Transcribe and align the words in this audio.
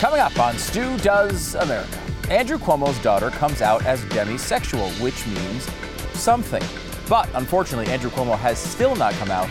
Coming 0.00 0.20
up 0.20 0.38
on 0.38 0.56
Stu 0.56 0.96
Does 1.00 1.54
America, 1.56 2.00
Andrew 2.30 2.56
Cuomo's 2.56 2.98
daughter 3.02 3.28
comes 3.28 3.60
out 3.60 3.84
as 3.84 4.02
demisexual, 4.06 4.90
which 4.98 5.26
means 5.26 5.68
something. 6.18 6.62
But 7.06 7.28
unfortunately, 7.34 7.92
Andrew 7.92 8.08
Cuomo 8.08 8.38
has 8.38 8.58
still 8.58 8.96
not 8.96 9.12
come 9.12 9.30
out 9.30 9.50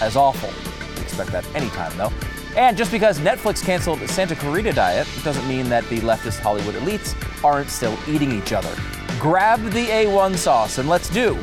as 0.00 0.14
awful. 0.14 0.50
We 0.94 1.02
expect 1.02 1.32
that 1.32 1.44
anytime, 1.52 1.96
though. 1.98 2.12
And 2.56 2.76
just 2.76 2.92
because 2.92 3.18
Netflix 3.18 3.60
canceled 3.60 3.98
Santa 4.08 4.36
Clarita 4.36 4.72
Diet 4.72 5.08
doesn't 5.24 5.48
mean 5.48 5.68
that 5.68 5.84
the 5.88 5.98
leftist 5.98 6.38
Hollywood 6.38 6.76
elites 6.76 7.16
aren't 7.42 7.68
still 7.68 7.98
eating 8.06 8.30
each 8.30 8.52
other. 8.52 8.72
Grab 9.18 9.60
the 9.64 9.86
A1 9.86 10.36
sauce 10.36 10.78
and 10.78 10.88
let's 10.88 11.10
do 11.10 11.36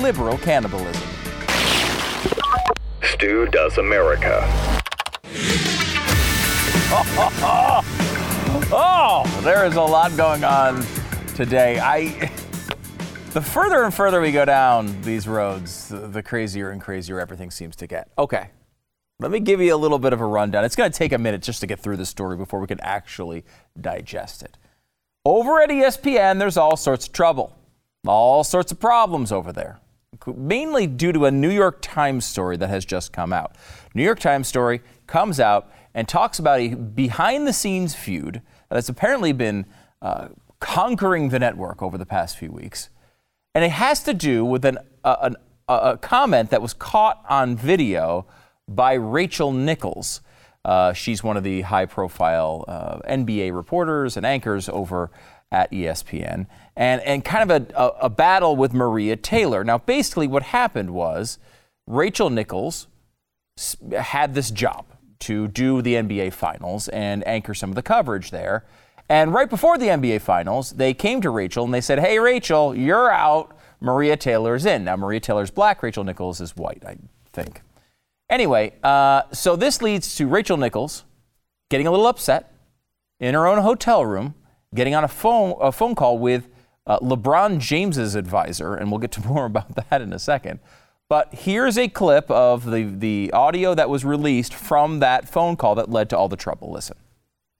liberal 0.00 0.38
cannibalism. 0.38 1.06
Stu 3.02 3.48
Does 3.48 3.76
America. 3.76 4.46
Oh, 8.70 9.24
there 9.44 9.64
is 9.64 9.76
a 9.76 9.82
lot 9.82 10.14
going 10.14 10.44
on 10.44 10.84
today. 11.34 11.78
I 11.80 12.30
the 13.32 13.40
further 13.40 13.82
and 13.84 13.94
further 13.94 14.20
we 14.20 14.30
go 14.30 14.44
down 14.44 15.00
these 15.00 15.26
roads, 15.26 15.88
the, 15.88 16.06
the 16.06 16.22
crazier 16.22 16.70
and 16.70 16.78
crazier 16.78 17.18
everything 17.18 17.50
seems 17.50 17.76
to 17.76 17.86
get. 17.86 18.10
Okay. 18.18 18.50
Let 19.20 19.30
me 19.30 19.40
give 19.40 19.62
you 19.62 19.74
a 19.74 19.76
little 19.76 19.98
bit 19.98 20.12
of 20.12 20.20
a 20.20 20.26
rundown. 20.26 20.66
It's 20.66 20.76
going 20.76 20.92
to 20.92 20.96
take 20.96 21.12
a 21.12 21.18
minute 21.18 21.40
just 21.40 21.60
to 21.60 21.66
get 21.66 21.80
through 21.80 21.96
the 21.96 22.04
story 22.04 22.36
before 22.36 22.60
we 22.60 22.66
can 22.66 22.78
actually 22.80 23.42
digest 23.80 24.42
it. 24.42 24.58
Over 25.24 25.62
at 25.62 25.70
ESPN, 25.70 26.38
there's 26.38 26.58
all 26.58 26.76
sorts 26.76 27.06
of 27.06 27.14
trouble, 27.14 27.56
all 28.06 28.44
sorts 28.44 28.70
of 28.70 28.78
problems 28.78 29.32
over 29.32 29.50
there, 29.50 29.80
mainly 30.26 30.86
due 30.86 31.12
to 31.12 31.24
a 31.24 31.30
New 31.30 31.50
York 31.50 31.78
Times 31.80 32.26
story 32.26 32.58
that 32.58 32.68
has 32.68 32.84
just 32.84 33.14
come 33.14 33.32
out. 33.32 33.56
New 33.94 34.04
York 34.04 34.20
Times 34.20 34.46
story 34.46 34.82
comes 35.06 35.40
out 35.40 35.72
and 35.94 36.06
talks 36.06 36.38
about 36.38 36.60
a 36.60 36.74
behind 36.74 37.46
the 37.46 37.52
scenes 37.52 37.94
feud 37.94 38.42
that's 38.76 38.88
apparently 38.88 39.32
been 39.32 39.66
uh, 40.02 40.28
conquering 40.60 41.28
the 41.30 41.38
network 41.38 41.82
over 41.82 41.96
the 41.98 42.06
past 42.06 42.36
few 42.36 42.50
weeks. 42.50 42.90
And 43.54 43.64
it 43.64 43.70
has 43.70 44.02
to 44.04 44.14
do 44.14 44.44
with 44.44 44.64
an, 44.64 44.78
uh, 45.04 45.16
an, 45.22 45.36
a 45.68 45.96
comment 45.96 46.50
that 46.50 46.62
was 46.62 46.72
caught 46.74 47.24
on 47.28 47.56
video 47.56 48.26
by 48.68 48.94
Rachel 48.94 49.52
Nichols. 49.52 50.20
Uh, 50.64 50.92
she's 50.92 51.22
one 51.22 51.36
of 51.36 51.44
the 51.44 51.62
high 51.62 51.86
profile 51.86 52.64
uh, 52.68 52.98
NBA 53.08 53.54
reporters 53.54 54.16
and 54.16 54.26
anchors 54.26 54.68
over 54.68 55.10
at 55.50 55.70
ESPN, 55.72 56.46
and, 56.76 57.00
and 57.02 57.24
kind 57.24 57.50
of 57.50 57.70
a, 57.70 57.74
a, 57.74 57.86
a 58.02 58.10
battle 58.10 58.54
with 58.54 58.74
Maria 58.74 59.16
Taylor. 59.16 59.64
Now, 59.64 59.78
basically, 59.78 60.28
what 60.28 60.42
happened 60.42 60.90
was 60.90 61.38
Rachel 61.86 62.28
Nichols 62.28 62.86
had 63.98 64.34
this 64.34 64.50
job 64.50 64.84
to 65.20 65.48
do 65.48 65.82
the 65.82 65.94
NBA 65.94 66.32
Finals 66.32 66.88
and 66.88 67.26
anchor 67.26 67.54
some 67.54 67.70
of 67.70 67.76
the 67.76 67.82
coverage 67.82 68.30
there. 68.30 68.64
And 69.08 69.32
right 69.32 69.48
before 69.48 69.78
the 69.78 69.86
NBA 69.86 70.20
Finals, 70.20 70.72
they 70.72 70.92
came 70.92 71.20
to 71.22 71.30
Rachel 71.30 71.64
and 71.64 71.72
they 71.72 71.80
said, 71.80 71.98
Hey, 71.98 72.18
Rachel, 72.18 72.74
you're 72.74 73.10
out. 73.10 73.56
Maria 73.80 74.16
Taylor's 74.16 74.66
in. 74.66 74.84
Now, 74.84 74.96
Maria 74.96 75.20
Taylor's 75.20 75.50
black, 75.50 75.82
Rachel 75.82 76.04
Nichols 76.04 76.40
is 76.40 76.56
white, 76.56 76.82
I 76.84 76.96
think. 77.32 77.62
Anyway, 78.28 78.74
uh, 78.82 79.22
so 79.32 79.56
this 79.56 79.80
leads 79.80 80.14
to 80.16 80.26
Rachel 80.26 80.56
Nichols 80.56 81.04
getting 81.70 81.86
a 81.86 81.90
little 81.90 82.06
upset 82.06 82.52
in 83.20 83.34
her 83.34 83.46
own 83.46 83.58
hotel 83.62 84.04
room, 84.04 84.34
getting 84.74 84.94
on 84.94 85.04
a 85.04 85.08
phone, 85.08 85.56
a 85.60 85.72
phone 85.72 85.94
call 85.94 86.18
with 86.18 86.48
uh, 86.86 86.98
LeBron 87.00 87.58
James's 87.58 88.14
advisor, 88.14 88.74
and 88.74 88.90
we'll 88.90 88.98
get 88.98 89.12
to 89.12 89.20
more 89.26 89.46
about 89.46 89.74
that 89.76 90.02
in 90.02 90.12
a 90.12 90.18
second. 90.18 90.60
But 91.08 91.32
here's 91.32 91.78
a 91.78 91.88
clip 91.88 92.30
of 92.30 92.70
the, 92.70 92.82
the 92.84 93.30
audio 93.32 93.74
that 93.74 93.88
was 93.88 94.04
released 94.04 94.52
from 94.52 95.00
that 95.00 95.26
phone 95.26 95.56
call 95.56 95.74
that 95.76 95.88
led 95.88 96.10
to 96.10 96.18
all 96.18 96.28
the 96.28 96.36
trouble. 96.36 96.70
Listen. 96.70 96.98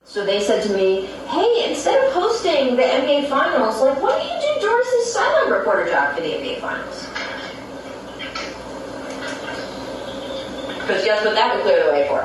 So 0.05 0.27
they 0.27 0.41
said 0.41 0.63
to 0.65 0.77
me, 0.77 1.07
hey, 1.29 1.71
instead 1.71 2.05
of 2.05 2.13
hosting 2.13 2.77
the 2.77 2.83
NBA 2.83 3.29
Finals, 3.31 3.81
like, 3.81 4.03
why 4.03 4.11
don't 4.19 4.23
you 4.23 4.55
do 4.55 4.67
Doris's 4.67 5.13
sideline 5.13 5.51
reporter 5.53 5.87
job 5.87 6.15
for 6.15 6.21
the 6.21 6.29
NBA 6.29 6.61
Finals? 6.61 7.07
Because 10.81 11.05
guess 11.05 11.25
what 11.25 11.35
that 11.35 11.55
would 11.55 11.63
clear 11.63 11.87
the 11.87 11.93
way 11.93 12.07
for? 12.07 12.21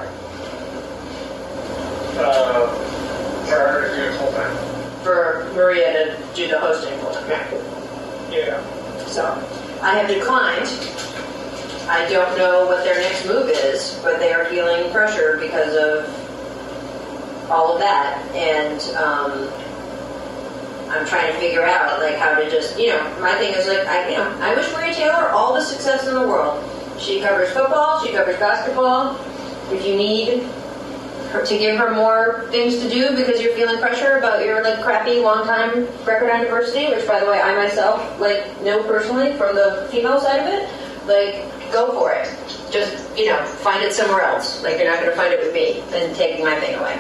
Uh, 2.20 2.68
for 3.46 3.56
her 3.56 3.90
to 3.90 3.96
do 3.96 4.02
it 4.04 4.18
full 4.18 4.32
time. 4.34 5.04
For 5.04 5.50
Maria 5.56 5.94
to 5.94 6.36
do 6.36 6.50
the 6.50 6.60
hosting 6.60 6.98
for 7.00 7.14
them. 7.14 7.64
Yeah. 8.30 8.62
So 9.08 9.63
I 9.84 9.96
have 9.96 10.08
declined. 10.08 10.68
I 11.90 12.08
don't 12.10 12.38
know 12.38 12.66
what 12.66 12.86
their 12.86 12.96
next 12.96 13.26
move 13.26 13.50
is, 13.50 14.00
but 14.02 14.18
they 14.20 14.32
are 14.32 14.46
feeling 14.46 14.90
pressure 14.94 15.38
because 15.42 15.76
of 15.76 17.52
all 17.52 17.74
of 17.74 17.80
that. 17.80 18.24
And 18.34 18.80
um, 18.96 19.52
I'm 20.90 21.06
trying 21.06 21.34
to 21.34 21.38
figure 21.38 21.66
out 21.66 22.00
like 22.00 22.16
how 22.16 22.34
to 22.34 22.50
just, 22.50 22.80
you 22.80 22.88
know, 22.88 23.20
my 23.20 23.34
thing 23.34 23.54
is 23.54 23.68
like, 23.68 23.86
I, 23.86 24.10
you 24.10 24.18
know, 24.18 24.38
I 24.40 24.56
wish 24.56 24.72
Maria 24.72 24.94
Taylor 24.94 25.30
all 25.30 25.54
the 25.54 25.62
success 25.62 26.08
in 26.08 26.14
the 26.14 26.28
world. 26.28 26.64
She 26.98 27.20
covers 27.20 27.52
football, 27.52 28.06
she 28.06 28.14
covers 28.14 28.38
basketball. 28.38 29.20
If 29.70 29.86
you 29.86 29.98
need 29.98 30.48
to 31.42 31.58
give 31.58 31.78
her 31.78 31.94
more 31.94 32.48
things 32.52 32.80
to 32.80 32.90
do 32.90 33.16
because 33.16 33.42
you're 33.42 33.54
feeling 33.54 33.80
pressure 33.80 34.18
about 34.18 34.46
your 34.46 34.64
like 34.64 34.82
crappy 34.82 35.20
long 35.20 35.46
time 35.46 35.86
record 36.06 36.30
on 36.30 36.44
diversity, 36.44 36.88
which 36.88 37.08
by 37.08 37.20
the 37.20 37.26
way 37.26 37.42
I 37.42 37.56
myself 37.56 38.20
like 38.20 38.62
know 38.62 38.84
personally 38.84 39.34
from 39.34 39.56
the 39.56 39.88
female 39.92 40.20
side 40.20 40.40
of 40.40 40.48
it, 40.48 40.70
like 41.08 41.72
go 41.72 41.92
for 42.00 42.14
it. 42.14 42.28
Just 42.72 43.18
you 43.18 43.28
know, 43.28 43.44
find 43.44 43.84
it 43.84 43.94
somewhere 43.94 44.22
else. 44.22 44.64
Like 44.64 44.78
you're 44.78 44.90
not 44.90 45.00
gonna 45.00 45.16
find 45.16 45.34
it 45.34 45.40
with 45.40 45.54
me 45.54 45.82
and 45.98 46.16
taking 46.16 46.46
my 46.46 46.60
thing 46.60 46.76
away. 46.76 47.00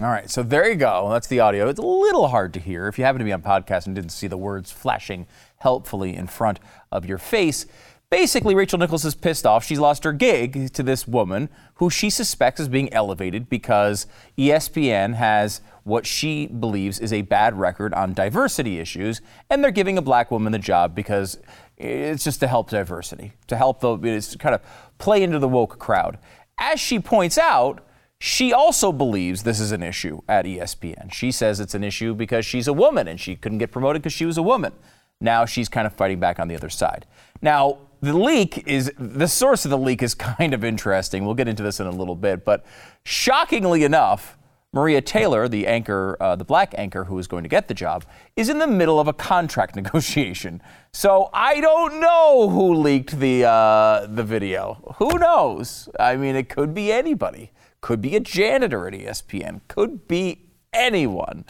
All 0.00 0.06
right, 0.06 0.30
so 0.30 0.42
there 0.42 0.66
you 0.66 0.76
go. 0.76 1.10
That's 1.10 1.26
the 1.26 1.40
audio. 1.40 1.68
It's 1.68 1.78
a 1.78 1.82
little 1.82 2.28
hard 2.28 2.54
to 2.54 2.60
hear 2.60 2.88
if 2.88 2.98
you 2.98 3.04
happen 3.04 3.18
to 3.18 3.24
be 3.24 3.32
on 3.32 3.42
podcast 3.42 3.84
and 3.84 3.94
didn't 3.94 4.12
see 4.12 4.28
the 4.28 4.36
words 4.38 4.72
flashing 4.72 5.26
helpfully 5.58 6.16
in 6.16 6.26
front 6.26 6.58
of 6.90 7.04
your 7.04 7.18
face. 7.18 7.66
Basically, 8.10 8.56
Rachel 8.56 8.80
Nichols 8.80 9.04
is 9.04 9.14
pissed 9.14 9.46
off. 9.46 9.64
She's 9.64 9.78
lost 9.78 10.02
her 10.02 10.12
gig 10.12 10.72
to 10.72 10.82
this 10.82 11.06
woman 11.06 11.48
who 11.74 11.88
she 11.88 12.10
suspects 12.10 12.58
is 12.58 12.68
being 12.68 12.92
elevated 12.92 13.48
because 13.48 14.08
ESPN 14.36 15.14
has 15.14 15.60
what 15.84 16.06
she 16.06 16.48
believes 16.48 16.98
is 16.98 17.12
a 17.12 17.22
bad 17.22 17.56
record 17.56 17.94
on 17.94 18.12
diversity 18.12 18.80
issues, 18.80 19.20
and 19.48 19.62
they're 19.62 19.70
giving 19.70 19.96
a 19.96 20.02
black 20.02 20.32
woman 20.32 20.50
the 20.50 20.58
job 20.58 20.92
because 20.92 21.38
it's 21.76 22.24
just 22.24 22.40
to 22.40 22.48
help 22.48 22.68
diversity, 22.70 23.32
to 23.46 23.56
help 23.56 23.78
the 23.78 23.96
it's 24.02 24.34
kind 24.34 24.56
of 24.56 24.60
play 24.98 25.22
into 25.22 25.38
the 25.38 25.48
woke 25.48 25.78
crowd. 25.78 26.18
As 26.58 26.80
she 26.80 26.98
points 26.98 27.38
out, 27.38 27.86
she 28.18 28.52
also 28.52 28.90
believes 28.90 29.44
this 29.44 29.60
is 29.60 29.70
an 29.70 29.84
issue 29.84 30.20
at 30.28 30.46
ESPN. 30.46 31.12
She 31.12 31.30
says 31.30 31.60
it's 31.60 31.76
an 31.76 31.84
issue 31.84 32.14
because 32.16 32.44
she's 32.44 32.66
a 32.66 32.72
woman 32.72 33.06
and 33.06 33.20
she 33.20 33.36
couldn't 33.36 33.58
get 33.58 33.70
promoted 33.70 34.02
because 34.02 34.12
she 34.12 34.26
was 34.26 34.36
a 34.36 34.42
woman. 34.42 34.72
Now 35.20 35.44
she's 35.44 35.68
kind 35.68 35.86
of 35.86 35.92
fighting 35.92 36.18
back 36.18 36.40
on 36.40 36.48
the 36.48 36.56
other 36.56 36.70
side. 36.70 37.06
Now, 37.40 37.78
the 38.00 38.16
leak 38.16 38.66
is 38.66 38.92
the 38.98 39.28
source 39.28 39.64
of 39.64 39.70
the 39.70 39.78
leak 39.78 40.02
is 40.02 40.14
kind 40.36 40.54
of 40.54 40.64
interesting. 40.64 41.24
We'll 41.24 41.34
get 41.34 41.48
into 41.48 41.62
this 41.62 41.80
in 41.80 41.86
a 41.86 41.92
little 41.92 42.16
bit, 42.16 42.44
but 42.44 42.64
shockingly 43.04 43.84
enough, 43.84 44.36
Maria 44.72 45.00
Taylor, 45.00 45.48
the 45.48 45.66
anchor, 45.66 46.16
uh, 46.20 46.36
the 46.36 46.44
black 46.44 46.74
anchor 46.78 47.04
who 47.04 47.18
is 47.18 47.26
going 47.26 47.42
to 47.42 47.48
get 47.48 47.66
the 47.66 47.74
job, 47.74 48.04
is 48.36 48.48
in 48.48 48.58
the 48.58 48.68
middle 48.68 49.00
of 49.00 49.08
a 49.08 49.12
contract 49.12 49.74
negotiation. 49.76 50.62
So 50.92 51.28
I 51.32 51.60
don't 51.60 52.00
know 52.00 52.48
who 52.48 52.74
leaked 52.74 53.18
the 53.18 53.44
uh, 53.44 54.06
the 54.06 54.22
video. 54.22 54.94
Who 54.98 55.18
knows? 55.18 55.88
I 55.98 56.16
mean, 56.16 56.36
it 56.36 56.48
could 56.48 56.72
be 56.72 56.92
anybody. 56.92 57.50
Could 57.80 58.00
be 58.00 58.14
a 58.14 58.20
janitor 58.20 58.86
at 58.86 58.94
ESPN. 58.94 59.62
Could 59.66 60.06
be 60.06 60.50
anyone. 60.72 61.44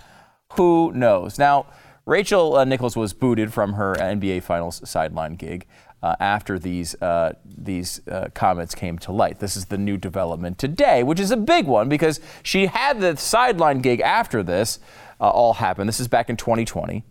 Who 0.55 0.93
knows? 0.93 1.39
Now, 1.39 1.67
Rachel 2.11 2.57
uh, 2.57 2.65
Nichols 2.65 2.97
was 2.97 3.13
booted 3.13 3.53
from 3.53 3.75
her 3.75 3.95
NBA 3.95 4.43
Finals 4.43 4.83
sideline 4.85 5.35
gig 5.37 5.65
uh, 6.03 6.17
after 6.19 6.59
these 6.59 7.01
uh, 7.01 7.35
these 7.45 8.01
uh, 8.09 8.31
comments 8.35 8.75
came 8.75 8.99
to 8.99 9.13
light. 9.13 9.39
This 9.39 9.57
is 9.57 9.67
the 9.67 9.79
new 9.79 9.97
development 9.97 10.59
today, 10.59 11.05
which 11.05 11.21
is 11.21 11.31
a 11.31 11.37
big 11.37 11.67
one 11.67 11.89
because 11.89 12.19
she 12.43 12.67
had 12.67 13.01
the 13.01 13.17
sideline 13.17 13.79
gig 13.79 14.01
after 14.01 14.43
this 14.43 14.81
uh, 15.21 15.31
all 15.31 15.55
happened. 15.55 15.89
This 15.89 16.01
is 16.01 16.09
back 16.09 16.29
in 16.29 16.37
2020. 16.37 17.05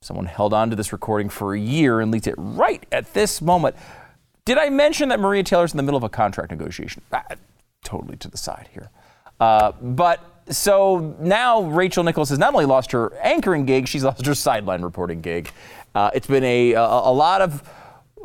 Someone 0.00 0.24
held 0.24 0.54
on 0.54 0.70
to 0.70 0.76
this 0.76 0.90
recording 0.90 1.28
for 1.28 1.52
a 1.52 1.60
year 1.60 2.00
and 2.00 2.10
leaked 2.10 2.26
it 2.26 2.34
right 2.38 2.82
at 2.90 3.12
this 3.12 3.42
moment. 3.42 3.76
Did 4.46 4.56
I 4.56 4.70
mention 4.70 5.10
that 5.10 5.20
Maria 5.20 5.42
Taylor's 5.42 5.74
in 5.74 5.76
the 5.76 5.82
middle 5.82 5.98
of 5.98 6.02
a 6.02 6.08
contract 6.08 6.50
negotiation? 6.50 7.02
Ah, 7.12 7.24
totally 7.84 8.16
to 8.16 8.28
the 8.28 8.38
side 8.38 8.70
here. 8.72 8.88
Uh, 9.38 9.72
but 9.82 10.33
so 10.50 11.16
now 11.20 11.62
Rachel 11.62 12.04
Nichols 12.04 12.28
has 12.28 12.38
not 12.38 12.52
only 12.52 12.66
lost 12.66 12.92
her 12.92 13.14
anchoring 13.18 13.64
gig, 13.64 13.88
she's 13.88 14.04
lost 14.04 14.24
her 14.24 14.34
sideline 14.34 14.82
reporting 14.82 15.20
gig. 15.20 15.50
Uh, 15.94 16.10
it's 16.14 16.26
been 16.26 16.44
a, 16.44 16.72
a, 16.72 16.82
a 16.82 17.12
lot 17.12 17.40
of 17.40 17.62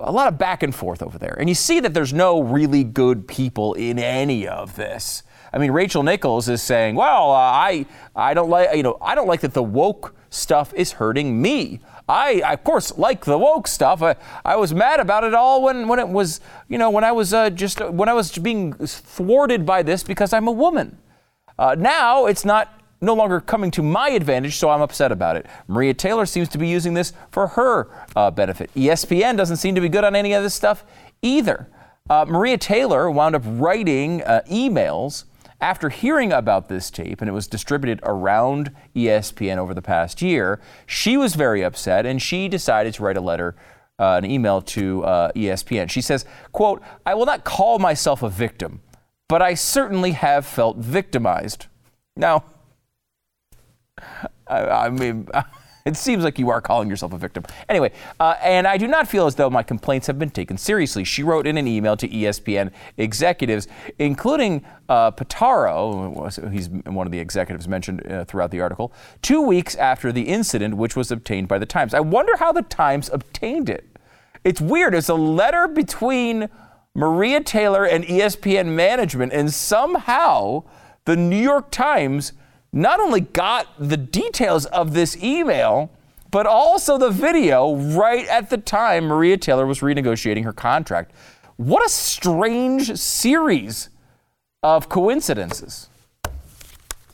a 0.02 0.12
lot 0.12 0.28
of 0.28 0.38
back 0.38 0.64
and 0.64 0.74
forth 0.74 1.04
over 1.04 1.18
there, 1.18 1.36
and 1.40 1.50
you 1.50 1.56
see 1.56 1.80
that 1.82 1.94
there's 1.94 2.14
no 2.14 2.42
really 2.42 2.84
good 2.84 3.28
people 3.28 3.74
in 3.74 4.00
any 4.00 4.48
of 4.48 4.76
this. 4.76 5.24
I 5.52 5.58
mean, 5.58 5.72
Rachel 5.72 6.04
Nichols 6.04 6.48
is 6.48 6.62
saying, 6.62 6.96
"Well, 6.96 7.32
uh, 7.32 7.36
I 7.36 7.86
I 8.16 8.34
don't 8.34 8.50
like 8.50 8.76
you 8.76 8.84
know 8.84 8.98
I 9.02 9.16
don't 9.16 9.28
like 9.28 9.42
that 9.42 9.54
the 9.54 9.64
woke 9.64 10.16
stuff 10.30 10.74
is 10.74 10.94
hurting 10.94 11.42
me. 11.42 11.80
I, 12.08 12.42
I 12.46 12.54
of 12.54 12.64
course 12.64 12.98
like 12.98 13.26
the 13.26 13.38
woke 13.38 13.68
stuff. 13.68 14.02
I, 14.02 14.16
I 14.46 14.56
was 14.56 14.74
mad 14.74 15.00
about 15.00 15.24
it 15.24 15.34
all 15.34 15.62
when 15.64 15.88
when 15.88 16.00
it 16.00 16.08
was 16.08 16.40
you 16.68 16.78
know 16.78 16.90
when 16.90 17.04
I 17.04 17.12
was 17.12 17.34
uh, 17.34 17.50
just 17.50 17.80
when 17.80 18.10
I 18.10 18.14
was 18.14 18.38
being 18.38 18.74
thwarted 18.74 19.66
by 19.66 19.84
this 19.84 20.04
because 20.04 20.34
I'm 20.34 20.48
a 20.48 20.52
woman." 20.54 20.98
Uh, 21.60 21.76
now 21.78 22.26
it's 22.26 22.46
not 22.46 22.82
no 23.02 23.14
longer 23.14 23.42
coming 23.42 23.70
to 23.72 23.84
my 23.84 24.10
advantage, 24.10 24.56
so 24.56 24.70
I'm 24.70 24.82
upset 24.82 25.12
about 25.12 25.36
it. 25.36 25.46
Maria 25.68 25.94
Taylor 25.94 26.26
seems 26.26 26.48
to 26.50 26.58
be 26.58 26.68
using 26.68 26.94
this 26.94 27.12
for 27.32 27.48
her 27.48 27.90
uh, 28.16 28.32
benefit. 28.32 28.74
ESPN 28.76 29.36
doesn't 29.36 29.58
seem 29.58 29.76
to 29.76 29.82
be 29.82 29.90
good 29.90 30.06
on 30.06 30.16
any 30.16 30.34
of 30.34 30.42
this 30.42 30.54
stuff 30.54 30.86
either. 31.22 31.70
Uh, 32.10 32.26
Maria 32.28 32.58
Taylor 32.58 33.12
wound 33.12 33.36
up 33.36 33.44
writing 33.46 34.24
uh, 34.24 34.42
emails 34.50 35.26
after 35.62 35.90
hearing 35.90 36.32
about 36.32 36.70
this 36.70 36.90
tape, 36.90 37.20
and 37.22 37.30
it 37.30 37.34
was 37.34 37.46
distributed 37.46 38.00
around 38.04 38.74
ESPN 38.96 39.58
over 39.58 39.74
the 39.74 39.82
past 39.82 40.22
year. 40.22 40.62
She 40.86 41.18
was 41.18 41.36
very 41.36 41.62
upset, 41.62 42.06
and 42.06 42.22
she 42.22 42.48
decided 42.48 42.94
to 42.96 43.04
write 43.04 43.18
a 43.18 43.22
letter 43.22 43.56
uh, 44.00 44.16
an 44.16 44.26
email 44.26 44.62
to 44.62 45.04
uh, 45.04 45.32
ESPN. 45.34 45.90
She 45.90 46.02
says, 46.02 46.26
quote, 46.54 46.82
I 47.06 47.14
will 47.14 47.26
not 47.26 47.44
call 47.44 47.80
myself 47.80 48.24
a 48.24 48.30
victim, 48.30 48.82
but 49.30 49.42
I 49.42 49.54
certainly 49.54 50.12
have 50.12 50.46
felt 50.46 50.78
victimized. 50.78 51.68
Now, 52.18 52.44
I, 54.48 54.66
I 54.66 54.90
mean, 54.90 55.28
it 55.86 55.96
seems 55.96 56.24
like 56.24 56.40
you 56.40 56.50
are 56.50 56.60
calling 56.60 56.90
yourself 56.90 57.14
a 57.14 57.18
victim. 57.18 57.44
Anyway, 57.70 57.92
uh, 58.20 58.36
and 58.42 58.68
I 58.68 58.78
do 58.78 58.88
not 58.88 59.08
feel 59.08 59.28
as 59.28 59.36
though 59.36 59.50
my 59.50 59.62
complaints 59.62 60.08
have 60.08 60.18
been 60.18 60.32
taken 60.32 60.58
seriously. 60.58 61.04
She 61.04 61.22
wrote 61.22 61.46
in 61.46 61.58
an 61.58 61.68
email 61.68 61.96
to 61.98 62.08
ESPN 62.08 62.72
executives, 62.98 63.68
including 64.00 64.66
uh, 64.90 65.12
Pitaro, 65.12 66.52
he's 66.52 66.68
one 66.70 67.06
of 67.06 67.12
the 67.12 67.20
executives 67.20 67.68
mentioned 67.68 68.06
uh, 68.12 68.26
throughout 68.26 68.50
the 68.50 68.62
article, 68.62 68.92
two 69.22 69.42
weeks 69.42 69.76
after 69.76 70.12
the 70.12 70.24
incident, 70.24 70.76
which 70.76 70.96
was 70.96 71.12
obtained 71.12 71.48
by 71.48 71.60
the 71.60 71.68
Times. 71.68 71.94
I 71.94 72.00
wonder 72.00 72.36
how 72.38 72.52
the 72.52 72.64
Times 72.64 73.10
obtained 73.14 73.70
it. 73.70 73.86
It's 74.44 74.60
weird. 74.60 74.96
It's 74.96 75.10
a 75.10 75.14
letter 75.14 75.68
between 75.68 76.50
Maria 76.96 77.42
Taylor 77.42 77.86
and 77.86 78.04
ESPN 78.04 78.68
management, 78.68 79.32
and 79.34 79.54
somehow 79.54 80.64
the 81.06 81.16
New 81.16 81.42
York 81.42 81.72
Times 81.72 82.34
not 82.72 83.00
only 83.00 83.22
got 83.22 83.68
the 83.80 83.98
details 83.98 84.66
of 84.68 84.94
this 84.94 85.22
email, 85.24 85.92
but 86.32 86.46
also 86.46 86.98
the 86.98 87.10
video 87.10 87.76
right 87.76 88.28
at 88.28 88.50
the 88.50 88.58
time 88.58 89.06
Maria 89.06 89.38
Taylor 89.38 89.66
was 89.66 89.80
renegotiating 89.80 90.44
her 90.44 90.54
contract. 90.54 91.12
What 91.58 91.86
a 91.86 91.90
strange 91.90 92.96
series 92.98 93.90
of 94.62 94.90
coincidences. 94.90 95.90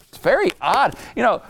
It's 0.10 0.18
very 0.18 0.51
odd. 0.62 0.95
You 1.16 1.24
know, 1.24 1.42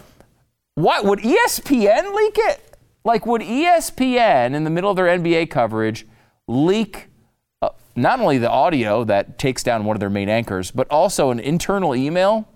what 0.76 1.06
would 1.06 1.20
ESPN 1.20 2.14
leak 2.14 2.36
it? 2.38 2.78
Like, 3.04 3.26
would 3.26 3.42
ESPN 3.42 4.54
in 4.54 4.64
the 4.64 4.70
middle 4.70 4.90
of 4.90 4.96
their 4.96 5.06
NBA 5.06 5.50
coverage 5.50 6.08
leak 6.48 7.08
not 7.96 8.20
only 8.20 8.38
the 8.38 8.50
audio 8.50 9.04
that 9.06 9.38
takes 9.38 9.64
down 9.64 9.86
one 9.86 9.96
of 9.96 10.00
their 10.00 10.10
main 10.10 10.30
anchors, 10.30 10.72
but 10.72 10.90
also 10.90 11.32
an 11.32 11.40
internal 11.40 11.96
email 11.96 12.48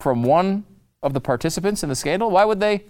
from 0.00 0.22
one 0.22 0.64
of 1.02 1.14
the 1.14 1.20
participants 1.20 1.82
in 1.82 1.88
the 1.88 1.94
scandal? 1.94 2.30
Why 2.30 2.44
would 2.44 2.60
they? 2.60 2.84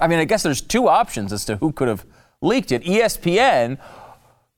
I 0.00 0.06
mean, 0.06 0.18
I 0.18 0.24
guess 0.24 0.42
there's 0.42 0.60
two 0.60 0.88
options 0.88 1.32
as 1.32 1.44
to 1.46 1.56
who 1.56 1.72
could 1.72 1.88
have 1.88 2.04
leaked 2.40 2.72
it 2.72 2.82
ESPN 2.82 3.78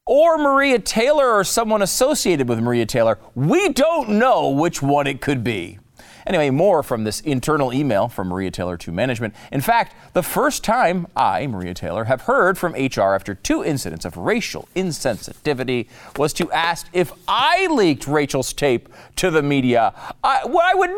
or 0.07 0.39
Maria 0.39 0.79
Taylor 0.79 1.33
or 1.33 1.45
someone 1.45 1.83
associated 1.83 2.49
with 2.49 2.61
Maria 2.61 2.87
Taylor. 2.87 3.19
We 3.35 3.71
don't 3.71 4.11
know 4.11 4.51
which 4.51 4.83
one 4.83 5.07
it 5.07 5.21
could 5.21 5.43
be. 5.43 5.79
Anyway, 6.27 6.51
more 6.51 6.83
from 6.83 7.05
this 7.05 7.21
internal 7.21 7.73
email 7.73 8.09
from 8.09 8.29
Maria 8.29 8.51
Taylor 8.51 8.77
to 8.79 8.93
management. 8.93 9.35
In 9.53 9.61
fact, 9.61 9.95
the 10.13 10.23
first 10.23 10.65
time 10.65 11.07
I, 11.17 11.47
Maria 11.47 11.75
Taylor, 11.75 12.05
have 12.05 12.23
heard 12.23 12.57
from 12.57 12.73
HR 12.73 13.15
after 13.15 13.35
two 13.35 13.65
incidents 13.65 14.05
of 14.05 14.17
racial 14.17 14.69
insensitivity 14.75 15.89
was 16.17 16.33
to 16.35 16.51
ask 16.53 16.87
if 16.93 17.13
I 17.29 17.67
leaked 17.69 18.07
Rachel's 18.07 18.53
tape 18.53 18.89
to 19.17 19.31
the 19.31 19.43
media. 19.43 19.93
I, 20.23 20.45
well, 20.47 20.63
I 20.63 20.75
would 20.75 20.91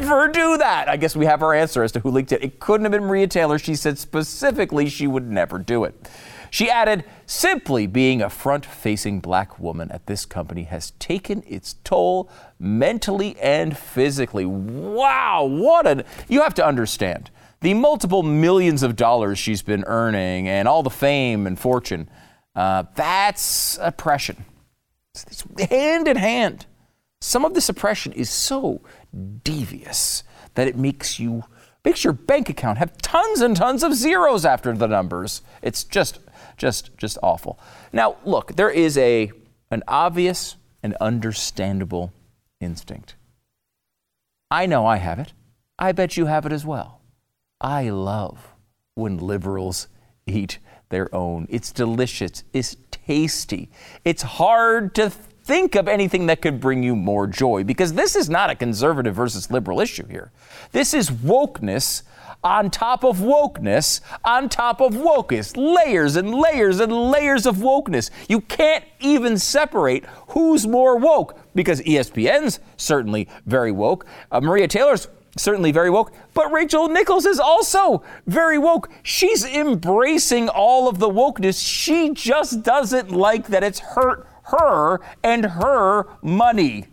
never 0.00 0.28
do 0.28 0.56
that. 0.58 0.88
I 0.88 0.96
guess 0.96 1.16
we 1.16 1.26
have 1.26 1.42
our 1.42 1.54
answer 1.54 1.82
as 1.82 1.92
to 1.92 2.00
who 2.00 2.10
leaked 2.10 2.32
it. 2.32 2.42
It 2.42 2.60
couldn't 2.60 2.84
have 2.84 2.92
been 2.92 3.04
Maria 3.04 3.26
Taylor. 3.26 3.58
She 3.58 3.74
said 3.74 3.98
specifically 3.98 4.88
she 4.88 5.06
would 5.06 5.28
never 5.30 5.58
do 5.58 5.84
it. 5.84 5.94
She 6.54 6.70
added, 6.70 7.02
simply 7.26 7.88
being 7.88 8.22
a 8.22 8.30
front 8.30 8.64
facing 8.64 9.18
black 9.18 9.58
woman 9.58 9.90
at 9.90 10.06
this 10.06 10.24
company 10.24 10.62
has 10.62 10.92
taken 11.00 11.42
its 11.48 11.74
toll 11.82 12.30
mentally 12.60 13.36
and 13.42 13.76
physically. 13.76 14.46
Wow, 14.46 15.46
what 15.46 15.84
an. 15.84 16.04
You 16.28 16.42
have 16.42 16.54
to 16.54 16.64
understand 16.64 17.32
the 17.60 17.74
multiple 17.74 18.22
millions 18.22 18.84
of 18.84 18.94
dollars 18.94 19.36
she's 19.36 19.62
been 19.62 19.82
earning 19.88 20.48
and 20.48 20.68
all 20.68 20.84
the 20.84 20.90
fame 20.90 21.48
and 21.48 21.58
fortune. 21.58 22.08
Uh, 22.54 22.84
that's 22.94 23.76
oppression. 23.80 24.44
It's 25.12 25.42
hand 25.68 26.06
in 26.06 26.16
hand. 26.16 26.66
Some 27.20 27.44
of 27.44 27.54
this 27.54 27.68
oppression 27.68 28.12
is 28.12 28.30
so 28.30 28.80
devious 29.42 30.22
that 30.54 30.68
it 30.68 30.76
makes 30.76 31.18
you 31.18 31.42
makes 31.84 32.04
your 32.04 32.12
bank 32.12 32.48
account 32.48 32.78
have 32.78 32.96
tons 32.98 33.40
and 33.40 33.56
tons 33.56 33.82
of 33.82 33.92
zeros 33.92 34.44
after 34.44 34.72
the 34.72 34.86
numbers. 34.86 35.42
It's 35.60 35.82
just 35.82 36.20
just 36.56 36.96
just 36.96 37.18
awful. 37.22 37.58
Now, 37.92 38.16
look, 38.24 38.56
there 38.56 38.70
is 38.70 38.96
a 38.98 39.32
an 39.70 39.82
obvious 39.88 40.56
and 40.82 40.94
understandable 41.00 42.12
instinct. 42.60 43.14
I 44.50 44.66
know 44.66 44.86
I 44.86 44.96
have 44.96 45.18
it. 45.18 45.32
I 45.78 45.92
bet 45.92 46.16
you 46.16 46.26
have 46.26 46.46
it 46.46 46.52
as 46.52 46.64
well. 46.64 47.00
I 47.60 47.90
love 47.90 48.54
when 48.94 49.18
liberals 49.18 49.88
eat 50.26 50.58
their 50.90 51.12
own. 51.14 51.46
It's 51.50 51.72
delicious. 51.72 52.44
It's 52.52 52.76
tasty. 52.90 53.70
It's 54.04 54.22
hard 54.22 54.94
to 54.94 55.10
think 55.44 55.74
of 55.74 55.86
anything 55.88 56.26
that 56.26 56.40
could 56.40 56.58
bring 56.58 56.82
you 56.82 56.96
more 56.96 57.26
joy 57.26 57.64
because 57.64 57.92
this 57.92 58.16
is 58.16 58.30
not 58.30 58.50
a 58.50 58.54
conservative 58.54 59.14
versus 59.14 59.50
liberal 59.50 59.78
issue 59.80 60.06
here. 60.06 60.32
This 60.72 60.94
is 60.94 61.10
wokeness 61.10 62.02
on 62.42 62.70
top 62.70 63.04
of 63.04 63.18
wokeness, 63.18 64.00
on 64.24 64.48
top 64.48 64.80
of 64.80 64.92
wokeness, 64.92 65.54
layers 65.56 66.16
and 66.16 66.34
layers 66.34 66.80
and 66.80 66.92
layers 66.92 67.46
of 67.46 67.56
wokeness. 67.56 68.10
You 68.28 68.40
can't 68.40 68.84
even 69.00 69.38
separate 69.38 70.04
who's 70.28 70.66
more 70.66 70.96
woke 70.96 71.38
because 71.54 71.80
ESPN's 71.82 72.60
certainly 72.76 73.28
very 73.46 73.72
woke. 73.72 74.06
Uh, 74.30 74.40
Maria 74.40 74.68
Taylor's 74.68 75.08
certainly 75.36 75.72
very 75.72 75.90
woke, 75.90 76.12
but 76.32 76.52
Rachel 76.52 76.88
Nichols 76.88 77.26
is 77.26 77.40
also 77.40 78.02
very 78.26 78.58
woke. 78.58 78.90
She's 79.02 79.44
embracing 79.44 80.48
all 80.48 80.88
of 80.88 80.98
the 80.98 81.08
wokeness. 81.08 81.66
She 81.66 82.10
just 82.10 82.62
doesn't 82.62 83.10
like 83.10 83.48
that 83.48 83.64
it's 83.64 83.80
hurt 83.80 84.28
her 84.44 85.00
and 85.22 85.44
her 85.44 86.06
money. 86.22 86.86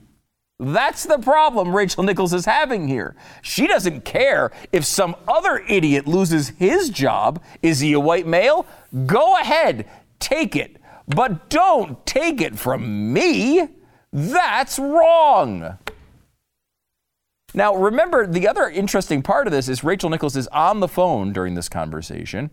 That's 0.59 1.05
the 1.05 1.17
problem 1.17 1.75
Rachel 1.75 2.03
Nichols 2.03 2.33
is 2.33 2.45
having 2.45 2.87
here. 2.87 3.15
She 3.41 3.65
doesn't 3.65 4.05
care 4.05 4.51
if 4.71 4.85
some 4.85 5.15
other 5.27 5.63
idiot 5.67 6.07
loses 6.07 6.49
his 6.49 6.89
job. 6.89 7.41
Is 7.63 7.79
he 7.79 7.93
a 7.93 7.99
white 7.99 8.27
male? 8.27 8.67
Go 9.07 9.39
ahead, 9.39 9.89
take 10.19 10.55
it. 10.55 10.77
But 11.07 11.49
don't 11.49 12.05
take 12.05 12.41
it 12.41 12.59
from 12.59 13.11
me. 13.11 13.69
That's 14.13 14.77
wrong. 14.77 15.79
Now, 17.53 17.75
remember, 17.75 18.27
the 18.27 18.47
other 18.47 18.69
interesting 18.69 19.21
part 19.21 19.47
of 19.47 19.51
this 19.51 19.67
is 19.67 19.83
Rachel 19.83 20.09
Nichols 20.09 20.37
is 20.37 20.47
on 20.49 20.79
the 20.79 20.87
phone 20.87 21.33
during 21.33 21.55
this 21.55 21.67
conversation 21.67 22.51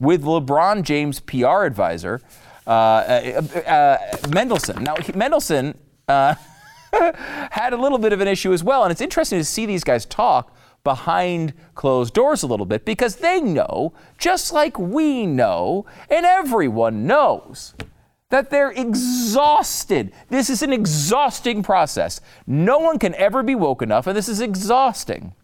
with 0.00 0.22
LeBron 0.24 0.82
James' 0.82 1.20
PR 1.20 1.64
advisor, 1.64 2.20
uh, 2.66 2.70
uh, 2.70 3.58
uh, 3.60 3.98
Mendelsohn. 4.30 4.82
Now, 4.82 4.96
Mendelsohn. 5.14 5.76
Uh, 6.08 6.34
had 7.50 7.72
a 7.72 7.76
little 7.76 7.98
bit 7.98 8.12
of 8.12 8.20
an 8.20 8.28
issue 8.28 8.52
as 8.52 8.62
well. 8.62 8.84
And 8.84 8.92
it's 8.92 9.00
interesting 9.00 9.38
to 9.38 9.44
see 9.44 9.66
these 9.66 9.84
guys 9.84 10.04
talk 10.06 10.54
behind 10.84 11.54
closed 11.74 12.14
doors 12.14 12.42
a 12.42 12.46
little 12.46 12.66
bit 12.66 12.84
because 12.84 13.16
they 13.16 13.40
know, 13.40 13.92
just 14.18 14.52
like 14.52 14.78
we 14.78 15.26
know, 15.26 15.86
and 16.10 16.26
everyone 16.26 17.06
knows, 17.06 17.74
that 18.30 18.50
they're 18.50 18.70
exhausted. 18.70 20.12
This 20.28 20.50
is 20.50 20.62
an 20.62 20.72
exhausting 20.72 21.62
process. 21.62 22.20
No 22.46 22.78
one 22.78 22.98
can 22.98 23.14
ever 23.14 23.42
be 23.42 23.54
woke 23.54 23.80
enough, 23.80 24.06
and 24.06 24.16
this 24.16 24.28
is 24.28 24.40
exhausting. 24.40 25.34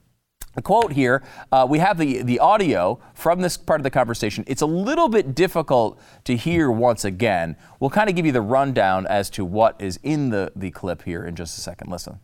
A 0.60 0.62
quote 0.62 0.92
here, 0.92 1.22
uh, 1.52 1.66
we 1.66 1.78
have 1.78 1.96
the, 1.96 2.20
the 2.20 2.38
audio 2.38 3.00
from 3.14 3.40
this 3.40 3.56
part 3.56 3.80
of 3.80 3.82
the 3.82 3.90
conversation. 3.90 4.44
It's 4.46 4.60
a 4.60 4.66
little 4.66 5.08
bit 5.08 5.34
difficult 5.34 5.98
to 6.24 6.36
hear 6.36 6.70
once 6.70 7.02
again. 7.02 7.56
We'll 7.80 7.88
kind 7.88 8.10
of 8.10 8.14
give 8.14 8.26
you 8.26 8.32
the 8.32 8.42
rundown 8.42 9.06
as 9.06 9.30
to 9.30 9.44
what 9.46 9.80
is 9.80 9.98
in 10.02 10.28
the, 10.28 10.52
the 10.54 10.70
clip 10.70 11.04
here 11.04 11.24
in 11.24 11.34
just 11.34 11.56
a 11.56 11.62
second. 11.62 11.90
Listen. 11.90 12.18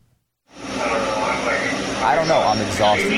I 0.69 2.12
don't 2.14 2.28
know. 2.28 2.40
I'm 2.40 2.61
exhausted. 2.61 3.09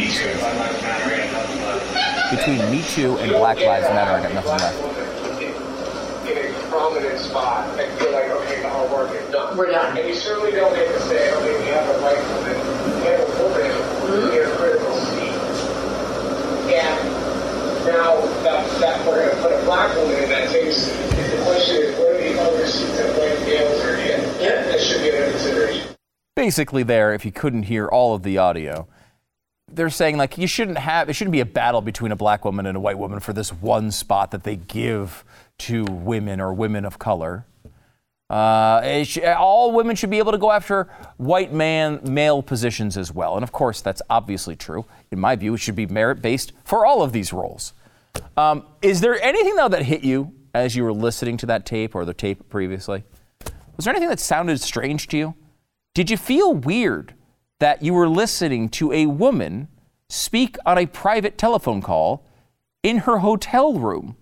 Between 2.30 2.70
Me 2.70 2.84
Too 2.84 3.18
and 3.18 3.32
Black 3.32 3.58
Lives 3.58 3.88
Matter, 3.88 4.12
I 4.12 4.22
got 4.22 4.34
nothing 4.34 4.52
left. 4.52 4.78
In 6.30 6.38
a 6.38 6.70
prominent 6.70 7.18
spot 7.18 7.76
and 7.80 7.98
feel 7.98 8.12
like, 8.12 8.30
okay, 8.30 8.62
the 8.62 8.68
hard 8.68 8.88
work 8.92 9.12
is 9.20 9.28
done. 9.32 9.56
We're 9.56 9.72
done. 9.72 9.98
And 9.98 10.08
you 10.08 10.14
certainly 10.14 10.52
don't 10.52 10.72
get 10.76 10.86
to 10.86 11.00
say, 11.08 11.34
okay, 11.34 11.58
we 11.58 11.66
have 11.70 11.88
a 11.88 11.98
right 12.02 12.14
to 12.14 12.22
handle 13.02 13.50
women 13.50 13.88
Mm-hmm. 14.08 14.32
in 14.32 14.40
a 14.40 14.56
critical 14.56 14.94
seat. 14.96 15.36
And 16.72 16.96
now 17.92 18.20
that, 18.42 18.80
that 18.80 19.06
we're 19.06 19.24
going 19.24 19.36
to 19.36 19.42
put 19.42 19.52
a 19.52 19.64
black 19.64 19.94
woman 19.96 20.22
in 20.22 20.28
that 20.30 20.50
case, 20.50 20.88
the 20.88 21.42
question 21.44 21.76
is, 21.76 21.98
what 21.98 22.14
are 22.14 22.18
the 22.18 22.40
other 22.40 22.66
seats 22.66 22.96
that 22.98 23.18
white 23.18 23.40
males 23.46 23.84
are 23.84 23.96
in? 23.96 24.20
Yeah. 24.40 24.62
That 24.62 24.80
should 24.80 25.00
be 25.02 25.10
under 25.10 25.30
consideration. 25.30 25.94
Basically, 26.36 26.82
there, 26.82 27.14
if 27.14 27.24
you 27.24 27.32
couldn't 27.32 27.64
hear 27.64 27.88
all 27.88 28.14
of 28.14 28.22
the 28.22 28.38
audio, 28.38 28.86
they're 29.70 29.90
saying 29.90 30.16
like 30.16 30.38
you 30.38 30.46
shouldn't 30.46 30.78
have 30.78 31.08
it 31.08 31.12
shouldn't 31.12 31.32
be 31.32 31.40
a 31.40 31.46
battle 31.46 31.80
between 31.80 32.12
a 32.12 32.16
black 32.16 32.44
woman 32.44 32.66
and 32.66 32.76
a 32.76 32.80
white 32.80 32.98
woman 32.98 33.20
for 33.20 33.32
this 33.32 33.52
one 33.52 33.90
spot 33.90 34.30
that 34.30 34.44
they 34.44 34.56
give 34.56 35.24
to 35.58 35.84
women 35.84 36.40
or 36.40 36.52
women 36.54 36.84
of 36.84 36.98
color. 36.98 37.44
Uh, 38.30 39.04
sh- 39.04 39.18
all 39.24 39.72
women 39.72 39.96
should 39.96 40.10
be 40.10 40.18
able 40.18 40.32
to 40.32 40.38
go 40.38 40.50
after 40.50 40.84
white 41.16 41.52
man 41.52 42.00
male 42.04 42.42
positions 42.42 42.96
as 42.96 43.12
well, 43.12 43.36
and 43.36 43.42
of 43.42 43.52
course 43.52 43.80
that's 43.80 44.02
obviously 44.10 44.54
true. 44.54 44.84
In 45.10 45.18
my 45.18 45.34
view, 45.34 45.54
it 45.54 45.58
should 45.58 45.76
be 45.76 45.86
merit 45.86 46.20
based 46.20 46.52
for 46.64 46.84
all 46.84 47.02
of 47.02 47.12
these 47.12 47.32
roles. 47.32 47.72
Um, 48.36 48.64
is 48.82 49.00
there 49.00 49.20
anything 49.22 49.56
though 49.56 49.68
that 49.68 49.82
hit 49.82 50.04
you 50.04 50.32
as 50.54 50.76
you 50.76 50.84
were 50.84 50.92
listening 50.92 51.36
to 51.38 51.46
that 51.46 51.66
tape 51.66 51.94
or 51.94 52.04
the 52.04 52.14
tape 52.14 52.48
previously? 52.48 53.04
Was 53.76 53.84
there 53.84 53.92
anything 53.92 54.08
that 54.08 54.20
sounded 54.20 54.60
strange 54.60 55.06
to 55.08 55.16
you? 55.16 55.34
Did 55.94 56.10
you 56.10 56.16
feel 56.16 56.54
weird 56.54 57.14
that 57.60 57.82
you 57.82 57.94
were 57.94 58.08
listening 58.08 58.68
to 58.70 58.92
a 58.92 59.06
woman 59.06 59.68
speak 60.08 60.56
on 60.64 60.78
a 60.78 60.86
private 60.86 61.36
telephone 61.38 61.82
call 61.82 62.24
in 62.82 62.98
her 62.98 63.18
hotel 63.18 63.74
room? 63.74 64.16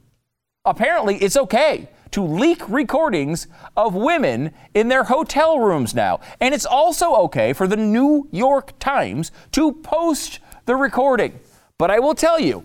Apparently, 0.65 1.17
it's 1.17 1.37
okay 1.37 1.89
to 2.11 2.23
leak 2.23 2.67
recordings 2.69 3.47
of 3.77 3.95
women 3.95 4.53
in 4.75 4.89
their 4.89 5.05
hotel 5.05 5.59
rooms 5.59 5.95
now. 5.95 6.21
And 6.41 6.55
it's 6.55 6.67
also 6.67 7.15
okay 7.17 7.53
for 7.53 7.69
the 7.69 7.77
New 7.77 8.29
York 8.33 8.79
Times 8.79 9.33
to 9.53 9.73
post 9.73 10.39
the 10.65 10.77
recording. 10.77 11.39
But 11.79 11.91
I 11.91 11.99
will 11.99 12.15
tell 12.15 12.41
you, 12.41 12.65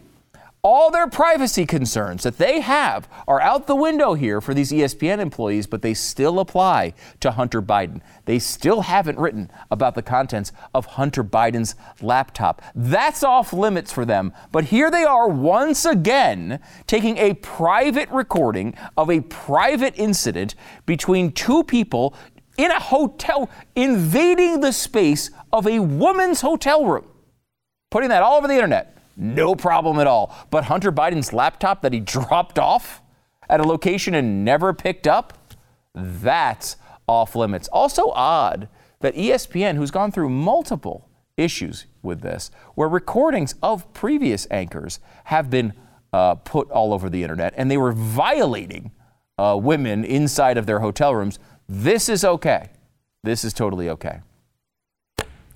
all 0.64 0.92
their 0.92 1.08
privacy 1.08 1.66
concerns 1.66 2.24
that 2.24 2.38
they 2.38 2.60
have 2.60 3.10
are 3.28 3.42
out 3.42 3.66
the 3.66 3.76
window 3.76 4.14
here 4.14 4.40
for 4.40 4.54
these 4.54 4.72
ESPN 4.72 5.20
employees, 5.20 5.66
but 5.66 5.82
they 5.82 5.94
still 5.94 6.40
apply 6.40 6.94
to 7.20 7.32
Hunter 7.32 7.62
Biden. 7.62 8.02
They 8.26 8.38
still 8.38 8.82
haven't 8.82 9.18
written 9.18 9.50
about 9.72 9.96
the 9.96 10.04
contents 10.04 10.52
of 10.74 10.86
Hunter 10.86 11.24
Biden's 11.24 11.76
laptop. 12.02 12.62
That's 12.76 13.24
off 13.24 13.54
limits 13.54 13.92
for 13.92 14.06
them. 14.06 14.34
But 14.52 14.66
here 14.66 14.92
they 14.92 15.04
are 15.04 15.28
once 15.28 15.86
again 15.86 16.60
taking 16.86 17.18
a 17.18 17.34
private 17.36 18.10
recording 18.10 18.76
of 18.98 19.10
a 19.10 19.22
private 19.22 19.96
incident 19.98 20.54
between 20.86 21.32
two 21.32 21.64
people 21.64 22.14
in 22.58 22.70
a 22.70 22.80
hotel, 22.80 23.50
invading 23.76 24.60
the 24.60 24.74
space 24.74 25.32
of 25.52 25.66
a 25.66 25.80
woman's 25.80 26.42
hotel 26.42 26.86
room, 26.86 27.08
putting 27.90 28.10
that 28.10 28.22
all 28.22 28.38
over 28.38 28.48
the 28.48 28.54
internet. 28.54 29.01
No 29.22 29.54
problem 29.54 30.00
at 30.00 30.08
all. 30.08 30.36
But 30.50 30.66
Hunter 30.66 30.92
Biden's 30.92 31.32
laptop 31.32 31.84
that 31.84 31.94
he 31.94 32.00
dropped 32.00 32.58
off 32.58 33.04
at 33.48 33.60
a 33.60 33.64
location 33.64 34.16
and 34.16 34.44
never 34.44 34.74
picked 34.74 35.06
up, 35.08 35.38
that's 35.94 36.78
off 37.08 37.36
limits. 37.36 37.68
Also 37.68 38.10
odd 38.12 38.68
that 39.02 39.16
ESPN, 39.16 39.76
who's 39.76 39.92
gone 39.92 40.12
through 40.12 40.30
multiple 40.30 41.08
issues 41.38 41.86
with 42.02 42.22
this, 42.22 42.50
where 42.74 42.90
recordings 42.90 43.54
of 43.62 43.92
previous 43.94 44.48
anchors 44.50 45.00
have 45.26 45.50
been 45.52 45.74
uh, 46.14 46.36
put 46.36 46.70
all 46.72 46.92
over 46.92 47.10
the 47.10 47.22
internet 47.22 47.54
and 47.56 47.70
they 47.70 47.78
were 47.78 47.92
violating 47.92 48.92
uh, 49.38 49.58
women 49.62 50.04
inside 50.04 50.58
of 50.58 50.66
their 50.66 50.80
hotel 50.80 51.14
rooms. 51.14 51.38
This 51.70 52.10
is 52.10 52.26
okay. 52.26 52.70
This 53.24 53.46
is 53.46 53.54
totally 53.54 53.88
okay. 53.90 54.22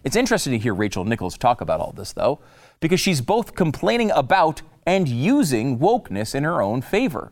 It's 0.03 0.15
interesting 0.15 0.53
to 0.53 0.59
hear 0.59 0.75
Rachel 0.75 1.03
Nichols 1.03 1.35
talk 1.35 1.61
about 1.61 1.79
all 1.79 1.91
this, 1.91 2.13
though, 2.13 2.39
because 2.79 2.99
she's 2.99 3.21
both 3.21 3.55
complaining 3.55 4.11
about 4.11 4.61
and 4.85 5.07
using 5.07 5.79
wokeness 5.79 6.35
in 6.35 6.43
her 6.43 6.61
own 6.61 6.81
favor. 6.81 7.31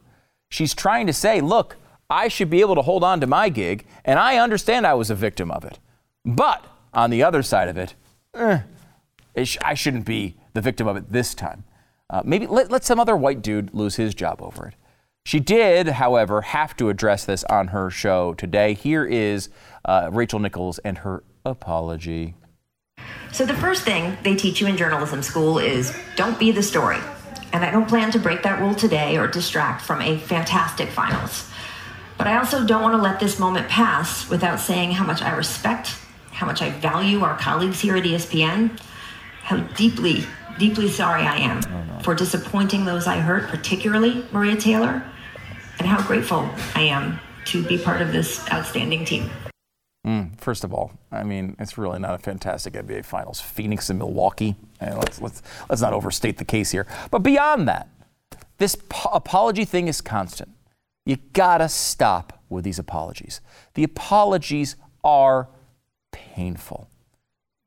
She's 0.49 0.73
trying 0.73 1.07
to 1.07 1.13
say, 1.13 1.41
look, 1.41 1.77
I 2.09 2.27
should 2.27 2.49
be 2.49 2.61
able 2.61 2.75
to 2.75 2.81
hold 2.81 3.03
on 3.03 3.19
to 3.21 3.27
my 3.27 3.49
gig, 3.49 3.85
and 4.05 4.19
I 4.19 4.37
understand 4.37 4.85
I 4.85 4.93
was 4.93 5.09
a 5.09 5.15
victim 5.15 5.49
of 5.51 5.63
it. 5.65 5.79
But 6.25 6.65
on 6.93 7.09
the 7.09 7.23
other 7.23 7.41
side 7.41 7.69
of 7.69 7.77
it, 7.77 7.95
eh, 8.35 8.61
it 9.33 9.45
sh- 9.45 9.57
I 9.63 9.73
shouldn't 9.73 10.05
be 10.05 10.35
the 10.53 10.61
victim 10.61 10.87
of 10.87 10.95
it 10.95 11.11
this 11.11 11.33
time. 11.33 11.63
Uh, 12.09 12.21
maybe 12.23 12.45
let, 12.45 12.69
let 12.69 12.83
some 12.83 12.99
other 12.99 13.15
white 13.15 13.41
dude 13.41 13.73
lose 13.73 13.95
his 13.95 14.13
job 14.13 14.41
over 14.41 14.67
it. 14.67 14.75
She 15.25 15.39
did, 15.39 15.87
however, 15.87 16.41
have 16.41 16.75
to 16.77 16.89
address 16.89 17.25
this 17.25 17.43
on 17.45 17.69
her 17.69 17.89
show 17.89 18.33
today. 18.33 18.73
Here 18.73 19.05
is 19.05 19.49
uh, 19.85 20.09
Rachel 20.11 20.39
Nichols 20.39 20.79
and 20.79 20.99
her 20.99 21.23
apology. 21.45 22.35
So, 23.33 23.47
the 23.47 23.55
first 23.55 23.81
thing 23.81 24.15
they 24.21 24.35
teach 24.35 24.61
you 24.61 24.67
in 24.67 24.77
journalism 24.77 25.23
school 25.23 25.57
is 25.57 25.91
don't 26.15 26.37
be 26.37 26.51
the 26.51 26.61
story. 26.61 26.99
And 27.51 27.65
I 27.65 27.71
don't 27.71 27.89
plan 27.89 28.11
to 28.11 28.19
break 28.19 28.43
that 28.43 28.61
rule 28.61 28.75
today 28.75 29.17
or 29.17 29.25
distract 29.25 29.81
from 29.81 30.03
a 30.03 30.19
fantastic 30.19 30.89
finals. 30.89 31.49
But 32.19 32.27
I 32.27 32.37
also 32.37 32.63
don't 32.63 32.83
want 32.83 32.93
to 32.93 33.01
let 33.01 33.19
this 33.19 33.39
moment 33.39 33.67
pass 33.67 34.29
without 34.29 34.59
saying 34.59 34.91
how 34.91 35.03
much 35.03 35.23
I 35.23 35.35
respect, 35.35 35.95
how 36.31 36.45
much 36.45 36.61
I 36.61 36.69
value 36.69 37.21
our 37.21 37.35
colleagues 37.35 37.79
here 37.79 37.95
at 37.95 38.03
ESPN, 38.03 38.79
how 39.41 39.57
deeply, 39.57 40.25
deeply 40.59 40.87
sorry 40.87 41.23
I 41.23 41.37
am 41.37 42.01
for 42.01 42.13
disappointing 42.13 42.85
those 42.85 43.07
I 43.07 43.17
hurt, 43.17 43.49
particularly 43.49 44.23
Maria 44.31 44.57
Taylor, 44.57 45.03
and 45.79 45.87
how 45.87 46.05
grateful 46.05 46.47
I 46.75 46.81
am 46.81 47.19
to 47.45 47.63
be 47.63 47.79
part 47.79 48.03
of 48.03 48.11
this 48.11 48.47
outstanding 48.51 49.05
team. 49.05 49.31
Mm, 50.05 50.39
first 50.39 50.65
of 50.65 50.73
all, 50.73 50.91
I 51.11 51.23
mean, 51.23 51.55
it's 51.59 51.77
really 51.77 51.99
not 51.99 52.13
a 52.15 52.17
fantastic 52.17 52.73
NBA 52.73 53.05
Finals. 53.05 53.39
Phoenix 53.39 53.89
and 53.89 53.97
Milwaukee. 53.97 54.55
And 54.79 54.97
let's 54.97 55.21
let's 55.21 55.41
let's 55.69 55.81
not 55.81 55.93
overstate 55.93 56.37
the 56.37 56.45
case 56.45 56.71
here. 56.71 56.85
But 57.09 57.19
beyond 57.19 57.67
that, 57.69 57.87
this 58.57 58.75
po- 58.89 59.11
apology 59.13 59.63
thing 59.63 59.87
is 59.87 60.01
constant. 60.01 60.49
You 61.05 61.17
gotta 61.31 61.69
stop 61.69 62.41
with 62.49 62.65
these 62.65 62.79
apologies. 62.79 63.39
The 63.75 63.83
apologies 63.83 64.75
are 65.05 65.47
painful. 66.11 66.89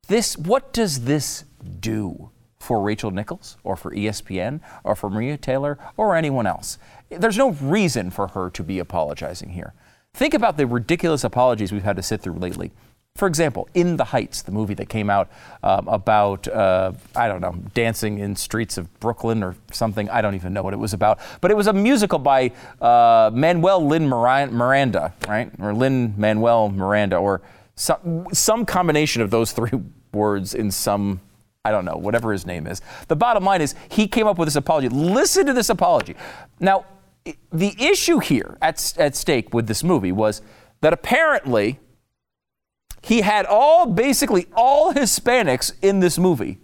This 0.07 0.37
what 0.37 0.73
does 0.73 1.05
this 1.05 1.43
do 1.79 2.29
for 2.59 2.81
Rachel 2.81 3.11
Nichols 3.11 3.57
or 3.63 3.75
for 3.75 3.91
ESPN 3.91 4.59
or 4.83 4.95
for 4.95 5.09
Maria 5.09 5.37
Taylor 5.37 5.79
or 5.97 6.15
anyone 6.15 6.45
else? 6.45 6.77
There's 7.09 7.37
no 7.37 7.51
reason 7.51 8.11
for 8.11 8.27
her 8.29 8.51
to 8.51 8.63
be 8.63 8.77
apologizing 8.77 9.49
here. 9.49 9.73
Think 10.17 10.33
about 10.33 10.57
the 10.57 10.65
ridiculous 10.65 11.23
apologies 11.23 11.71
we've 11.71 11.83
had 11.83 11.95
to 11.97 12.01
sit 12.01 12.21
through 12.21 12.39
lately. 12.39 12.71
For 13.15 13.27
example, 13.27 13.69
In 13.75 13.97
the 13.97 14.03
Heights, 14.03 14.41
the 14.41 14.51
movie 14.51 14.73
that 14.73 14.89
came 14.89 15.11
out 15.11 15.29
um, 15.61 15.87
about, 15.87 16.47
uh, 16.47 16.93
I 17.15 17.27
don't 17.27 17.39
know, 17.39 17.53
dancing 17.75 18.17
in 18.17 18.35
streets 18.35 18.79
of 18.79 18.99
Brooklyn 18.99 19.43
or 19.43 19.55
something. 19.71 20.09
I 20.09 20.23
don't 20.23 20.33
even 20.33 20.53
know 20.53 20.63
what 20.63 20.73
it 20.73 20.77
was 20.77 20.93
about. 20.93 21.19
But 21.39 21.51
it 21.51 21.53
was 21.55 21.67
a 21.67 21.73
musical 21.73 22.17
by 22.17 22.51
uh, 22.81 23.29
Manuel 23.31 23.85
Lin 23.85 24.07
Miranda, 24.07 25.13
right? 25.27 25.51
Or 25.59 25.71
Lin 25.71 26.15
Manuel 26.17 26.69
Miranda, 26.69 27.17
or 27.17 27.43
some, 27.75 28.25
some 28.33 28.65
combination 28.65 29.21
of 29.21 29.29
those 29.29 29.51
three 29.57 29.79
words 30.13 30.55
in 30.55 30.71
some 30.71 31.21
I 31.63 31.71
don't 31.71 31.83
know, 31.83 31.97
whatever 31.97 32.31
his 32.31 32.45
name 32.45 32.65
is. 32.65 32.81
The 33.09 33.17
bottom 33.17 33.43
line 33.43 33.61
is 33.61 33.75
he 33.91 34.07
came 34.07 34.25
up 34.25 34.37
with 34.37 34.47
this 34.47 34.55
apology. 34.55 34.87
Listen 34.87 35.45
to 35.47 35.53
this 35.53 35.69
apology. 35.69 36.15
Now, 36.61 36.85
the 37.51 37.75
issue 37.79 38.19
here 38.19 38.57
at, 38.61 38.93
at 38.97 39.15
stake 39.15 39.53
with 39.53 39.67
this 39.67 39.83
movie 39.83 40.11
was 40.11 40.41
that 40.81 40.93
apparently 40.93 41.79
he 43.01 43.21
had 43.21 43.45
all, 43.45 43.85
basically 43.85 44.47
all 44.53 44.93
Hispanics 44.93 45.73
in 45.81 45.99
this 45.99 46.17
movie, 46.17 46.59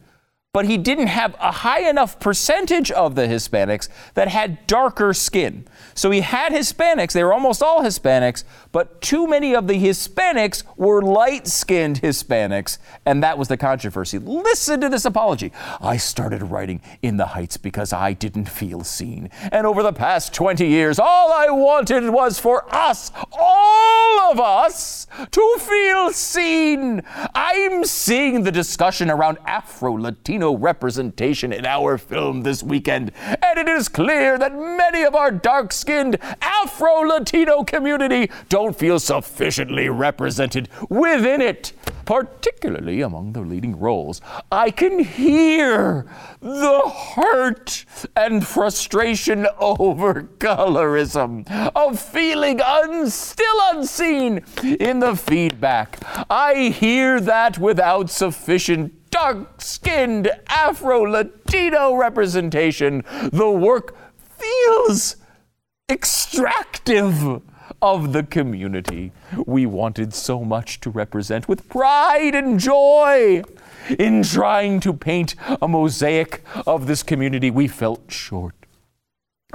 but 0.54 0.66
he 0.66 0.78
didn't 0.78 1.08
have 1.08 1.36
a 1.40 1.52
high 1.52 1.90
enough 1.90 2.20
percentage 2.20 2.92
of 2.92 3.16
the 3.16 3.24
Hispanics 3.24 3.90
that 4.14 4.28
had 4.28 4.68
darker 4.68 5.12
skin. 5.12 5.66
So 5.96 6.12
he 6.12 6.22
had 6.22 6.52
Hispanics, 6.52 7.14
they 7.14 7.24
were 7.24 7.34
almost 7.34 7.64
all 7.64 7.82
Hispanics, 7.82 8.44
but 8.72 9.02
too 9.02 9.26
many 9.26 9.56
of 9.56 9.68
the 9.68 9.74
Hispanics 9.74 10.62
were 10.78 11.02
light 11.02 11.48
skinned 11.48 12.02
Hispanics, 12.02 12.78
and 13.04 13.24
that 13.24 13.40
was 13.40 13.48
the 13.48 13.58
controversy. 13.58 14.20
Listen 14.20 14.80
to 14.82 14.90
this 14.90 15.06
apology. 15.06 15.52
I 15.82 15.98
started 15.98 16.44
writing 16.44 16.82
In 17.02 17.18
the 17.18 17.26
Heights 17.26 17.58
because 17.58 17.92
I 17.92 18.14
didn't 18.14 18.46
feel 18.46 18.84
seen. 18.84 19.32
And 19.52 19.66
over 19.66 19.82
the 19.82 19.92
past 19.92 20.36
20 20.36 20.68
years, 20.68 21.00
all 21.00 21.34
I 21.34 21.50
wanted 21.50 22.08
was 22.12 22.38
for 22.38 22.64
us, 22.74 23.12
all 23.32 24.32
of 24.32 24.40
us, 24.40 25.08
to 25.32 25.58
feel 25.60 26.12
seen. 26.12 27.02
I'm 27.34 27.86
seeing 27.86 28.44
the 28.44 28.52
discussion 28.52 29.10
around 29.10 29.40
Afro 29.48 29.94
Latino 29.94 30.43
representation 30.52 31.54
in 31.54 31.66
our 31.66 31.98
film 31.98 32.44
this 32.44 32.64
weekend, 32.64 33.12
and 33.26 33.60
it 33.60 33.68
is 33.68 33.88
clear 33.88 34.38
that 34.38 34.54
many 34.54 35.04
of 35.04 35.16
our 35.16 35.32
dark 35.32 35.72
skinned 35.72 36.18
Afro 36.42 37.02
Latino 37.02 37.64
community 37.64 38.30
don't 38.50 38.78
feel 38.78 39.00
sufficiently 39.00 39.90
represented 39.90 40.70
within 40.90 41.42
it, 41.42 41.74
particularly 42.06 43.02
among 43.02 43.34
the 43.34 43.42
leading 43.42 43.80
roles. 43.80 44.22
I 44.52 44.72
can 44.72 45.00
hear 45.00 46.06
the 46.42 46.80
hurt 47.16 47.86
and 48.16 48.46
frustration 48.46 49.48
over 49.60 50.24
colorism, 50.40 51.46
of 51.76 52.00
feeling 52.00 52.62
un- 52.62 53.10
still 53.10 53.56
unseen 53.74 54.44
in 54.64 55.00
the 55.00 55.16
feedback. 55.16 56.00
I 56.30 56.70
hear 56.70 57.20
that 57.22 57.58
without 57.58 58.10
sufficient 58.10 59.03
dark 59.14 59.62
skinned 59.62 60.28
Afro 60.48 61.04
Latino 61.04 61.94
representation, 61.94 63.04
the 63.32 63.50
work 63.50 63.96
feels 64.40 65.18
extractive. 65.88 67.42
of 67.82 68.14
the 68.14 68.24
community 68.24 69.12
we 69.46 69.66
wanted 69.66 70.14
so 70.14 70.44
much 70.44 70.80
to 70.80 70.90
represent 70.90 71.48
with 71.48 71.68
pride 71.70 72.34
and 72.36 72.60
joy. 72.60 73.42
In 74.00 74.24
trying 74.24 74.80
to 74.82 74.94
paint 74.94 75.36
a 75.62 75.68
mosaic 75.68 76.44
of 76.66 76.88
this 76.88 77.04
community, 77.04 77.52
we 77.52 77.68
felt 77.68 78.12
short. 78.12 78.63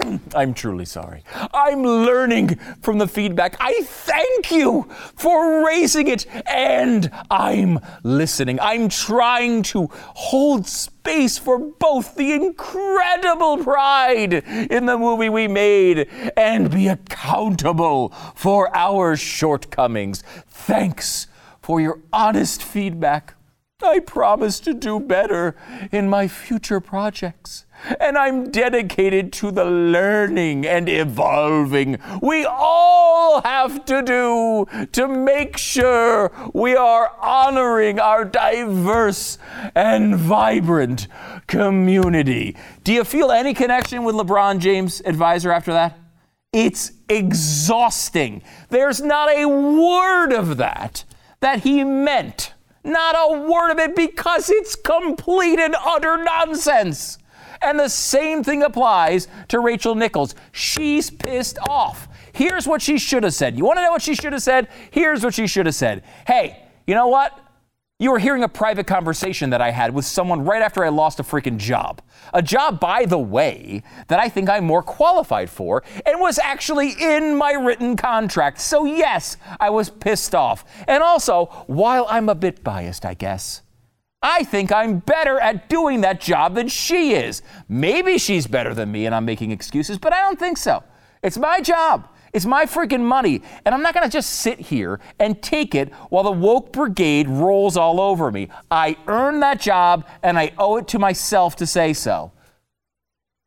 I'm 0.34 0.54
truly 0.54 0.84
sorry. 0.84 1.24
I'm 1.52 1.82
learning 1.82 2.56
from 2.82 2.98
the 2.98 3.08
feedback. 3.08 3.56
I 3.60 3.82
thank 3.82 4.50
you 4.50 4.88
for 5.16 5.64
raising 5.66 6.08
it, 6.08 6.26
and 6.46 7.10
I'm 7.30 7.80
listening. 8.02 8.58
I'm 8.60 8.88
trying 8.88 9.62
to 9.64 9.88
hold 9.92 10.66
space 10.66 11.38
for 11.38 11.58
both 11.58 12.14
the 12.16 12.32
incredible 12.32 13.58
pride 13.58 14.34
in 14.34 14.86
the 14.86 14.98
movie 14.98 15.28
we 15.28 15.48
made 15.48 16.08
and 16.36 16.70
be 16.70 16.88
accountable 16.88 18.10
for 18.34 18.74
our 18.76 19.16
shortcomings. 19.16 20.22
Thanks 20.46 21.26
for 21.60 21.80
your 21.80 22.00
honest 22.12 22.62
feedback. 22.62 23.34
I 23.80 24.00
promise 24.00 24.58
to 24.60 24.74
do 24.74 24.98
better 24.98 25.54
in 25.92 26.08
my 26.08 26.26
future 26.26 26.80
projects. 26.80 27.64
And 28.00 28.18
I'm 28.18 28.50
dedicated 28.50 29.32
to 29.34 29.50
the 29.50 29.64
learning 29.64 30.66
and 30.66 30.88
evolving 30.88 31.98
we 32.20 32.44
all 32.44 33.40
have 33.42 33.84
to 33.86 34.02
do 34.02 34.86
to 34.92 35.08
make 35.08 35.56
sure 35.56 36.32
we 36.52 36.74
are 36.74 37.14
honoring 37.20 38.00
our 38.00 38.24
diverse 38.24 39.38
and 39.74 40.16
vibrant 40.16 41.06
community. 41.46 42.56
Do 42.84 42.92
you 42.92 43.04
feel 43.04 43.30
any 43.30 43.54
connection 43.54 44.04
with 44.04 44.14
LeBron 44.14 44.58
James, 44.58 45.00
advisor, 45.04 45.52
after 45.52 45.72
that? 45.72 45.98
It's 46.52 46.92
exhausting. 47.08 48.42
There's 48.70 49.00
not 49.00 49.30
a 49.30 49.46
word 49.46 50.32
of 50.32 50.56
that 50.56 51.04
that 51.40 51.62
he 51.62 51.84
meant. 51.84 52.54
Not 52.84 53.14
a 53.18 53.40
word 53.40 53.72
of 53.72 53.78
it 53.78 53.94
because 53.94 54.48
it's 54.48 54.74
complete 54.74 55.58
and 55.58 55.74
utter 55.84 56.22
nonsense. 56.22 57.18
And 57.62 57.78
the 57.78 57.88
same 57.88 58.42
thing 58.44 58.62
applies 58.62 59.28
to 59.48 59.60
Rachel 59.60 59.94
Nichols. 59.94 60.34
She's 60.52 61.10
pissed 61.10 61.58
off. 61.68 62.08
Here's 62.32 62.66
what 62.66 62.82
she 62.82 62.98
should 62.98 63.24
have 63.24 63.34
said. 63.34 63.56
You 63.56 63.64
want 63.64 63.78
to 63.78 63.82
know 63.82 63.90
what 63.90 64.02
she 64.02 64.14
should 64.14 64.32
have 64.32 64.42
said? 64.42 64.68
Here's 64.90 65.24
what 65.24 65.34
she 65.34 65.46
should 65.46 65.66
have 65.66 65.74
said. 65.74 66.04
Hey, 66.26 66.64
you 66.86 66.94
know 66.94 67.08
what? 67.08 67.38
You 68.00 68.12
were 68.12 68.20
hearing 68.20 68.44
a 68.44 68.48
private 68.48 68.86
conversation 68.86 69.50
that 69.50 69.60
I 69.60 69.72
had 69.72 69.92
with 69.92 70.04
someone 70.04 70.44
right 70.44 70.62
after 70.62 70.84
I 70.84 70.88
lost 70.88 71.18
a 71.18 71.24
freaking 71.24 71.56
job. 71.56 72.00
A 72.32 72.40
job, 72.40 72.78
by 72.78 73.06
the 73.06 73.18
way, 73.18 73.82
that 74.06 74.20
I 74.20 74.28
think 74.28 74.48
I'm 74.48 74.64
more 74.64 74.84
qualified 74.84 75.50
for 75.50 75.82
and 76.06 76.20
was 76.20 76.38
actually 76.38 76.92
in 77.00 77.36
my 77.36 77.54
written 77.54 77.96
contract. 77.96 78.60
So, 78.60 78.84
yes, 78.84 79.36
I 79.58 79.70
was 79.70 79.90
pissed 79.90 80.32
off. 80.32 80.64
And 80.86 81.02
also, 81.02 81.46
while 81.66 82.06
I'm 82.08 82.28
a 82.28 82.36
bit 82.36 82.62
biased, 82.62 83.04
I 83.04 83.14
guess, 83.14 83.62
I 84.20 84.42
think 84.44 84.72
I'm 84.72 84.98
better 84.98 85.38
at 85.38 85.68
doing 85.68 86.00
that 86.00 86.20
job 86.20 86.54
than 86.54 86.68
she 86.68 87.12
is. 87.12 87.42
Maybe 87.68 88.18
she's 88.18 88.46
better 88.46 88.74
than 88.74 88.90
me 88.90 89.06
and 89.06 89.14
I'm 89.14 89.24
making 89.24 89.52
excuses, 89.52 89.98
but 89.98 90.12
I 90.12 90.20
don't 90.22 90.38
think 90.38 90.58
so. 90.58 90.82
It's 91.22 91.38
my 91.38 91.60
job. 91.60 92.08
It's 92.32 92.44
my 92.44 92.66
freaking 92.66 93.00
money, 93.00 93.42
and 93.64 93.74
I'm 93.74 93.82
not 93.82 93.94
gonna 93.94 94.08
just 94.08 94.30
sit 94.30 94.60
here 94.60 95.00
and 95.18 95.40
take 95.42 95.74
it 95.74 95.92
while 96.10 96.24
the 96.24 96.30
woke 96.30 96.72
brigade 96.72 97.26
rolls 97.26 97.76
all 97.76 98.00
over 98.00 98.30
me. 98.30 98.48
I 98.70 98.98
earned 99.06 99.42
that 99.42 99.60
job, 99.60 100.06
and 100.22 100.38
I 100.38 100.52
owe 100.58 100.76
it 100.76 100.88
to 100.88 100.98
myself 100.98 101.56
to 101.56 101.66
say 101.66 101.94
so. 101.94 102.32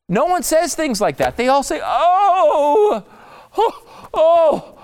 No 0.10 0.25
one 0.25 0.42
says 0.44 0.74
things 0.74 1.00
like 1.00 1.18
that. 1.18 1.38
They 1.38 1.48
all 1.48 1.63
say, 1.63 1.80
oh, 1.84 3.06
oh, 3.58 4.08
oh. 4.13 4.81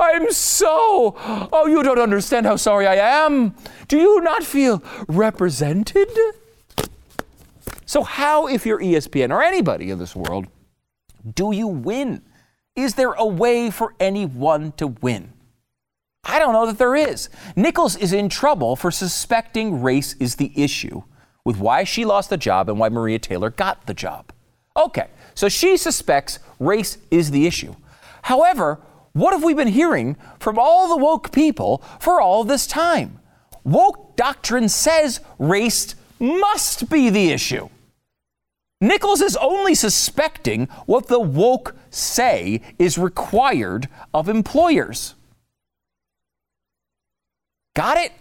I'm 0.00 0.30
so. 0.32 1.16
Oh, 1.52 1.66
you 1.66 1.82
don't 1.82 1.98
understand 1.98 2.46
how 2.46 2.56
sorry 2.56 2.86
I 2.86 2.96
am. 2.96 3.54
Do 3.88 3.98
you 3.98 4.20
not 4.20 4.44
feel 4.44 4.82
represented? 5.08 6.08
So, 7.86 8.02
how, 8.02 8.46
if 8.46 8.64
you're 8.64 8.80
ESPN 8.80 9.30
or 9.30 9.42
anybody 9.42 9.90
in 9.90 9.98
this 9.98 10.16
world, 10.16 10.46
do 11.34 11.52
you 11.52 11.66
win? 11.66 12.22
Is 12.74 12.94
there 12.94 13.12
a 13.12 13.26
way 13.26 13.70
for 13.70 13.94
anyone 14.00 14.72
to 14.72 14.86
win? 14.86 15.32
I 16.24 16.38
don't 16.38 16.52
know 16.52 16.66
that 16.66 16.78
there 16.78 16.94
is. 16.94 17.28
Nichols 17.56 17.96
is 17.96 18.12
in 18.12 18.28
trouble 18.28 18.76
for 18.76 18.90
suspecting 18.90 19.82
race 19.82 20.14
is 20.14 20.36
the 20.36 20.52
issue 20.54 21.02
with 21.44 21.58
why 21.58 21.84
she 21.84 22.04
lost 22.04 22.30
the 22.30 22.36
job 22.36 22.68
and 22.68 22.78
why 22.78 22.88
Maria 22.88 23.18
Taylor 23.18 23.50
got 23.50 23.86
the 23.86 23.94
job. 23.94 24.32
Okay, 24.76 25.08
so 25.34 25.48
she 25.48 25.76
suspects 25.76 26.38
race 26.58 26.98
is 27.10 27.30
the 27.30 27.46
issue. 27.46 27.74
However, 28.22 28.80
what 29.12 29.32
have 29.32 29.44
we 29.44 29.54
been 29.54 29.68
hearing 29.68 30.16
from 30.38 30.58
all 30.58 30.88
the 30.88 31.02
woke 31.02 31.32
people 31.32 31.82
for 32.00 32.20
all 32.20 32.44
this 32.44 32.66
time? 32.66 33.20
Woke 33.64 34.16
doctrine 34.16 34.68
says 34.68 35.20
race 35.38 35.94
must 36.18 36.88
be 36.90 37.10
the 37.10 37.30
issue. 37.30 37.68
Nichols 38.80 39.20
is 39.20 39.36
only 39.36 39.74
suspecting 39.74 40.66
what 40.86 41.06
the 41.06 41.20
woke 41.20 41.76
say 41.90 42.60
is 42.78 42.98
required 42.98 43.88
of 44.12 44.28
employers. 44.28 45.14
Got 47.76 47.98
it? 47.98 48.12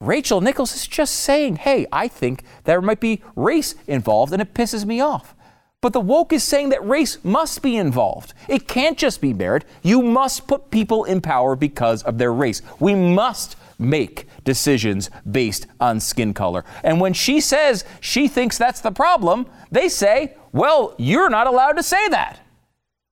Rachel 0.00 0.40
Nichols 0.40 0.74
is 0.74 0.86
just 0.86 1.14
saying, 1.14 1.56
hey, 1.56 1.86
I 1.92 2.08
think 2.08 2.42
there 2.64 2.80
might 2.80 3.00
be 3.00 3.22
race 3.34 3.74
involved 3.86 4.32
and 4.32 4.42
it 4.42 4.54
pisses 4.54 4.84
me 4.84 5.00
off. 5.00 5.34
But 5.80 5.92
the 5.92 6.00
woke 6.00 6.32
is 6.32 6.42
saying 6.42 6.70
that 6.70 6.84
race 6.84 7.18
must 7.22 7.62
be 7.62 7.76
involved. 7.76 8.34
It 8.48 8.66
can't 8.66 8.98
just 8.98 9.20
be 9.20 9.32
merit. 9.32 9.64
You 9.82 10.02
must 10.02 10.48
put 10.48 10.72
people 10.72 11.04
in 11.04 11.20
power 11.20 11.54
because 11.54 12.02
of 12.02 12.18
their 12.18 12.32
race. 12.32 12.62
We 12.80 12.96
must 12.96 13.54
make 13.78 14.26
decisions 14.42 15.08
based 15.30 15.68
on 15.78 16.00
skin 16.00 16.34
color. 16.34 16.64
And 16.82 17.00
when 17.00 17.12
she 17.12 17.40
says 17.40 17.84
she 18.00 18.26
thinks 18.26 18.58
that's 18.58 18.80
the 18.80 18.90
problem, 18.90 19.46
they 19.70 19.88
say, 19.88 20.34
well, 20.50 20.96
you're 20.98 21.30
not 21.30 21.46
allowed 21.46 21.74
to 21.74 21.84
say 21.84 22.08
that. 22.08 22.40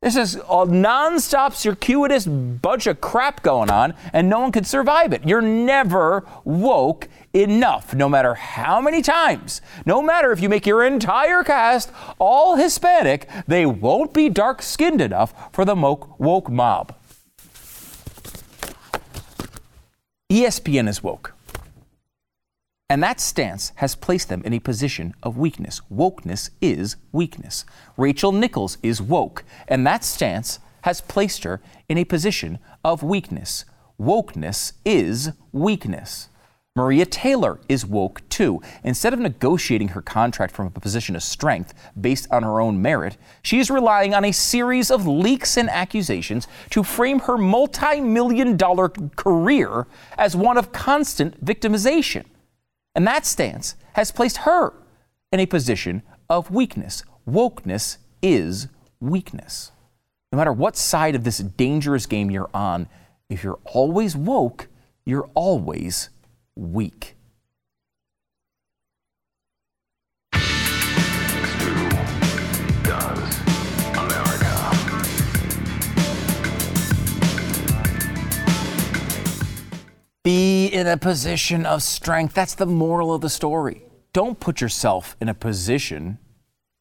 This 0.07 0.15
is 0.15 0.37
a 0.37 0.65
nonstop 0.65 1.53
circuitous 1.55 2.27
bunch 2.29 2.87
of 2.87 3.01
crap 3.01 3.43
going 3.43 3.71
on, 3.71 3.93
and 4.13 4.29
no 4.29 4.39
one 4.39 4.53
can 4.53 4.63
survive 4.63 5.13
it. 5.13 5.27
You're 5.27 5.43
never 5.43 6.25
woke 6.45 7.09
enough, 7.35 7.93
no 7.93 8.09
matter 8.09 8.35
how 8.35 8.81
many 8.81 9.03
times. 9.03 9.61
No 9.85 10.01
matter 10.01 10.31
if 10.31 10.41
you 10.41 10.49
make 10.49 10.65
your 10.65 10.85
entire 10.85 11.43
cast 11.43 11.91
all 12.21 12.55
Hispanic, 12.55 13.29
they 13.49 13.67
won't 13.67 14.15
be 14.15 14.29
dark 14.29 14.63
skinned 14.63 15.01
enough 15.01 15.35
for 15.53 15.65
the 15.65 15.75
woke 15.75 16.51
mob. 16.53 16.95
ESPN 20.31 20.87
is 20.87 21.03
woke. 21.03 21.36
And 22.89 23.03
that 23.03 23.19
stance 23.19 23.73
has 23.77 23.97
placed 23.97 24.29
them 24.29 24.43
in 24.45 24.53
a 24.53 24.61
position 24.61 25.15
of 25.21 25.37
weakness. 25.37 25.81
Wokeness 25.93 26.51
is 26.61 26.97
weakness. 27.11 27.65
Rachel 27.97 28.31
Nichols 28.31 28.79
is 28.81 29.03
woke, 29.03 29.43
and 29.67 29.85
that 29.85 30.05
stance 30.05 30.61
has 30.83 31.01
placed 31.01 31.43
her 31.43 31.61
in 31.89 31.99
a 31.99 32.05
position 32.05 32.61
of 32.85 33.03
weakness. 33.03 33.65
Wokeness 34.01 34.75
is 34.85 35.33
weakness. 35.51 36.29
Maria 36.77 37.07
Taylor 37.07 37.59
is 37.69 37.85
woke 37.85 38.21
too. 38.29 38.61
Instead 38.85 39.13
of 39.13 39.19
negotiating 39.19 39.89
her 39.89 40.03
contract 40.03 40.55
from 40.55 40.67
a 40.67 40.81
position 40.81 41.17
of 41.17 41.25
strength 41.25 41.75
based 42.01 42.29
on 42.31 42.45
her 42.45 42.61
own 42.61 42.81
merit, 42.81 43.17
she 43.43 43.59
is 43.59 43.69
relying 43.69 44.15
on 44.15 44.25
a 44.25 44.31
series 44.31 44.93
of 44.93 45.09
leaks 45.09 45.57
and 45.57 45.69
accusations 45.71 46.47
to 46.71 46.85
frame 46.85 47.19
her 47.21 47.37
multi 47.37 48.01
million 48.01 48.57
dollar 48.57 48.91
career 48.91 49.89
as 50.17 50.37
one 50.37 50.57
of 50.57 50.71
constant 50.71 51.45
victimization. 51.45 52.27
And 52.97 53.07
that 53.07 53.27
stance 53.27 53.77
has 53.93 54.11
placed 54.11 54.39
her 54.39 54.73
in 55.31 55.39
a 55.39 55.47
position 55.47 56.03
of 56.31 56.51
weakness. 56.51 57.05
Wokeness 57.29 57.99
is 58.23 58.69
weakness. 59.01 59.71
No 60.33 60.39
matter 60.39 60.53
what 60.53 60.77
side 60.77 61.15
of 61.15 61.23
this 61.23 61.39
dangerous 61.39 62.07
game 62.07 62.31
you're 62.31 62.51
on, 62.55 62.89
if 63.29 63.45
you're 63.45 63.59
always 63.67 64.17
woke, 64.17 64.69
you're 65.05 65.29
always 65.35 66.09
weak. 66.57 67.16
In 80.77 80.87
a 80.87 80.97
position 80.99 81.65
of 81.65 81.83
strength. 81.83 82.35
That's 82.35 82.55
the 82.55 82.67
moral 82.67 83.15
of 83.15 83.23
the 83.23 83.31
story. 83.31 83.83
Don't 84.13 84.39
put 84.39 84.61
yourself 84.61 85.17
in 85.23 85.29
a 85.31 85.35
position 85.35 86.19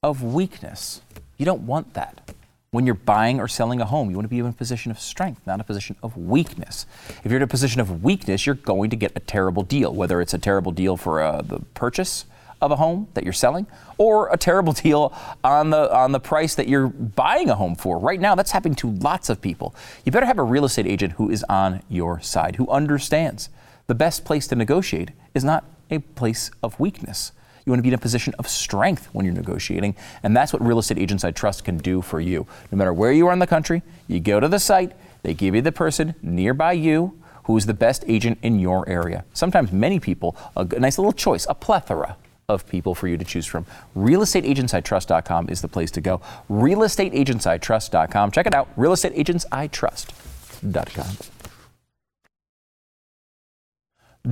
of 0.04 0.22
weakness. 0.22 1.02
You 1.38 1.46
don't 1.46 1.66
want 1.66 1.94
that. 1.94 2.32
When 2.72 2.86
you're 2.86 2.96
buying 2.96 3.40
or 3.40 3.48
selling 3.48 3.80
a 3.80 3.86
home, 3.86 4.10
you 4.10 4.18
want 4.18 4.26
to 4.26 4.30
be 4.30 4.40
in 4.40 4.46
a 4.46 4.52
position 4.52 4.92
of 4.92 5.00
strength, 5.00 5.48
not 5.48 5.62
a 5.62 5.64
position 5.64 5.96
of 6.04 6.18
weakness. 6.18 6.86
If 7.24 7.32
you're 7.32 7.38
in 7.38 7.44
a 7.44 7.48
position 7.48 7.80
of 7.80 8.04
weakness, 8.04 8.46
you're 8.46 8.56
going 8.56 8.90
to 8.90 8.98
get 8.98 9.14
a 9.16 9.22
terrible 9.22 9.64
deal, 9.64 9.94
whether 9.94 10.20
it's 10.20 10.34
a 10.34 10.38
terrible 10.38 10.74
deal 10.74 10.98
for 10.98 11.22
uh, 11.22 11.42
the 11.42 11.60
purchase 11.74 12.26
of 12.62 12.72
a 12.72 12.76
home 12.76 13.08
that 13.14 13.24
you're 13.24 13.32
selling 13.32 13.66
or 13.98 14.28
a 14.34 14.38
terrible 14.38 14.74
deal 14.86 15.14
on 15.42 15.70
the 15.70 15.94
on 15.96 16.12
the 16.12 16.20
price 16.20 16.56
that 16.56 16.68
you're 16.68 16.88
buying 16.88 17.50
a 17.50 17.56
home 17.56 17.76
for. 17.76 17.98
Right 17.98 18.20
now 18.20 18.36
that's 18.36 18.52
happening 18.52 18.76
to 18.76 18.92
lots 18.92 19.30
of 19.30 19.42
people. 19.42 19.74
You 20.04 20.12
better 20.12 20.26
have 20.26 20.40
a 20.40 20.44
real 20.44 20.66
estate 20.66 20.86
agent 20.86 21.14
who 21.14 21.30
is 21.30 21.46
on 21.48 21.82
your 21.88 22.20
side, 22.20 22.58
who 22.58 22.68
understands. 22.68 23.48
The 23.88 23.96
best 23.96 24.26
place 24.26 24.48
to 24.48 24.56
negotiate 24.56 25.12
is 25.34 25.44
not 25.44 25.66
a 25.92 26.00
place 26.00 26.50
of 26.64 26.80
weakness. 26.80 27.32
You 27.66 27.72
want 27.72 27.80
to 27.80 27.84
be 27.84 27.90
in 27.90 27.96
a 27.96 28.00
position 28.00 28.34
of 28.38 28.48
strength 28.48 29.10
when 29.12 29.26
you're 29.26 29.34
negotiating, 29.34 29.96
and 30.22 30.36
that's 30.36 30.54
what 30.54 30.62
Real 30.62 30.80
Estate 30.80 31.00
Agents 31.00 31.24
I 31.24 31.32
Trust 31.32 31.64
can 31.64 31.78
do 31.78 32.02
for 32.02 32.20
you. 32.20 32.46
No 32.72 32.78
matter 32.78 32.94
where 32.94 33.12
you 33.12 33.28
are 33.28 33.34
in 33.34 33.40
the 33.40 33.48
country, 33.48 33.82
you 34.08 34.20
go 34.20 34.40
to 34.40 34.48
the 34.48 34.60
site, 34.60 34.94
they 35.24 35.34
give 35.34 35.56
you 35.56 35.62
the 35.62 35.72
person 35.72 36.14
nearby 36.22 36.74
you 36.74 37.20
who 37.46 37.58
is 37.58 37.66
the 37.66 37.74
best 37.74 38.04
agent 38.08 38.38
in 38.42 38.60
your 38.60 38.88
area. 38.90 39.24
Sometimes 39.34 39.72
many 39.72 40.00
people, 40.00 40.36
a 40.56 40.66
nice 40.66 40.98
little 40.98 41.14
choice, 41.14 41.46
a 41.50 41.56
plethora 41.56 42.18
of 42.50 42.68
people 42.68 42.94
for 42.94 43.08
you 43.08 43.18
to 43.18 43.26
choose 43.26 43.46
from. 43.46 43.66
RealestateAgentsITrust.com 43.96 45.50
is 45.50 45.62
the 45.62 45.68
place 45.68 45.92
to 45.92 46.02
go. 46.02 46.22
RealestateAgentsITrust.com. 46.50 48.32
Check 48.32 48.48
it 48.48 48.54
out. 48.54 48.76
RealestateAgentsITrust.com. 48.78 51.35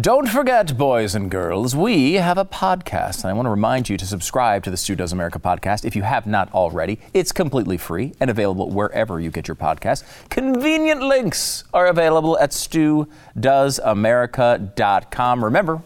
Don't 0.02 0.28
forget, 0.28 0.76
boys 0.76 1.14
and 1.14 1.30
girls, 1.30 1.76
we 1.76 2.14
have 2.14 2.40
a 2.40 2.46
podcast. 2.46 3.22
And 3.22 3.30
I 3.30 3.34
want 3.34 3.46
to 3.46 3.52
remind 3.52 3.90
you 3.90 3.98
to 3.98 4.08
subscribe 4.08 4.64
to 4.64 4.72
the 4.72 4.78
Stu 4.78 4.96
Does 4.96 5.12
America 5.12 5.38
podcast 5.38 5.86
if 5.86 5.96
you 5.96 6.02
have 6.02 6.26
not 6.26 6.52
already. 6.52 6.98
It's 7.14 7.32
completely 7.32 7.78
free 7.78 8.16
and 8.20 8.32
available 8.32 8.72
wherever 8.72 9.20
you 9.20 9.30
get 9.30 9.48
your 9.48 9.54
podcast. 9.54 10.04
Convenient 10.30 11.04
links 11.04 11.64
are 11.76 11.86
available 11.86 12.40
at 12.40 12.50
studoesamerica.com. 12.50 15.46
Remember, 15.46 15.84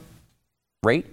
rate 0.84 1.06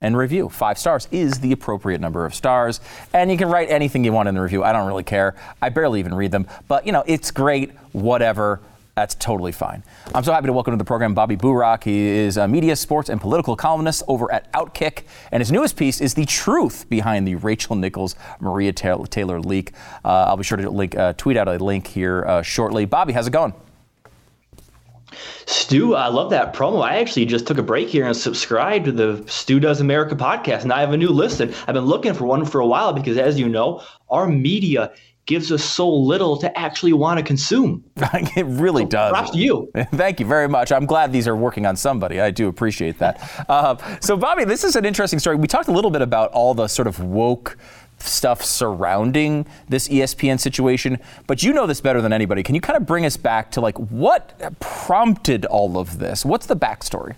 and 0.00 0.16
review. 0.16 0.48
Five 0.48 0.78
stars 0.78 1.06
is 1.10 1.40
the 1.40 1.52
appropriate 1.52 2.00
number 2.00 2.24
of 2.24 2.34
stars. 2.34 2.80
And 3.12 3.30
you 3.30 3.36
can 3.36 3.50
write 3.50 3.68
anything 3.68 4.04
you 4.04 4.14
want 4.14 4.26
in 4.26 4.34
the 4.34 4.40
review. 4.40 4.64
I 4.64 4.72
don't 4.72 4.86
really 4.86 5.04
care. 5.04 5.36
I 5.60 5.68
barely 5.68 6.00
even 6.00 6.14
read 6.14 6.30
them. 6.30 6.46
But, 6.66 6.86
you 6.86 6.92
know, 6.92 7.04
it's 7.06 7.30
great, 7.30 7.72
whatever. 7.92 8.60
That's 8.98 9.14
totally 9.14 9.52
fine. 9.52 9.84
I'm 10.12 10.24
so 10.24 10.32
happy 10.32 10.48
to 10.48 10.52
welcome 10.52 10.72
to 10.72 10.76
the 10.76 10.84
program 10.84 11.14
Bobby 11.14 11.36
Burack. 11.36 11.84
He 11.84 12.00
is 12.00 12.36
a 12.36 12.48
media, 12.48 12.74
sports, 12.74 13.08
and 13.08 13.20
political 13.20 13.54
columnist 13.54 14.02
over 14.08 14.32
at 14.32 14.52
Outkick. 14.54 15.04
And 15.30 15.40
his 15.40 15.52
newest 15.52 15.76
piece 15.76 16.00
is 16.00 16.14
the 16.14 16.24
truth 16.24 16.90
behind 16.90 17.24
the 17.24 17.36
Rachel 17.36 17.76
Nichols 17.76 18.16
Maria 18.40 18.72
Taylor 18.72 19.38
leak. 19.38 19.70
Uh, 20.04 20.24
I'll 20.26 20.36
be 20.36 20.42
sure 20.42 20.58
to 20.58 20.68
link, 20.68 20.96
uh, 20.96 21.12
tweet 21.12 21.36
out 21.36 21.46
a 21.46 21.58
link 21.58 21.86
here 21.86 22.24
uh, 22.26 22.42
shortly. 22.42 22.86
Bobby, 22.86 23.12
how's 23.12 23.28
it 23.28 23.30
going? 23.30 23.54
Stu, 25.46 25.94
I 25.94 26.08
love 26.08 26.30
that 26.30 26.52
promo. 26.52 26.82
I 26.82 26.96
actually 26.96 27.26
just 27.26 27.46
took 27.46 27.58
a 27.58 27.62
break 27.62 27.88
here 27.88 28.04
and 28.04 28.16
subscribed 28.16 28.86
to 28.86 28.92
the 28.92 29.24
Stu 29.28 29.60
Does 29.60 29.80
America 29.80 30.16
podcast. 30.16 30.62
And 30.62 30.72
I 30.72 30.80
have 30.80 30.92
a 30.92 30.96
new 30.96 31.10
listen. 31.10 31.54
I've 31.68 31.74
been 31.74 31.86
looking 31.86 32.14
for 32.14 32.26
one 32.26 32.44
for 32.44 32.60
a 32.60 32.66
while 32.66 32.92
because, 32.92 33.16
as 33.16 33.38
you 33.38 33.48
know, 33.48 33.80
our 34.10 34.26
media 34.26 34.92
gives 35.28 35.52
us 35.52 35.62
so 35.62 35.88
little 35.88 36.38
to 36.38 36.58
actually 36.58 36.94
want 36.94 37.18
to 37.18 37.24
consume. 37.24 37.84
it 37.96 38.46
really 38.46 38.84
so 38.84 38.88
does. 38.88 39.12
Props 39.12 39.30
to 39.32 39.38
you. 39.38 39.70
Thank 39.92 40.18
you 40.18 40.26
very 40.26 40.48
much. 40.48 40.72
I'm 40.72 40.86
glad 40.86 41.12
these 41.12 41.28
are 41.28 41.36
working 41.36 41.66
on 41.66 41.76
somebody. 41.76 42.18
I 42.18 42.30
do 42.30 42.48
appreciate 42.48 42.98
that. 42.98 43.44
uh, 43.48 43.76
so, 44.00 44.16
Bobby, 44.16 44.44
this 44.44 44.64
is 44.64 44.74
an 44.74 44.86
interesting 44.86 45.18
story. 45.20 45.36
We 45.36 45.46
talked 45.46 45.68
a 45.68 45.72
little 45.72 45.90
bit 45.90 46.00
about 46.00 46.32
all 46.32 46.54
the 46.54 46.66
sort 46.66 46.88
of 46.88 46.98
woke 47.04 47.58
stuff 47.98 48.42
surrounding 48.42 49.46
this 49.68 49.86
ESPN 49.88 50.40
situation, 50.40 50.98
but 51.26 51.42
you 51.42 51.52
know 51.52 51.66
this 51.66 51.82
better 51.82 52.00
than 52.00 52.12
anybody. 52.12 52.42
Can 52.42 52.54
you 52.54 52.60
kind 52.62 52.78
of 52.78 52.86
bring 52.86 53.04
us 53.04 53.18
back 53.18 53.50
to 53.52 53.60
like 53.60 53.76
what 53.76 54.58
prompted 54.60 55.44
all 55.44 55.76
of 55.76 55.98
this? 55.98 56.24
What's 56.24 56.46
the 56.46 56.56
backstory? 56.56 57.14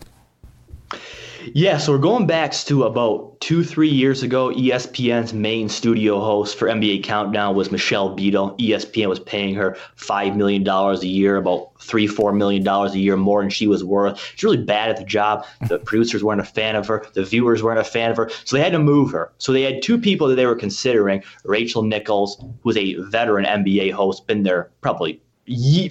Yeah, 1.46 1.79
so 1.79 1.92
we're 1.92 1.98
going 1.98 2.26
back 2.26 2.53
to 2.53 2.85
about 2.85 3.40
two, 3.40 3.64
three 3.64 3.88
years 3.88 4.22
ago. 4.22 4.50
ESPN's 4.50 5.33
main 5.33 5.70
studio 5.70 6.20
host 6.20 6.59
for 6.59 6.68
NBA 6.68 7.03
Countdown 7.03 7.55
was 7.55 7.70
Michelle 7.70 8.14
Beadle. 8.14 8.55
ESPN 8.59 9.09
was 9.09 9.20
paying 9.20 9.55
her 9.55 9.76
$5 9.96 10.37
million 10.37 10.68
a 10.68 10.94
year, 11.00 11.37
about 11.37 11.81
three, 11.81 12.07
$4 12.07 12.37
million 12.37 12.66
a 12.68 12.92
year 12.92 13.16
more 13.16 13.40
than 13.40 13.48
she 13.48 13.66
was 13.66 13.83
worth. 13.83 14.18
She's 14.18 14.44
really 14.44 14.62
bad 14.62 14.90
at 14.90 14.98
the 14.98 15.05
job. 15.05 15.46
The 15.66 15.79
producers 15.87 16.22
weren't 16.22 16.42
a 16.42 16.44
fan 16.44 16.76
of 16.76 16.87
her, 16.88 17.07
the 17.14 17.24
viewers 17.24 17.62
weren't 17.62 17.81
a 17.81 17.85
fan 17.85 18.11
of 18.11 18.18
her, 18.18 18.31
so 18.44 18.57
they 18.57 18.62
had 18.62 18.72
to 18.72 18.79
move 18.79 19.11
her. 19.12 19.33
So 19.38 19.53
they 19.53 19.62
had 19.62 19.83
two 19.83 19.98
people 19.98 20.29
that 20.29 20.35
they 20.35 20.46
were 20.46 20.57
considering 20.57 21.22
Rachel 21.44 21.83
Nichols, 21.83 22.37
who 22.38 22.55
was 22.64 22.76
a 22.76 22.94
veteran 22.96 23.46
NBA 23.46 23.92
host, 23.92 24.26
been 24.26 24.42
there 24.42 24.70
probably 24.83 25.22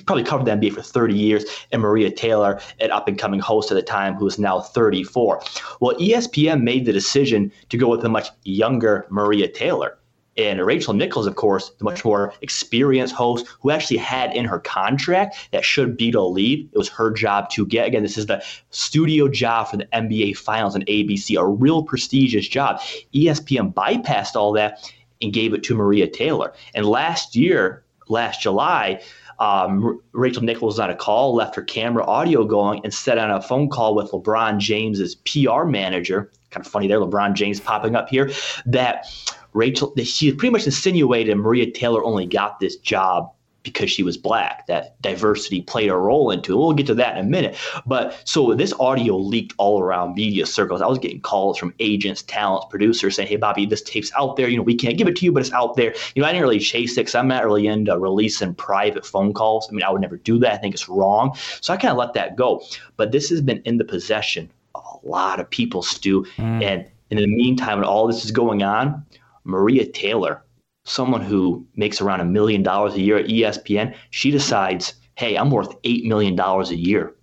probably 0.06 0.24
covered 0.24 0.46
the 0.46 0.52
NBA 0.52 0.74
for 0.74 0.82
30 0.82 1.14
years, 1.14 1.46
and 1.72 1.82
Maria 1.82 2.12
Taylor, 2.12 2.60
an 2.80 2.92
up 2.92 3.08
and 3.08 3.18
coming 3.18 3.40
host 3.40 3.72
at 3.72 3.76
the 3.76 3.82
time 3.82 4.16
who 4.16 4.28
is 4.28 4.40
now 4.40 4.62
34. 4.62 5.42
Well, 5.80 5.96
ESPN 5.98 6.64
made 6.64 6.86
the 6.86 6.94
decision 6.94 7.52
to 7.70 7.78
go 7.78 7.88
with 7.88 8.04
a 8.06 8.10
much 8.10 8.30
younger 8.44 9.06
Maria 9.10 9.48
Taylor. 9.48 9.98
And 10.38 10.66
Rachel 10.66 10.94
Nichols, 10.94 11.28
of 11.28 11.36
course, 11.36 11.70
the 11.80 11.84
much 11.84 12.06
more 12.06 12.34
experienced 12.42 13.14
host 13.14 13.46
who 13.60 13.72
actually 13.72 13.98
had 13.98 14.34
in 14.34 14.46
her 14.46 14.60
contract 14.60 15.50
that 15.52 15.66
should 15.66 15.98
Beadle 15.98 16.32
leave, 16.32 16.70
it 16.72 16.78
was 16.78 16.88
her 16.88 17.12
job 17.12 17.50
to 17.52 17.66
get. 17.66 17.88
Again, 17.88 18.04
this 18.04 18.18
is 18.18 18.28
the 18.28 18.42
studio 18.70 19.28
job 19.28 19.68
for 19.68 19.76
the 19.76 19.86
NBA 19.88 20.38
Finals 20.38 20.76
and 20.76 20.86
ABC, 20.86 21.38
a 21.38 21.46
real 21.46 21.84
prestigious 21.84 22.48
job. 22.48 22.80
ESPN 23.14 23.74
bypassed 23.74 24.38
all 24.38 24.54
that 24.54 24.90
and 25.22 25.34
gave 25.34 25.54
it 25.54 25.64
to 25.64 25.76
Maria 25.76 26.08
Taylor. 26.08 26.54
And 26.74 26.86
last 26.86 27.36
year, 27.36 27.84
last 28.08 28.42
July, 28.42 29.02
um, 29.40 30.02
Rachel 30.12 30.44
Nichols 30.44 30.80
on 30.80 30.90
a 30.90 30.96
call, 30.96 31.34
left 31.34 31.56
her 31.56 31.62
camera 31.62 32.06
audio 32.06 32.44
going, 32.46 32.82
and 32.84 32.94
set 32.94 33.18
on 33.18 33.32
a 33.32 33.42
phone 33.42 33.70
call 33.70 33.96
with 33.96 34.12
LeBron 34.12 34.58
James's 34.58 35.16
PR 35.16 35.64
manager. 35.64 36.32
Kind 36.52 36.66
of 36.66 36.72
funny 36.72 36.88
there, 36.88 37.00
LeBron 37.00 37.34
James 37.34 37.60
popping 37.60 37.96
up 37.96 38.10
here. 38.10 38.32
That 38.66 39.06
Rachel, 39.54 39.94
she 40.04 40.34
pretty 40.34 40.52
much 40.52 40.66
insinuated 40.66 41.38
Maria 41.38 41.72
Taylor 41.72 42.04
only 42.04 42.26
got 42.26 42.60
this 42.60 42.76
job 42.78 43.32
because 43.64 43.92
she 43.92 44.04
was 44.04 44.18
black. 44.18 44.68
That 44.68 45.02
diversity 45.02 45.62
played 45.62 45.90
a 45.90 45.96
role 45.96 46.32
into 46.32 46.54
it. 46.54 46.58
We'll 46.58 46.74
get 46.74 46.88
to 46.88 46.96
that 46.96 47.18
in 47.18 47.26
a 47.26 47.30
minute. 47.30 47.58
But 47.86 48.22
so 48.26 48.54
this 48.54 48.74
audio 48.80 49.18
leaked 49.18 49.54
all 49.58 49.82
around 49.82 50.16
media 50.16 50.46
circles. 50.46 50.82
I 50.82 50.88
was 50.88 51.00
getting 51.00 51.22
calls 51.22 51.58
from 51.58 51.74
agents, 51.80 52.24
talents, 52.24 52.68
producers 52.70 53.16
saying, 53.16 53.28
Hey, 53.28 53.36
Bobby, 53.36 53.66
this 53.66 53.82
tape's 53.82 54.12
out 54.18 54.36
there. 54.38 54.48
You 54.48 54.58
know, 54.58 54.64
we 54.64 54.76
can't 54.76 54.98
give 54.98 55.08
it 55.08 55.16
to 55.18 55.26
you, 55.26 55.32
but 55.32 55.42
it's 55.42 55.52
out 55.52 55.76
there. 55.76 55.94
You 56.16 56.22
know, 56.22 56.28
I 56.28 56.32
didn't 56.32 56.44
really 56.44 56.60
chase 56.60 56.94
it 56.94 57.02
because 57.02 57.16
I'm 57.16 57.28
not 57.28 57.46
really 57.46 57.68
into 57.68 57.98
releasing 57.98 58.54
private 58.56 59.06
phone 59.06 59.34
calls. 59.34 59.68
I 59.70 59.74
mean, 59.74 59.84
I 59.84 59.90
would 59.92 60.02
never 60.02 60.18
do 60.18 60.40
that. 60.40 60.54
I 60.54 60.58
think 60.58 60.74
it's 60.74 60.88
wrong. 60.88 61.36
So 61.62 61.74
I 61.74 61.78
kind 61.78 61.92
of 61.92 61.98
let 61.98 62.14
that 62.14 62.36
go. 62.36 62.64
But 62.98 63.12
this 63.12 63.30
has 63.30 63.42
been 63.42 63.62
in 63.66 63.78
the 63.78 63.86
possession 63.86 64.50
of 64.76 64.84
a 65.04 65.08
lot 65.08 65.40
of 65.40 65.50
people, 65.50 65.82
Stu. 65.82 66.24
Mm. 66.38 66.64
And 66.64 66.86
in 67.10 67.18
the 67.18 67.28
meantime, 67.28 67.80
when 67.80 67.88
all 67.88 68.08
this 68.08 68.24
is 68.24 68.32
going 68.32 68.64
on, 68.64 69.06
Maria 69.44 69.86
Taylor, 69.86 70.44
someone 70.90 71.22
who 71.22 71.66
makes 71.76 72.02
around 72.02 72.20
a 72.20 72.26
million 72.26 72.64
dollars 72.64 72.96
a 72.96 73.02
year 73.02 73.18
at 73.18 73.28
ESPN, 73.28 73.96
she 74.10 74.32
decides, 74.32 74.96
hey, 75.16 75.36
I'm 75.38 75.52
worth 75.52 75.80
$8 75.84 76.06
million 76.06 76.38
a 76.40 76.64
year. 76.74 77.16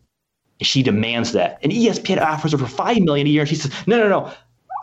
And 0.61 0.67
she 0.67 0.83
demands 0.83 1.33
that. 1.33 1.59
And 1.63 1.73
ESPN 1.73 2.21
offers 2.21 2.53
her 2.53 2.59
for 2.59 2.67
5 2.67 3.01
million 3.01 3.27
a 3.27 3.31
year. 3.31 3.43
And 3.43 3.49
she 3.49 3.57
says, 3.57 3.73
no, 3.87 3.99
no, 3.99 4.09
no, 4.09 4.33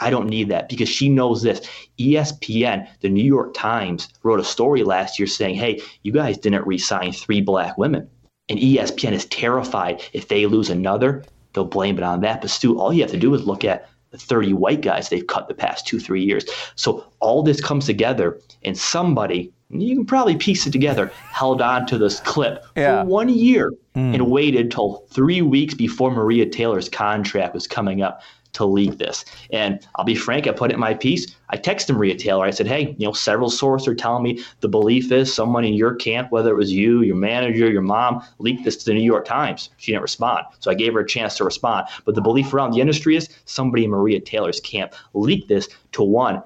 I 0.01 0.09
don't 0.09 0.27
need 0.27 0.49
that 0.49 0.69
because 0.69 0.89
she 0.89 1.09
knows 1.09 1.41
this. 1.41 1.61
ESPN, 1.97 2.87
the 2.99 3.09
New 3.09 3.23
York 3.23 3.53
Times, 3.53 4.09
wrote 4.23 4.39
a 4.39 4.43
story 4.43 4.83
last 4.83 5.17
year 5.17 5.27
saying, 5.27 5.55
hey, 5.55 5.81
you 6.03 6.11
guys 6.11 6.37
didn't 6.37 6.67
re-sign 6.67 7.13
three 7.13 7.41
black 7.41 7.77
women. 7.77 8.09
And 8.49 8.59
ESPN 8.59 9.13
is 9.13 9.25
terrified 9.25 10.03
if 10.11 10.27
they 10.27 10.45
lose 10.45 10.69
another, 10.69 11.23
they'll 11.53 11.63
blame 11.63 11.97
it 11.97 12.03
on 12.03 12.19
that. 12.21 12.41
But 12.41 12.49
Stu, 12.49 12.77
all 12.77 12.91
you 12.91 13.01
have 13.01 13.11
to 13.11 13.17
do 13.17 13.33
is 13.33 13.47
look 13.47 13.63
at 13.63 13.89
30 14.17 14.53
white 14.53 14.81
guys 14.81 15.09
they've 15.09 15.27
cut 15.27 15.47
the 15.47 15.53
past 15.53 15.87
two, 15.87 15.99
three 15.99 16.23
years. 16.23 16.45
So 16.75 17.05
all 17.19 17.43
this 17.43 17.61
comes 17.61 17.85
together, 17.85 18.39
and 18.63 18.77
somebody, 18.77 19.51
you 19.69 19.95
can 19.95 20.05
probably 20.05 20.35
piece 20.35 20.67
it 20.67 20.71
together, 20.71 21.11
held 21.31 21.61
on 21.61 21.85
to 21.87 21.97
this 21.97 22.19
clip 22.19 22.63
yeah. 22.75 23.01
for 23.01 23.07
one 23.07 23.29
year 23.29 23.71
mm. 23.95 24.13
and 24.13 24.29
waited 24.29 24.71
till 24.71 25.05
three 25.09 25.41
weeks 25.41 25.73
before 25.73 26.11
Maria 26.11 26.45
Taylor's 26.47 26.89
contract 26.89 27.53
was 27.53 27.67
coming 27.67 28.01
up 28.01 28.21
to 28.53 28.65
leak 28.65 28.97
this. 28.97 29.25
And 29.51 29.85
I'll 29.95 30.05
be 30.05 30.15
frank, 30.15 30.47
I 30.47 30.51
put 30.51 30.71
it 30.71 30.75
in 30.75 30.79
my 30.79 30.93
piece. 30.93 31.35
I 31.49 31.57
texted 31.57 31.95
Maria 31.95 32.15
Taylor. 32.15 32.45
I 32.45 32.51
said, 32.51 32.67
hey, 32.67 32.95
you 32.97 33.05
know, 33.05 33.13
several 33.13 33.49
sources 33.49 33.87
are 33.87 33.95
telling 33.95 34.23
me 34.23 34.43
the 34.61 34.67
belief 34.67 35.11
is 35.11 35.33
someone 35.33 35.65
in 35.65 35.73
your 35.73 35.95
camp, 35.95 36.31
whether 36.31 36.51
it 36.51 36.57
was 36.57 36.71
you, 36.71 37.01
your 37.01 37.15
manager, 37.15 37.69
your 37.69 37.81
mom, 37.81 38.23
leaked 38.39 38.63
this 38.63 38.77
to 38.77 38.85
the 38.85 38.93
New 38.93 39.01
York 39.01 39.25
Times. 39.25 39.69
She 39.77 39.91
didn't 39.91 40.03
respond. 40.03 40.45
So 40.59 40.71
I 40.71 40.75
gave 40.75 40.93
her 40.93 41.01
a 41.01 41.07
chance 41.07 41.35
to 41.37 41.43
respond. 41.43 41.87
But 42.05 42.15
the 42.15 42.21
belief 42.21 42.53
around 42.53 42.71
the 42.71 42.81
industry 42.81 43.15
is 43.15 43.29
somebody 43.45 43.85
in 43.85 43.91
Maria 43.91 44.19
Taylor's 44.19 44.59
camp 44.59 44.93
leaked 45.13 45.49
this 45.49 45.67
to 45.93 46.03
one, 46.03 46.41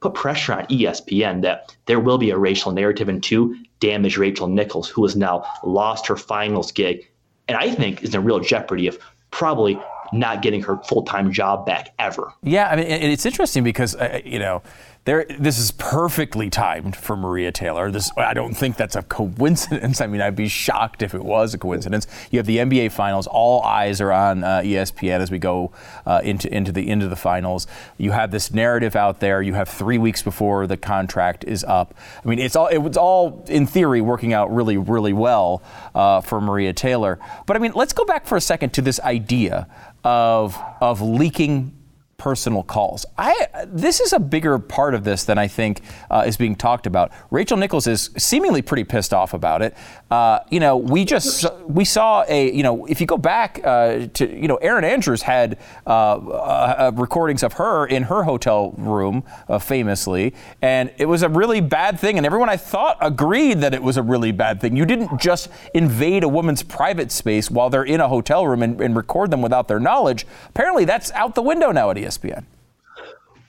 put 0.00 0.14
pressure 0.14 0.52
on 0.52 0.66
ESPN 0.66 1.42
that 1.42 1.76
there 1.86 2.00
will 2.00 2.18
be 2.18 2.30
a 2.30 2.38
racial 2.38 2.72
narrative, 2.72 3.08
and 3.08 3.22
two, 3.22 3.56
damage 3.80 4.16
Rachel 4.16 4.48
Nichols, 4.48 4.88
who 4.88 5.04
has 5.04 5.16
now 5.16 5.44
lost 5.62 6.06
her 6.06 6.16
finals 6.16 6.72
gig 6.72 7.06
and 7.48 7.56
I 7.56 7.70
think 7.70 8.02
is 8.02 8.14
in 8.14 8.24
real 8.24 8.40
jeopardy 8.40 8.86
of 8.86 8.98
probably 9.30 9.78
not 10.12 10.42
getting 10.42 10.62
her 10.62 10.76
full 10.84 11.02
time 11.02 11.32
job 11.32 11.66
back 11.66 11.94
ever. 11.98 12.32
Yeah, 12.42 12.68
I 12.68 12.76
mean, 12.76 12.86
it's 12.86 13.26
interesting 13.26 13.64
because 13.64 13.94
uh, 13.96 14.20
you 14.24 14.38
know 14.38 14.62
there, 15.06 15.24
this 15.38 15.56
is 15.60 15.70
perfectly 15.70 16.50
timed 16.50 16.96
for 16.96 17.16
Maria 17.16 17.52
Taylor. 17.52 17.92
This, 17.92 18.10
I 18.16 18.34
don't 18.34 18.54
think 18.54 18.76
that's 18.76 18.96
a 18.96 19.02
coincidence. 19.02 20.00
I 20.02 20.08
mean, 20.08 20.20
I'd 20.20 20.34
be 20.34 20.48
shocked 20.48 21.00
if 21.00 21.14
it 21.14 21.24
was 21.24 21.54
a 21.54 21.58
coincidence. 21.58 22.08
You 22.32 22.40
have 22.40 22.46
the 22.46 22.58
NBA 22.58 22.90
Finals. 22.90 23.28
All 23.28 23.62
eyes 23.62 24.00
are 24.00 24.10
on 24.10 24.42
uh, 24.42 24.62
ESPN 24.64 25.20
as 25.20 25.30
we 25.30 25.38
go 25.38 25.70
uh, 26.06 26.22
into 26.24 26.52
into 26.52 26.72
the 26.72 26.88
into 26.88 27.06
the 27.06 27.14
finals. 27.14 27.68
You 27.98 28.10
have 28.10 28.32
this 28.32 28.52
narrative 28.52 28.96
out 28.96 29.20
there. 29.20 29.40
You 29.42 29.54
have 29.54 29.68
three 29.68 29.96
weeks 29.96 30.22
before 30.22 30.66
the 30.66 30.76
contract 30.76 31.44
is 31.44 31.62
up. 31.62 31.94
I 32.24 32.28
mean, 32.28 32.40
it's 32.40 32.56
all 32.56 32.66
it 32.66 32.78
was 32.78 32.96
all 32.96 33.44
in 33.46 33.64
theory 33.64 34.00
working 34.00 34.32
out 34.32 34.52
really 34.52 34.76
really 34.76 35.12
well 35.12 35.62
uh, 35.94 36.20
for 36.20 36.40
Maria 36.40 36.72
Taylor. 36.72 37.20
But 37.46 37.56
I 37.56 37.60
mean, 37.60 37.72
let's 37.76 37.92
go 37.92 38.04
back 38.04 38.26
for 38.26 38.36
a 38.36 38.40
second 38.40 38.70
to 38.70 38.82
this 38.82 38.98
idea 38.98 39.68
of 40.02 40.60
of 40.80 41.00
leaking 41.00 41.75
personal 42.18 42.62
calls. 42.62 43.04
I 43.18 43.46
this 43.66 44.00
is 44.00 44.12
a 44.12 44.18
bigger 44.18 44.58
part 44.58 44.94
of 44.94 45.04
this 45.04 45.24
than 45.24 45.38
I 45.38 45.48
think 45.48 45.80
uh, 46.10 46.24
is 46.26 46.36
being 46.36 46.56
talked 46.56 46.86
about. 46.86 47.12
Rachel 47.30 47.56
Nichols 47.56 47.86
is 47.86 48.10
seemingly 48.16 48.62
pretty 48.62 48.84
pissed 48.84 49.12
off 49.12 49.34
about 49.34 49.62
it. 49.62 49.76
Uh, 50.10 50.40
you 50.50 50.60
know, 50.60 50.76
we 50.76 51.04
just 51.04 51.46
we 51.66 51.84
saw 51.84 52.24
a 52.28 52.52
you 52.52 52.62
know 52.62 52.86
if 52.86 53.00
you 53.00 53.06
go 53.06 53.18
back 53.18 53.60
uh, 53.64 54.06
to 54.14 54.40
you 54.40 54.48
know 54.48 54.56
Erin 54.56 54.84
Andrews 54.84 55.22
had 55.22 55.58
uh, 55.86 55.90
uh, 55.90 56.92
recordings 56.94 57.42
of 57.42 57.54
her 57.54 57.86
in 57.86 58.04
her 58.04 58.22
hotel 58.22 58.72
room 58.78 59.24
uh, 59.48 59.58
famously, 59.58 60.34
and 60.62 60.92
it 60.98 61.06
was 61.06 61.22
a 61.22 61.28
really 61.28 61.60
bad 61.60 61.98
thing, 62.00 62.16
and 62.16 62.24
everyone 62.24 62.48
I 62.48 62.56
thought 62.56 62.96
agreed 63.00 63.60
that 63.60 63.74
it 63.74 63.82
was 63.82 63.96
a 63.96 64.02
really 64.02 64.32
bad 64.32 64.60
thing. 64.60 64.76
You 64.76 64.86
didn't 64.86 65.20
just 65.20 65.50
invade 65.74 66.24
a 66.24 66.28
woman's 66.28 66.62
private 66.62 67.12
space 67.12 67.50
while 67.50 67.68
they're 67.68 67.84
in 67.84 68.00
a 68.00 68.08
hotel 68.08 68.46
room 68.46 68.62
and, 68.62 68.80
and 68.80 68.96
record 68.96 69.30
them 69.30 69.42
without 69.42 69.68
their 69.68 69.80
knowledge. 69.80 70.26
Apparently, 70.48 70.84
that's 70.84 71.10
out 71.12 71.34
the 71.34 71.42
window 71.42 71.72
nowadays. 71.72 72.05
ESPN. 72.06 72.44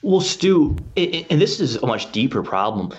Well, 0.02 0.22
Stu, 0.22 0.76
and 0.96 1.42
this 1.42 1.60
is 1.60 1.76
a 1.78 1.86
much 1.86 2.12
deeper 2.12 2.44
problem. 2.44 2.94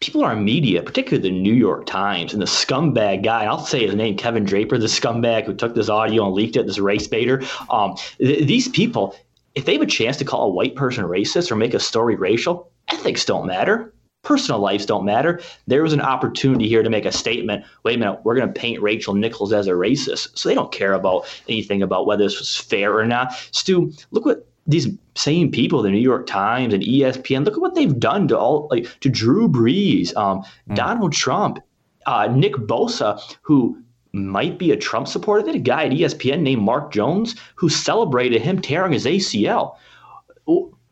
People 0.00 0.24
are 0.24 0.36
media, 0.36 0.82
particularly 0.82 1.30
the 1.30 1.34
New 1.34 1.54
York 1.54 1.86
Times, 1.86 2.32
and 2.32 2.42
the 2.42 2.46
scumbag 2.46 3.24
guy, 3.24 3.44
I'll 3.44 3.64
say 3.64 3.86
his 3.86 3.94
name, 3.94 4.16
Kevin 4.16 4.44
Draper, 4.44 4.76
the 4.76 4.86
scumbag 4.86 5.44
who 5.44 5.54
took 5.54 5.74
this 5.74 5.88
audio 5.88 6.26
and 6.26 6.34
leaked 6.34 6.56
it, 6.56 6.66
this 6.66 6.78
race 6.78 7.06
baiter. 7.06 7.42
Um, 7.70 7.96
th- 8.18 8.46
these 8.46 8.68
people, 8.68 9.16
if 9.54 9.64
they 9.64 9.72
have 9.74 9.82
a 9.82 9.86
chance 9.86 10.16
to 10.18 10.24
call 10.24 10.46
a 10.46 10.50
white 10.50 10.74
person 10.74 11.04
racist 11.04 11.50
or 11.50 11.56
make 11.56 11.72
a 11.72 11.80
story 11.80 12.16
racial, 12.16 12.70
ethics 12.88 13.24
don't 13.24 13.46
matter 13.46 13.94
personal 14.24 14.60
lives 14.60 14.86
don't 14.86 15.04
matter. 15.04 15.40
There 15.66 15.82
was 15.82 15.92
an 15.92 16.00
opportunity 16.00 16.66
here 16.66 16.82
to 16.82 16.90
make 16.90 17.04
a 17.04 17.12
statement. 17.12 17.64
Wait 17.84 17.96
a 17.96 17.98
minute, 17.98 18.20
we're 18.24 18.34
going 18.34 18.52
to 18.52 18.60
paint 18.60 18.82
Rachel 18.82 19.14
Nichols 19.14 19.52
as 19.52 19.68
a 19.68 19.72
racist. 19.72 20.36
So 20.36 20.48
they 20.48 20.54
don't 20.54 20.72
care 20.72 20.94
about 20.94 21.26
anything 21.48 21.82
about 21.82 22.06
whether 22.06 22.24
this 22.24 22.38
was 22.38 22.56
fair 22.56 22.98
or 22.98 23.06
not. 23.06 23.34
Stu, 23.52 23.92
look 24.10 24.24
what 24.24 24.48
these 24.66 24.88
same 25.14 25.50
people, 25.50 25.82
the 25.82 25.90
New 25.90 25.98
York 25.98 26.26
Times 26.26 26.74
and 26.74 26.82
ESPN, 26.82 27.44
look 27.44 27.54
at 27.54 27.60
what 27.60 27.74
they've 27.74 27.98
done 27.98 28.28
to 28.28 28.38
all 28.38 28.68
like 28.70 28.88
to 29.00 29.08
Drew 29.08 29.48
Brees, 29.48 30.16
um, 30.16 30.42
mm. 30.68 30.74
Donald 30.74 31.12
Trump, 31.12 31.58
uh, 32.06 32.28
Nick 32.28 32.54
Bosa, 32.54 33.20
who 33.42 33.78
might 34.12 34.58
be 34.58 34.70
a 34.70 34.76
Trump 34.76 35.08
supporter. 35.08 35.42
They 35.42 35.52
had 35.52 35.60
a 35.60 35.64
guy 35.64 35.84
at 35.86 35.92
ESPN 35.92 36.40
named 36.40 36.62
Mark 36.62 36.92
Jones 36.92 37.34
who 37.56 37.68
celebrated 37.68 38.42
him 38.42 38.60
tearing 38.60 38.92
his 38.92 39.06
ACL. 39.06 39.76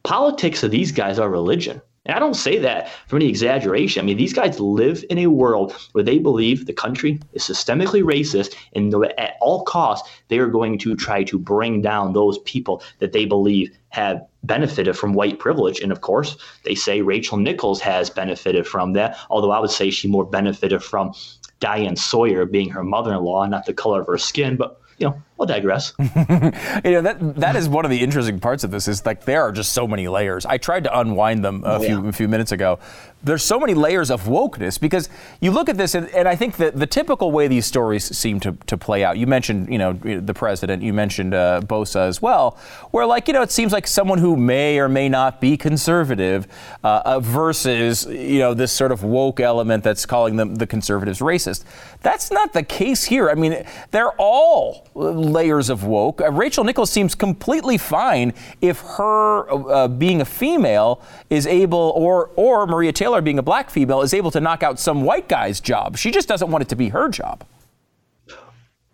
Politics 0.03 0.63
of 0.63 0.71
these 0.71 0.91
guys 0.91 1.19
are 1.19 1.31
religion. 1.31 1.81
And 2.05 2.17
I 2.17 2.19
don't 2.19 2.35
say 2.35 2.59
that 2.59 2.91
for 3.07 3.15
any 3.15 3.29
exaggeration. 3.29 4.03
I 4.03 4.07
mean, 4.07 4.17
these 4.17 4.33
guys 4.33 4.59
live 4.59 5.05
in 5.09 5.19
a 5.19 5.29
world 5.29 5.73
where 5.93 6.03
they 6.03 6.19
believe 6.19 6.67
the 6.67 6.73
country 6.73 7.21
is 7.33 7.45
systemically 7.45 8.03
racist, 8.03 8.57
and 8.75 8.93
at 9.19 9.37
all 9.41 9.63
costs, 9.63 10.11
they 10.27 10.39
are 10.39 10.49
going 10.49 10.79
to 10.79 10.97
try 10.97 11.23
to 11.23 11.39
bring 11.39 11.81
down 11.81 12.13
those 12.13 12.39
people 12.39 12.83
that 12.99 13.13
they 13.13 13.25
believe 13.25 13.71
have 13.91 14.27
benefited 14.43 14.97
from 14.97 15.13
white 15.13 15.39
privilege. 15.39 15.81
And 15.81 15.93
of 15.93 16.01
course, 16.01 16.37
they 16.65 16.75
say 16.75 17.03
Rachel 17.03 17.39
Nichols 17.39 17.81
has 17.83 18.11
benefited 18.11 18.67
from 18.67 18.95
that, 18.95 19.17
although 19.31 19.53
I 19.53 19.61
would 19.61 19.71
say 19.71 19.91
she 19.91 20.09
more 20.09 20.25
benefited 20.25 20.83
from 20.83 21.13
Diane 21.61 21.95
Sawyer 21.95 22.47
being 22.47 22.71
her 22.71 22.83
mother 22.83 23.15
in 23.15 23.23
law, 23.23 23.47
not 23.47 23.67
the 23.67 23.75
color 23.75 24.01
of 24.01 24.09
her 24.09 24.19
skin. 24.19 24.57
But 24.57 24.81
you 25.03 25.09
know, 25.09 25.23
I'll 25.39 25.47
digress. 25.47 25.93
you 25.99 26.05
know 26.05 27.03
that 27.03 27.17
that 27.37 27.57
is 27.57 27.69
one 27.69 27.85
of 27.85 27.91
the 27.91 28.01
interesting 28.01 28.39
parts 28.39 28.63
of 28.63 28.71
this 28.71 28.87
is 28.87 29.05
like 29.05 29.25
there 29.25 29.43
are 29.43 29.51
just 29.51 29.73
so 29.73 29.89
many 29.89 30.07
layers. 30.07 30.47
I 30.47 30.59
tried 30.59 30.85
to 30.85 30.99
unwind 30.99 31.45
them 31.45 31.65
a 31.65 31.75
oh, 31.75 31.79
few 31.81 32.03
yeah. 32.03 32.09
a 32.09 32.13
few 32.13 32.29
minutes 32.29 32.53
ago. 32.53 32.79
There's 33.25 33.43
so 33.43 33.61
many 33.61 33.75
layers 33.75 34.11
of 34.11 34.25
wokeness 34.25 34.81
because 34.81 35.09
you 35.41 35.51
look 35.51 35.69
at 35.69 35.77
this 35.77 35.95
and, 35.95 36.09
and 36.11 36.27
I 36.29 36.35
think 36.37 36.57
that 36.57 36.79
the 36.79 36.87
typical 36.87 37.31
way 37.31 37.49
these 37.49 37.67
stories 37.67 38.17
seem 38.17 38.41
to, 38.41 38.53
to 38.67 38.77
play 38.77 39.05
out. 39.05 39.17
You 39.19 39.27
mentioned 39.27 39.73
you 39.73 39.79
know 39.79 39.93
the 39.93 40.35
president. 40.35 40.83
You 40.83 40.93
mentioned 40.93 41.35
uh, 41.35 41.61
Bosa 41.65 42.09
as 42.09 42.21
well, 42.21 42.59
where 42.91 43.07
like 43.07 43.29
you 43.29 43.35
know 43.35 43.43
it 43.43 43.51
seems 43.51 43.73
like 43.73 43.87
someone 43.87 44.19
who 44.19 44.37
may 44.37 44.79
or 44.79 44.89
may 44.89 45.09
not 45.09 45.41
be 45.41 45.57
conservative 45.57 46.47
uh, 46.83 47.03
uh, 47.05 47.21
versus 47.21 48.07
you 48.07 48.41
know 48.41 48.55
this 48.55 48.73
sort 48.73 48.93
of 48.93 49.05
woke 49.05 49.41
element 49.41 49.85
that's 49.85 50.07
calling 50.07 50.37
them 50.37 50.57
the 50.57 50.67
conservatives 50.67 51.21
racist. 51.21 51.65
That's 52.01 52.31
not 52.31 52.53
the 52.53 52.63
case 52.63 53.05
here. 53.05 53.31
I 53.31 53.35
mean, 53.35 53.65
they're 53.93 54.13
all 54.13 54.89
layers 54.95 55.71
of 55.71 55.85
woke. 55.85 56.21
Uh, 56.21 56.31
Rachel 56.33 56.65
Nichols 56.65 56.91
seems 56.91 57.15
completely 57.15 57.79
fine 57.79 58.35
if 58.61 58.81
her 58.81 59.51
uh, 59.51 59.89
being 59.89 60.21
a 60.21 60.25
female 60.25 61.01
is 61.31 61.47
able, 61.47 61.93
or 61.97 62.31
or 62.37 62.67
Maria 62.67 62.93
Taylor 63.13 63.21
being 63.21 63.39
a 63.39 63.43
black 63.43 63.69
female 63.69 64.01
is 64.01 64.15
able 64.15 64.31
to 64.31 64.41
knock 64.41 64.63
out 64.63 64.79
some 64.79 65.03
white 65.03 65.29
guy's 65.29 65.61
job. 65.61 65.99
She 65.99 66.11
just 66.11 66.29
doesn't 66.29 66.51
want 66.51 66.63
it 66.63 66.69
to 66.71 66.77
be 66.77 66.89
her 66.89 67.11
job. 67.11 67.45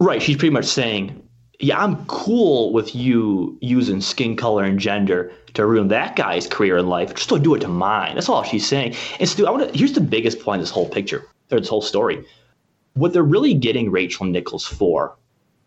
Right. 0.01 0.21
She's 0.21 0.37
pretty 0.37 0.53
much 0.53 0.65
saying, 0.65 1.23
yeah, 1.61 1.81
I'm 1.81 2.05
cool 2.07 2.73
with 2.73 2.97
you 2.97 3.57
using 3.61 4.01
skin 4.01 4.35
color 4.35 4.65
and 4.65 4.77
gender 4.77 5.33
to 5.55 5.65
ruin 5.65 5.87
that 5.89 6.17
guy's 6.17 6.49
career 6.49 6.79
in 6.79 6.89
life. 6.89 7.15
Just 7.15 7.29
don't 7.29 7.45
do 7.45 7.55
it 7.55 7.61
to 7.61 7.69
mine. 7.69 8.17
That's 8.17 8.29
all 8.29 8.43
she's 8.43 8.67
saying. 8.67 8.97
And 9.21 9.29
Stu, 9.29 9.47
I 9.47 9.51
want 9.53 9.73
to. 9.73 9.79
Here's 9.79 9.93
the 9.93 10.01
biggest 10.01 10.41
point 10.41 10.61
of 10.61 10.67
this 10.67 10.73
whole 10.73 10.89
picture, 10.89 11.25
or 11.53 11.61
this 11.61 11.69
whole 11.69 11.83
story. 11.83 12.25
What 12.95 13.13
they're 13.13 13.23
really 13.23 13.55
getting 13.55 13.89
Rachel 13.93 14.27
Nichols 14.27 14.67
for 14.67 15.17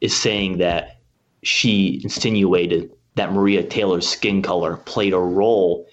is 0.02 0.14
saying 0.14 0.58
that 0.58 0.98
she 1.44 2.02
insinuated 2.04 2.92
that 3.16 3.32
Maria 3.32 3.64
Taylor's 3.64 4.08
skin 4.08 4.42
color 4.42 4.76
played 4.76 5.14
a 5.14 5.20
role 5.20 5.88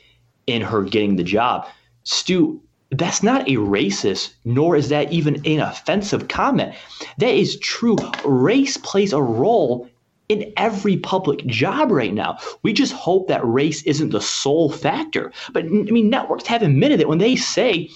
in 0.49 0.62
her 0.62 0.83
getting 0.83 1.14
the 1.14 1.23
job. 1.23 1.68
Stu, 2.09 2.59
that's 2.90 3.23
not 3.23 3.47
a 3.47 3.57
racist, 3.57 4.33
nor 4.47 4.77
is 4.77 4.88
that 4.88 5.12
even 5.12 5.44
an 5.44 5.61
offensive 5.61 6.29
comment. 6.29 6.75
That 7.18 7.35
is 7.35 7.59
true. 7.59 7.97
Race 8.25 8.79
plays 8.79 9.12
a 9.12 9.21
role 9.21 9.87
in 10.31 10.51
every 10.57 10.97
public 10.97 11.44
job 11.47 11.90
right 11.90 12.14
now. 12.14 12.38
We 12.62 12.73
just 12.73 12.94
hope 12.94 13.29
that 13.29 13.47
race 13.47 13.83
isn't 13.83 14.09
the 14.09 14.23
sole 14.23 14.73
factor. 14.73 15.33
But 15.53 15.64
I 15.64 15.68
mean, 15.68 16.09
networks 16.09 16.47
have 16.47 16.62
admitted 16.62 16.99
that 17.01 17.09
when 17.09 17.18
they 17.18 17.37
say 17.37 17.90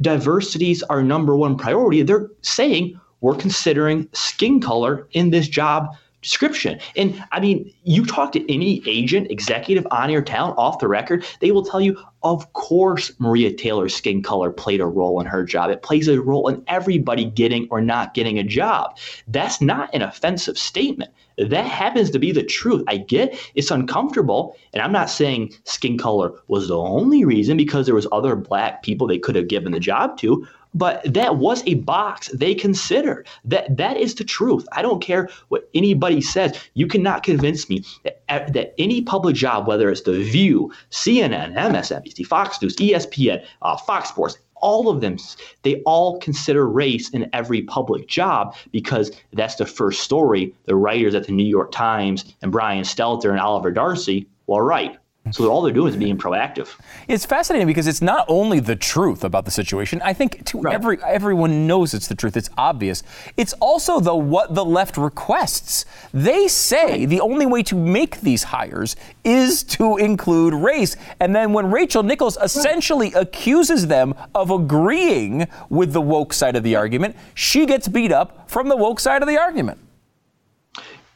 diversity 0.00 0.70
is 0.70 0.82
our 0.84 1.02
number 1.02 1.36
one 1.36 1.58
priority. 1.58 2.00
They're 2.00 2.30
saying 2.40 2.98
we're 3.20 3.34
considering 3.34 4.08
skin 4.14 4.60
color 4.60 5.06
in 5.12 5.28
this 5.28 5.46
job 5.46 5.94
description. 6.22 6.80
And 6.96 7.22
I 7.32 7.40
mean, 7.40 7.72
you 7.84 8.04
talk 8.04 8.32
to 8.32 8.52
any 8.52 8.82
agent, 8.86 9.30
executive 9.30 9.86
on 9.90 10.10
your 10.10 10.22
talent 10.22 10.58
off 10.58 10.78
the 10.78 10.88
record, 10.88 11.24
they 11.40 11.52
will 11.52 11.64
tell 11.64 11.80
you, 11.80 11.96
of 12.22 12.52
course, 12.52 13.12
Maria 13.18 13.52
Taylor's 13.52 13.94
skin 13.94 14.22
color 14.22 14.50
played 14.50 14.80
a 14.80 14.86
role 14.86 15.20
in 15.20 15.26
her 15.26 15.44
job. 15.44 15.70
It 15.70 15.82
plays 15.82 16.08
a 16.08 16.20
role 16.20 16.48
in 16.48 16.64
everybody 16.66 17.24
getting 17.24 17.68
or 17.70 17.80
not 17.80 18.14
getting 18.14 18.38
a 18.38 18.42
job. 18.42 18.98
That's 19.28 19.60
not 19.60 19.94
an 19.94 20.02
offensive 20.02 20.58
statement. 20.58 21.12
That 21.36 21.66
happens 21.66 22.10
to 22.10 22.18
be 22.18 22.32
the 22.32 22.42
truth. 22.42 22.82
I 22.88 22.96
get 22.96 23.38
it's 23.54 23.70
uncomfortable, 23.70 24.56
and 24.72 24.82
I'm 24.82 24.90
not 24.90 25.08
saying 25.08 25.54
skin 25.64 25.96
color 25.96 26.32
was 26.48 26.66
the 26.66 26.76
only 26.76 27.24
reason 27.24 27.56
because 27.56 27.86
there 27.86 27.94
was 27.94 28.08
other 28.10 28.34
black 28.34 28.82
people 28.82 29.06
they 29.06 29.18
could 29.18 29.36
have 29.36 29.46
given 29.46 29.70
the 29.70 29.78
job 29.78 30.18
to, 30.18 30.44
but 30.74 31.02
that 31.12 31.36
was 31.36 31.62
a 31.66 31.74
box 31.74 32.28
they 32.28 32.54
considered. 32.54 33.26
That 33.44 33.76
that 33.76 33.96
is 33.96 34.14
the 34.14 34.24
truth. 34.24 34.66
I 34.72 34.82
don't 34.82 35.02
care 35.02 35.28
what 35.48 35.68
anybody 35.74 36.20
says. 36.20 36.58
You 36.74 36.86
cannot 36.86 37.22
convince 37.22 37.68
me 37.68 37.84
that, 38.04 38.52
that 38.52 38.74
any 38.78 39.02
public 39.02 39.34
job, 39.34 39.66
whether 39.66 39.90
it's 39.90 40.02
The 40.02 40.22
View, 40.22 40.72
CNN, 40.90 41.54
MSNBC, 41.54 42.26
Fox 42.26 42.60
News, 42.60 42.76
ESPN, 42.76 43.44
uh, 43.62 43.76
Fox 43.76 44.08
Sports, 44.08 44.38
all 44.60 44.88
of 44.88 45.00
them, 45.00 45.16
they 45.62 45.82
all 45.82 46.18
consider 46.18 46.68
race 46.68 47.10
in 47.10 47.30
every 47.32 47.62
public 47.62 48.08
job 48.08 48.56
because 48.72 49.12
that's 49.32 49.54
the 49.54 49.66
first 49.66 50.02
story 50.02 50.54
the 50.64 50.74
writers 50.74 51.14
at 51.14 51.26
the 51.26 51.32
New 51.32 51.46
York 51.46 51.70
Times 51.72 52.34
and 52.42 52.52
Brian 52.52 52.82
Stelter 52.82 53.30
and 53.30 53.40
Oliver 53.40 53.70
Darcy 53.70 54.26
will 54.46 54.60
write. 54.60 54.96
So 55.32 55.50
all 55.50 55.62
they're 55.62 55.72
doing 55.72 55.88
is 55.92 55.96
being 55.96 56.18
proactive. 56.18 56.68
It's 57.06 57.24
fascinating 57.24 57.66
because 57.66 57.86
it's 57.86 58.02
not 58.02 58.24
only 58.28 58.60
the 58.60 58.76
truth 58.76 59.24
about 59.24 59.44
the 59.44 59.50
situation. 59.50 60.00
I 60.04 60.12
think 60.12 60.44
to 60.46 60.60
right. 60.60 60.74
every 60.74 60.98
everyone 61.02 61.66
knows 61.66 61.94
it's 61.94 62.08
the 62.08 62.14
truth. 62.14 62.36
It's 62.36 62.50
obvious. 62.56 63.02
It's 63.36 63.52
also 63.54 64.00
the 64.00 64.14
what 64.14 64.54
the 64.54 64.64
left 64.64 64.96
requests. 64.96 65.84
They 66.12 66.48
say 66.48 67.06
the 67.06 67.20
only 67.20 67.46
way 67.46 67.62
to 67.64 67.76
make 67.76 68.20
these 68.20 68.44
hires 68.44 68.96
is 69.24 69.62
to 69.64 69.96
include 69.96 70.54
race. 70.54 70.96
And 71.20 71.34
then 71.34 71.52
when 71.52 71.70
Rachel 71.70 72.02
Nichols 72.02 72.38
essentially 72.42 73.12
accuses 73.14 73.86
them 73.86 74.14
of 74.34 74.50
agreeing 74.50 75.48
with 75.68 75.92
the 75.92 76.00
woke 76.00 76.32
side 76.32 76.56
of 76.56 76.62
the 76.62 76.76
argument, 76.76 77.16
she 77.34 77.66
gets 77.66 77.88
beat 77.88 78.12
up 78.12 78.50
from 78.50 78.68
the 78.68 78.76
woke 78.76 79.00
side 79.00 79.22
of 79.22 79.28
the 79.28 79.38
argument. 79.38 79.78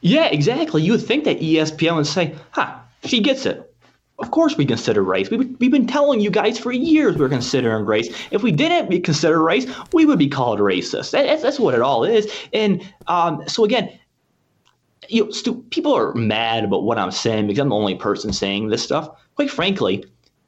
Yeah, 0.02 0.26
exactly. 0.26 0.82
You 0.82 0.92
would 0.92 1.06
think 1.06 1.24
that 1.24 1.40
ESPN 1.40 1.94
would 1.94 2.06
say, 2.06 2.34
huh, 2.50 2.74
she 3.04 3.20
gets 3.20 3.46
it. 3.46 3.71
Of 4.22 4.30
course 4.30 4.56
we 4.56 4.64
consider 4.64 5.02
race. 5.02 5.30
We, 5.30 5.38
we've 5.38 5.72
been 5.72 5.88
telling 5.88 6.20
you 6.20 6.30
guys 6.30 6.56
for 6.56 6.70
years 6.70 7.16
we're 7.16 7.28
considering 7.28 7.84
race. 7.84 8.08
If 8.30 8.44
we 8.44 8.52
didn't 8.52 9.02
consider 9.02 9.42
race, 9.42 9.66
we 9.92 10.06
would 10.06 10.18
be 10.18 10.28
called 10.28 10.60
racist. 10.60 11.10
That's, 11.10 11.42
that's 11.42 11.58
what 11.58 11.74
it 11.74 11.80
all 11.80 12.04
is. 12.04 12.32
And 12.52 12.88
um, 13.08 13.42
so 13.48 13.64
again, 13.64 13.98
you 15.08 15.24
know, 15.24 15.30
Stu, 15.32 15.62
people 15.70 15.92
are 15.92 16.14
mad 16.14 16.62
about 16.62 16.84
what 16.84 16.98
I'm 16.98 17.10
saying 17.10 17.48
because 17.48 17.60
I'm 17.60 17.70
the 17.70 17.74
only 17.74 17.96
person 17.96 18.32
saying 18.32 18.68
this 18.68 18.84
stuff. 18.84 19.08
Quite 19.34 19.50
frankly, 19.50 20.04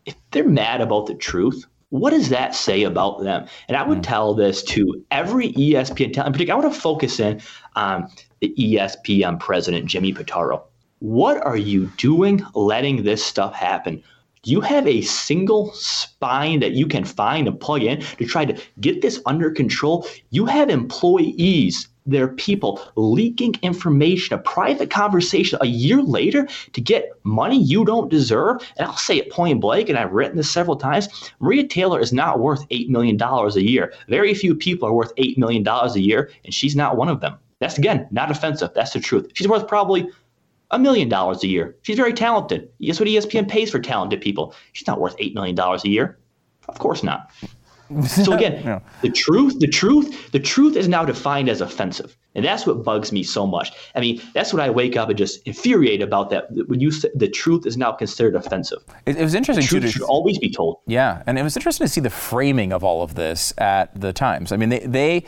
if 0.06 0.14
they're 0.30 0.48
mad 0.48 0.80
about 0.80 1.06
the 1.06 1.14
truth, 1.14 1.66
what 1.90 2.10
does 2.10 2.28
that 2.28 2.54
say 2.54 2.84
about 2.84 3.24
them? 3.24 3.46
And 3.66 3.76
I 3.76 3.82
would 3.82 3.98
mm. 3.98 4.04
tell 4.04 4.34
this 4.34 4.62
to 4.64 5.04
every 5.10 5.52
ESPN. 5.52 6.16
In 6.26 6.32
particular, 6.32 6.60
I 6.60 6.62
want 6.62 6.74
to 6.74 6.80
focus 6.80 7.18
in 7.18 7.40
on 7.74 8.08
the 8.40 8.54
ESPN 8.56 9.40
president, 9.40 9.86
Jimmy 9.86 10.12
Pitaro. 10.12 10.62
What 11.04 11.44
are 11.44 11.58
you 11.58 11.92
doing 11.98 12.42
letting 12.54 13.02
this 13.02 13.22
stuff 13.22 13.52
happen? 13.52 14.02
Do 14.42 14.50
you 14.50 14.62
have 14.62 14.86
a 14.86 15.02
single 15.02 15.70
spine 15.74 16.60
that 16.60 16.72
you 16.72 16.86
can 16.86 17.04
find 17.04 17.46
and 17.46 17.60
plug 17.60 17.82
in 17.82 18.00
to 18.00 18.24
try 18.24 18.46
to 18.46 18.58
get 18.80 19.02
this 19.02 19.20
under 19.26 19.50
control? 19.50 20.08
You 20.30 20.46
have 20.46 20.70
employees 20.70 21.88
their 22.06 22.28
people 22.28 22.80
leaking 22.96 23.56
information, 23.60 24.34
a 24.34 24.38
private 24.38 24.88
conversation 24.88 25.58
a 25.60 25.66
year 25.66 26.00
later 26.00 26.48
to 26.72 26.80
get 26.80 27.10
money 27.22 27.62
you 27.62 27.84
don't 27.84 28.10
deserve. 28.10 28.62
And 28.78 28.88
I'll 28.88 28.96
say 28.96 29.18
it 29.18 29.30
point 29.30 29.60
blank, 29.60 29.90
and 29.90 29.98
I've 29.98 30.12
written 30.12 30.38
this 30.38 30.50
several 30.50 30.76
times 30.76 31.08
Maria 31.38 31.66
Taylor 31.66 32.00
is 32.00 32.14
not 32.14 32.40
worth 32.40 32.66
$8 32.70 32.88
million 32.88 33.20
a 33.20 33.60
year. 33.60 33.92
Very 34.08 34.32
few 34.32 34.54
people 34.54 34.88
are 34.88 34.94
worth 34.94 35.14
$8 35.16 35.36
million 35.36 35.68
a 35.68 35.98
year, 35.98 36.30
and 36.46 36.54
she's 36.54 36.74
not 36.74 36.96
one 36.96 37.10
of 37.10 37.20
them. 37.20 37.36
That's 37.60 37.76
again 37.78 38.08
not 38.10 38.30
offensive. 38.30 38.70
That's 38.74 38.92
the 38.94 39.00
truth. 39.00 39.30
She's 39.34 39.48
worth 39.48 39.68
probably 39.68 40.08
a 40.74 40.78
million 40.78 41.08
dollars 41.08 41.42
a 41.44 41.46
year. 41.46 41.76
She's 41.82 41.96
very 41.96 42.12
talented. 42.12 42.68
Guess 42.80 42.98
what 43.00 43.08
ESPN 43.08 43.48
pays 43.48 43.70
for 43.70 43.78
talented 43.78 44.20
people? 44.20 44.54
She's 44.72 44.86
not 44.86 45.00
worth 45.00 45.16
$8 45.18 45.34
million 45.34 45.58
a 45.58 45.88
year. 45.88 46.18
Of 46.68 46.78
course 46.78 47.02
not. 47.02 47.30
So 48.06 48.32
again, 48.32 48.62
yeah. 48.64 48.80
the 49.02 49.10
truth, 49.10 49.60
the 49.60 49.66
truth, 49.66 50.32
the 50.32 50.40
truth 50.40 50.74
is 50.74 50.88
now 50.88 51.04
defined 51.04 51.48
as 51.50 51.60
offensive, 51.60 52.16
and 52.34 52.44
that's 52.44 52.66
what 52.66 52.82
bugs 52.82 53.12
me 53.12 53.22
so 53.22 53.46
much. 53.46 53.72
I 53.94 54.00
mean, 54.00 54.22
that's 54.32 54.54
what 54.54 54.62
I 54.62 54.70
wake 54.70 54.96
up 54.96 55.10
and 55.10 55.18
just 55.18 55.46
infuriate 55.46 56.00
about. 56.00 56.30
That 56.30 56.46
when 56.66 56.80
you 56.80 56.90
say 56.90 57.10
the 57.14 57.28
truth 57.28 57.66
is 57.66 57.76
now 57.76 57.92
considered 57.92 58.36
offensive. 58.36 58.82
It, 59.04 59.18
it 59.18 59.22
was 59.22 59.34
interesting. 59.34 59.64
The 59.64 59.68
truth 59.68 59.82
to, 59.82 59.90
should 59.90 60.02
always 60.02 60.38
be 60.38 60.50
told. 60.50 60.78
Yeah, 60.86 61.22
and 61.26 61.38
it 61.38 61.42
was 61.42 61.56
interesting 61.56 61.86
to 61.86 61.92
see 61.92 62.00
the 62.00 62.10
framing 62.10 62.72
of 62.72 62.82
all 62.82 63.02
of 63.02 63.16
this 63.16 63.52
at 63.58 64.00
the 64.00 64.14
Times. 64.14 64.50
I 64.50 64.56
mean, 64.56 64.70
they 64.70 64.80
they 64.80 65.24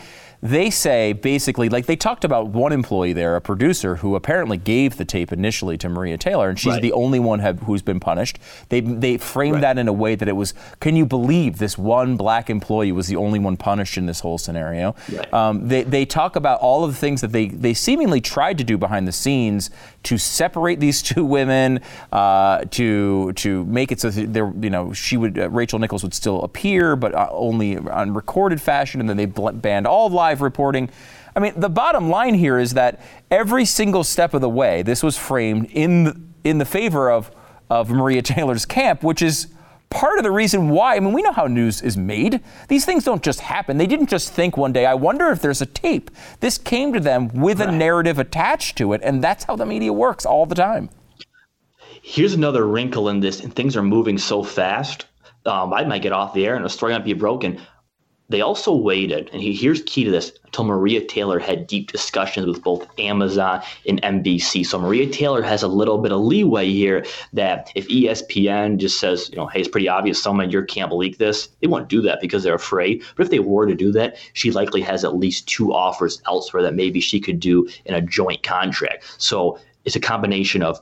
they 0.51 0.71
say 0.71 1.13
basically, 1.13 1.69
like 1.69 1.87
they 1.87 1.97
talked 1.97 2.25
about 2.25 2.49
one 2.49 2.73
employee 2.73 3.13
there, 3.13 3.37
a 3.37 3.41
producer 3.41 3.97
who 3.97 4.15
apparently 4.15 4.57
gave 4.57 4.97
the 4.97 5.05
tape 5.05 5.33
initially 5.33 5.77
to 5.79 5.89
Maria 5.89 6.17
Taylor, 6.17 6.49
and 6.49 6.59
she's 6.59 6.75
right. 6.75 6.83
the 6.83 6.93
only 6.93 7.19
one 7.19 7.41
have, 7.41 7.61
who's 7.61 7.83
been 7.83 8.01
punished. 8.01 8.39
They 8.69 8.81
they 8.81 9.19
framed 9.19 9.55
right. 9.55 9.61
that 9.63 9.79
in 9.79 9.89
a 9.89 9.93
way 9.93 10.15
that 10.15 10.29
it 10.29 10.37
was, 10.37 10.55
can 10.81 10.97
you 10.97 11.07
believe 11.07 11.59
this 11.59 11.77
one 11.77 12.17
black 12.17 12.49
employee 12.49 12.93
was 12.93 13.09
the 13.09 13.17
only 13.17 13.39
one 13.39 13.57
punished 13.57 13.97
in 13.99 14.07
this 14.07 14.21
whole 14.21 14.39
scenario? 14.39 14.95
Right. 15.13 15.33
Um, 15.33 15.69
they 15.69 15.83
they 15.83 16.05
talk 16.05 16.37
about 16.37 16.61
all 16.61 16.85
of 16.85 16.93
the 16.93 16.99
things 16.99 17.21
that 17.21 17.33
they 17.33 17.49
they 17.49 17.75
seemingly 17.75 18.21
tried 18.21 18.59
to 18.59 18.65
do 18.65 18.79
behind 18.79 19.09
the 19.09 19.13
scenes 19.13 19.71
to 20.07 20.19
separate 20.19 20.81
these 20.81 21.03
two 21.11 21.25
women, 21.25 21.81
uh, 22.13 22.65
to 22.71 23.33
to 23.35 23.65
make 23.67 23.93
it 23.93 24.01
so 24.01 24.11
that 24.11 24.33
there, 24.33 24.53
you 24.61 24.71
know, 24.71 24.93
she 24.93 25.17
would 25.17 25.39
uh, 25.39 25.51
Rachel 25.51 25.79
Nichols 25.79 26.03
would 26.03 26.15
still 26.15 26.43
appear, 26.43 26.97
but 26.97 27.15
uh, 27.15 27.29
only 27.31 27.77
on 27.77 28.15
recorded 28.15 28.61
fashion, 28.61 29.01
and 29.01 29.09
then 29.09 29.17
they 29.17 29.27
banned 29.27 29.87
all 29.87 30.09
live 30.09 30.41
reporting. 30.41 30.89
I 31.35 31.41
mean, 31.41 31.53
the 31.57 31.69
bottom 31.69 32.09
line 32.09 32.35
here 32.35 32.59
is 32.59 32.73
that 32.75 33.01
every 33.31 33.67
single 33.67 34.05
step 34.05 34.33
of 34.33 34.41
the 34.41 34.49
way, 34.49 34.81
this 34.81 35.03
was 35.03 35.19
framed 35.19 35.71
in 35.71 36.05
the, 36.05 36.21
in 36.45 36.59
the 36.59 36.65
favor 36.65 37.11
of 37.11 37.31
of 37.69 37.91
Maria 37.91 38.23
Taylor's 38.23 38.65
camp, 38.65 39.03
which 39.03 39.23
is 39.23 39.49
part 39.91 40.19
of 40.19 40.25
the 40.25 40.31
reason 40.31 40.69
why. 40.69 40.97
I 40.97 41.01
mean, 41.01 41.13
we 41.13 41.23
know 41.23 41.33
how 41.33 41.47
news 41.47 41.83
is 41.83 41.97
made. 41.97 42.43
These 42.69 42.85
things 42.85 43.05
don't 43.05 43.23
just 43.23 43.41
happen. 43.41 43.79
They 43.79 43.87
didn't 43.87 44.09
just 44.09 44.33
think 44.33 44.57
one 44.57 44.73
day, 44.73 44.87
I 44.87 44.95
wonder 44.95 45.29
if 45.29 45.41
there's 45.41 45.63
a 45.63 45.67
tape. 45.67 46.11
This 46.41 46.59
came 46.59 46.93
to 46.93 47.01
them 47.01 47.29
with 47.29 47.61
right. 47.61 47.69
a 47.69 47.73
narrative 47.73 48.19
attached 48.19 48.77
to 48.79 48.93
it, 48.93 49.01
and 49.03 49.23
that's 49.23 49.45
how 49.45 49.57
the 49.57 49.67
media 49.67 49.93
works 49.93 50.27
all 50.27 50.47
the 50.47 50.55
time. 50.55 50.91
Here's 52.03 52.35
another 52.35 52.67
wrinkle 52.67 53.09
in 53.09 53.21
this, 53.21 53.41
and 53.41 53.55
things 53.55 53.77
are 53.77 53.83
moving 53.83 54.19
so 54.19 54.43
fast. 54.43 55.07
Um, 55.45 55.73
I 55.73 55.85
might 55.85 56.03
get 56.03 56.13
off 56.13 56.35
the 56.35 56.47
air 56.47 56.57
and 56.57 56.65
the 56.65 56.69
story 56.69 56.93
might 56.93 57.05
be 57.05 57.13
broken. 57.13 57.61
They 58.29 58.41
also 58.41 58.75
waited, 58.75 59.31
and 59.33 59.41
here's 59.41 59.83
key 59.85 60.03
to 60.03 60.11
this, 60.11 60.33
until 60.45 60.65
Maria 60.65 61.05
Taylor 61.05 61.39
had 61.39 61.67
deep 61.69 61.93
discussions 61.93 62.47
with 62.47 62.61
both 62.63 62.87
Amazon 62.99 63.63
and 63.87 64.03
NBC. 64.03 64.67
So 64.67 64.81
Maria 64.81 65.07
Taylor 65.09 65.43
has 65.43 65.63
a 65.63 65.69
little 65.69 65.99
bit 65.99 66.11
of 66.11 66.21
leeway 66.21 66.69
here 66.69 67.07
that 67.35 67.71
if 67.77 67.87
ESPN 67.89 68.79
just 68.79 68.99
says, 68.99 69.31
you 69.31 69.37
know, 69.37 69.47
hey, 69.47 69.61
it's 69.61 69.69
pretty 69.69 69.89
obvious 69.89 70.21
someone 70.21 70.51
you 70.51 70.65
can't 70.65 70.93
leak 70.93 71.19
this, 71.19 71.51
they 71.61 71.69
won't 71.69 71.89
do 71.89 72.03
that 72.03 72.21
because 72.21 72.43
they're 72.43 72.55
afraid. 72.55 73.05
But 73.15 73.27
if 73.27 73.31
they 73.31 73.39
were 73.39 73.67
to 73.67 73.75
do 73.75 73.93
that, 73.93 74.17
she 74.33 74.51
likely 74.51 74.81
has 74.81 75.05
at 75.05 75.17
least 75.17 75.47
two 75.47 75.73
offers 75.73 76.21
elsewhere 76.27 76.65
that 76.65 76.75
maybe 76.75 77.01
she 77.01 77.21
could 77.21 77.39
do 77.39 77.69
in 77.85 77.95
a 77.95 78.01
joint 78.01 78.43
contract. 78.43 79.05
So 79.19 79.59
it's 79.85 79.95
a 79.95 80.01
combination 80.01 80.63
of 80.63 80.81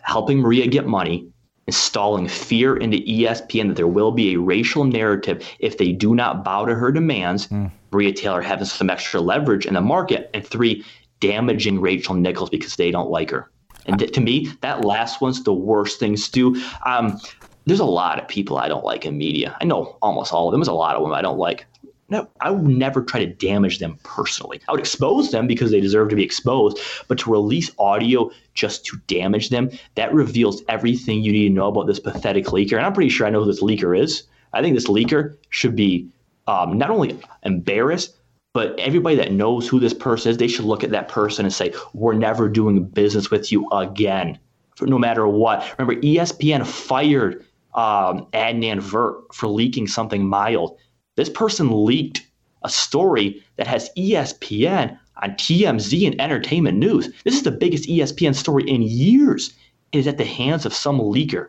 helping 0.00 0.38
Maria 0.38 0.66
get 0.66 0.86
money 0.86 1.28
installing 1.68 2.26
fear 2.26 2.78
into 2.78 2.96
ESPN 2.96 3.68
that 3.68 3.76
there 3.76 3.86
will 3.86 4.10
be 4.10 4.32
a 4.32 4.40
racial 4.40 4.84
narrative 4.84 5.46
if 5.58 5.76
they 5.76 5.92
do 5.92 6.14
not 6.14 6.42
bow 6.42 6.64
to 6.64 6.74
her 6.74 6.90
demands. 6.90 7.46
Mm. 7.48 7.70
Maria 7.92 8.12
Taylor 8.12 8.40
having 8.40 8.64
some 8.64 8.88
extra 8.88 9.20
leverage 9.20 9.66
in 9.66 9.74
the 9.74 9.82
market, 9.82 10.30
and 10.32 10.46
three, 10.46 10.82
damaging 11.20 11.78
Rachel 11.78 12.14
Nichols 12.14 12.48
because 12.48 12.76
they 12.76 12.90
don't 12.90 13.10
like 13.10 13.30
her. 13.30 13.50
And 13.84 13.98
th- 13.98 14.12
to 14.12 14.20
me, 14.22 14.48
that 14.62 14.82
last 14.82 15.20
one's 15.20 15.44
the 15.44 15.52
worst 15.52 16.00
thing, 16.00 16.16
Stu. 16.16 16.56
Um, 16.86 17.20
there's 17.66 17.80
a 17.80 17.84
lot 17.84 18.18
of 18.18 18.26
people 18.26 18.56
I 18.56 18.68
don't 18.68 18.84
like 18.84 19.04
in 19.04 19.18
media. 19.18 19.54
I 19.60 19.66
know 19.66 19.98
almost 20.00 20.32
all 20.32 20.48
of 20.48 20.52
them. 20.52 20.60
There's 20.60 20.68
a 20.68 20.72
lot 20.72 20.96
of 20.96 21.02
them 21.02 21.12
I 21.12 21.20
don't 21.20 21.38
like 21.38 21.66
no, 22.10 22.28
I 22.40 22.50
would 22.50 22.66
never 22.66 23.02
try 23.02 23.20
to 23.24 23.32
damage 23.32 23.78
them 23.78 23.98
personally. 24.02 24.60
I 24.66 24.72
would 24.72 24.80
expose 24.80 25.30
them 25.30 25.46
because 25.46 25.70
they 25.70 25.80
deserve 25.80 26.08
to 26.08 26.16
be 26.16 26.22
exposed, 26.22 26.78
but 27.06 27.18
to 27.18 27.30
release 27.30 27.70
audio 27.78 28.30
just 28.54 28.86
to 28.86 28.96
damage 29.06 29.50
them, 29.50 29.70
that 29.94 30.14
reveals 30.14 30.62
everything 30.68 31.22
you 31.22 31.32
need 31.32 31.48
to 31.48 31.54
know 31.54 31.68
about 31.68 31.86
this 31.86 32.00
pathetic 32.00 32.46
leaker. 32.46 32.78
And 32.78 32.86
I'm 32.86 32.94
pretty 32.94 33.10
sure 33.10 33.26
I 33.26 33.30
know 33.30 33.40
who 33.40 33.52
this 33.52 33.62
leaker 33.62 33.98
is. 33.98 34.22
I 34.54 34.62
think 34.62 34.74
this 34.74 34.86
leaker 34.86 35.36
should 35.50 35.76
be 35.76 36.08
um, 36.46 36.78
not 36.78 36.88
only 36.88 37.20
embarrassed, 37.42 38.16
but 38.54 38.78
everybody 38.80 39.16
that 39.16 39.32
knows 39.32 39.68
who 39.68 39.78
this 39.78 39.92
person 39.92 40.30
is, 40.30 40.38
they 40.38 40.48
should 40.48 40.64
look 40.64 40.82
at 40.82 40.90
that 40.90 41.08
person 41.08 41.44
and 41.44 41.52
say, 41.52 41.74
We're 41.92 42.14
never 42.14 42.48
doing 42.48 42.84
business 42.84 43.30
with 43.30 43.52
you 43.52 43.68
again, 43.70 44.38
for 44.76 44.86
no 44.86 44.98
matter 44.98 45.28
what. 45.28 45.74
Remember, 45.78 46.00
ESPN 46.00 46.66
fired 46.66 47.44
um, 47.74 48.26
Adnan 48.32 48.80
Virk 48.80 49.34
for 49.34 49.46
leaking 49.46 49.86
something 49.86 50.26
mild 50.26 50.78
this 51.18 51.28
person 51.28 51.84
leaked 51.84 52.24
a 52.62 52.68
story 52.68 53.42
that 53.56 53.66
has 53.66 53.90
ESPN 53.98 54.96
on 55.16 55.30
TMZ 55.30 56.06
and 56.06 56.20
entertainment 56.20 56.78
news. 56.78 57.08
This 57.24 57.34
is 57.34 57.42
the 57.42 57.50
biggest 57.50 57.88
ESPN 57.88 58.36
story 58.36 58.62
in 58.70 58.82
years. 58.82 59.52
It 59.90 59.98
is 59.98 60.06
at 60.06 60.16
the 60.16 60.24
hands 60.24 60.64
of 60.64 60.72
some 60.72 61.00
leaker. 61.00 61.48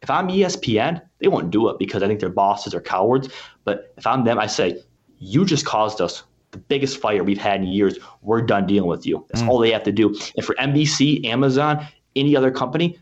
If 0.00 0.08
I'm 0.08 0.28
ESPN, 0.28 1.02
they 1.18 1.28
won't 1.28 1.50
do 1.50 1.68
it 1.68 1.78
because 1.78 2.02
I 2.02 2.06
think 2.06 2.20
their 2.20 2.30
bosses 2.30 2.74
are 2.74 2.80
cowards. 2.80 3.28
But 3.64 3.92
if 3.98 4.06
I'm 4.06 4.24
them, 4.24 4.38
I 4.38 4.46
say, 4.46 4.82
you 5.18 5.44
just 5.44 5.66
caused 5.66 6.00
us 6.00 6.22
the 6.52 6.58
biggest 6.58 6.98
fire 6.98 7.22
we've 7.22 7.36
had 7.36 7.60
in 7.60 7.66
years. 7.66 7.98
We're 8.22 8.40
done 8.40 8.66
dealing 8.66 8.88
with 8.88 9.04
you. 9.04 9.26
That's 9.28 9.42
mm. 9.42 9.48
all 9.48 9.58
they 9.58 9.72
have 9.72 9.82
to 9.82 9.92
do. 9.92 10.18
And 10.34 10.46
for 10.46 10.54
NBC, 10.54 11.26
Amazon, 11.26 11.86
any 12.16 12.34
other 12.34 12.50
company, 12.50 12.98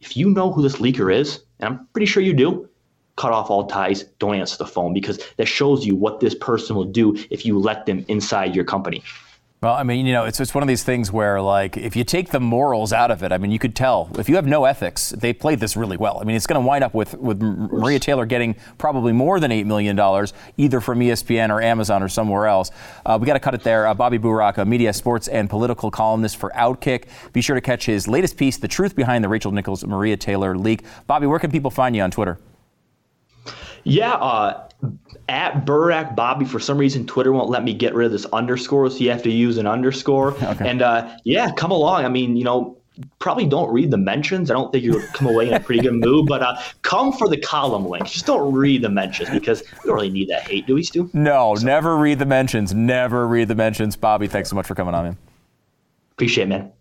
if 0.00 0.16
you 0.16 0.30
know 0.30 0.50
who 0.50 0.62
this 0.62 0.76
leaker 0.76 1.14
is, 1.14 1.44
and 1.60 1.68
I'm 1.68 1.86
pretty 1.92 2.06
sure 2.06 2.22
you 2.22 2.32
do, 2.32 2.70
cut 3.16 3.32
off 3.32 3.50
all 3.50 3.66
ties, 3.66 4.04
don't 4.18 4.34
answer 4.36 4.56
the 4.58 4.66
phone 4.66 4.92
because 4.92 5.18
that 5.36 5.46
shows 5.46 5.84
you 5.84 5.96
what 5.96 6.20
this 6.20 6.34
person 6.34 6.76
will 6.76 6.84
do 6.84 7.16
if 7.30 7.44
you 7.44 7.58
let 7.58 7.86
them 7.86 8.04
inside 8.08 8.54
your 8.54 8.64
company. 8.64 9.02
Well, 9.62 9.72
I 9.72 9.84
mean, 9.84 10.04
you 10.04 10.12
know, 10.12 10.26
it's, 10.26 10.38
it's 10.38 10.54
one 10.54 10.62
of 10.62 10.68
these 10.68 10.84
things 10.84 11.10
where, 11.10 11.40
like, 11.40 11.78
if 11.78 11.96
you 11.96 12.04
take 12.04 12.28
the 12.28 12.38
morals 12.38 12.92
out 12.92 13.10
of 13.10 13.22
it, 13.22 13.32
I 13.32 13.38
mean, 13.38 13.50
you 13.50 13.58
could 13.58 13.74
tell 13.74 14.10
if 14.18 14.28
you 14.28 14.36
have 14.36 14.46
no 14.46 14.66
ethics, 14.66 15.10
they 15.10 15.32
played 15.32 15.60
this 15.60 15.78
really 15.78 15.96
well. 15.96 16.18
I 16.20 16.24
mean, 16.24 16.36
it's 16.36 16.46
going 16.46 16.60
to 16.62 16.66
wind 16.66 16.84
up 16.84 16.92
with, 16.92 17.14
with 17.14 17.40
Maria 17.40 17.98
Taylor 17.98 18.26
getting 18.26 18.54
probably 18.76 19.14
more 19.14 19.40
than 19.40 19.50
$8 19.50 19.64
million, 19.64 19.98
either 20.58 20.80
from 20.82 21.00
ESPN 21.00 21.48
or 21.48 21.62
Amazon 21.62 22.02
or 22.02 22.08
somewhere 22.08 22.46
else. 22.46 22.70
Uh, 23.06 23.16
we 23.18 23.26
got 23.26 23.32
to 23.32 23.40
cut 23.40 23.54
it 23.54 23.62
there. 23.62 23.86
Uh, 23.86 23.94
Bobby 23.94 24.18
Burack, 24.18 24.58
a 24.58 24.64
media, 24.66 24.92
sports, 24.92 25.26
and 25.26 25.48
political 25.48 25.90
columnist 25.90 26.36
for 26.36 26.50
Outkick. 26.54 27.04
Be 27.32 27.40
sure 27.40 27.54
to 27.54 27.62
catch 27.62 27.86
his 27.86 28.06
latest 28.06 28.36
piece, 28.36 28.58
The 28.58 28.68
Truth 28.68 28.94
Behind 28.94 29.24
the 29.24 29.28
Rachel 29.28 29.52
Nichols 29.52 29.86
Maria 29.86 30.18
Taylor 30.18 30.58
Leak. 30.58 30.84
Bobby, 31.06 31.26
where 31.26 31.38
can 31.38 31.50
people 31.50 31.70
find 31.70 31.96
you 31.96 32.02
on 32.02 32.10
Twitter? 32.10 32.38
Yeah, 33.86 34.14
uh, 34.14 34.68
at 35.28 35.64
Burack 35.64 36.16
Bobby. 36.16 36.44
For 36.44 36.58
some 36.58 36.76
reason, 36.76 37.06
Twitter 37.06 37.32
won't 37.32 37.48
let 37.48 37.62
me 37.62 37.72
get 37.72 37.94
rid 37.94 38.06
of 38.06 38.12
this 38.12 38.26
underscore, 38.26 38.90
so 38.90 38.98
you 38.98 39.10
have 39.10 39.22
to 39.22 39.30
use 39.30 39.58
an 39.58 39.66
underscore. 39.66 40.34
Okay. 40.46 40.68
And 40.68 40.80
uh, 40.80 41.16
yeah, 41.24 41.50
come 41.52 41.70
along. 41.72 42.04
I 42.04 42.08
mean, 42.08 42.36
you 42.36 42.44
know, 42.44 42.78
probably 43.18 43.46
don't 43.46 43.70
read 43.72 43.90
the 43.90 43.96
mentions. 43.96 44.50
I 44.50 44.54
don't 44.54 44.70
think 44.70 44.84
you'll 44.84 45.02
come 45.12 45.26
away 45.26 45.48
in 45.48 45.54
a 45.54 45.60
pretty 45.60 45.82
good 45.82 45.94
mood, 45.94 46.26
but 46.26 46.40
uh, 46.40 46.56
come 46.82 47.12
for 47.12 47.28
the 47.28 47.36
column 47.36 47.86
links. 47.86 48.12
Just 48.12 48.26
don't 48.26 48.52
read 48.52 48.82
the 48.82 48.88
mentions 48.88 49.28
because 49.30 49.62
we 49.62 49.88
don't 49.88 49.96
really 49.96 50.10
need 50.10 50.28
that 50.28 50.42
hate, 50.48 50.66
do 50.66 50.74
we, 50.76 50.84
Stu? 50.84 51.10
No, 51.12 51.54
so. 51.56 51.66
never 51.66 51.96
read 51.96 52.20
the 52.20 52.26
mentions. 52.26 52.74
Never 52.74 53.26
read 53.26 53.48
the 53.48 53.56
mentions. 53.56 53.96
Bobby, 53.96 54.28
thanks 54.28 54.50
so 54.50 54.56
much 54.56 54.66
for 54.66 54.74
coming 54.74 54.94
on, 54.94 55.04
man. 55.04 55.16
Appreciate 56.12 56.44
it, 56.44 56.48
man. 56.48 56.72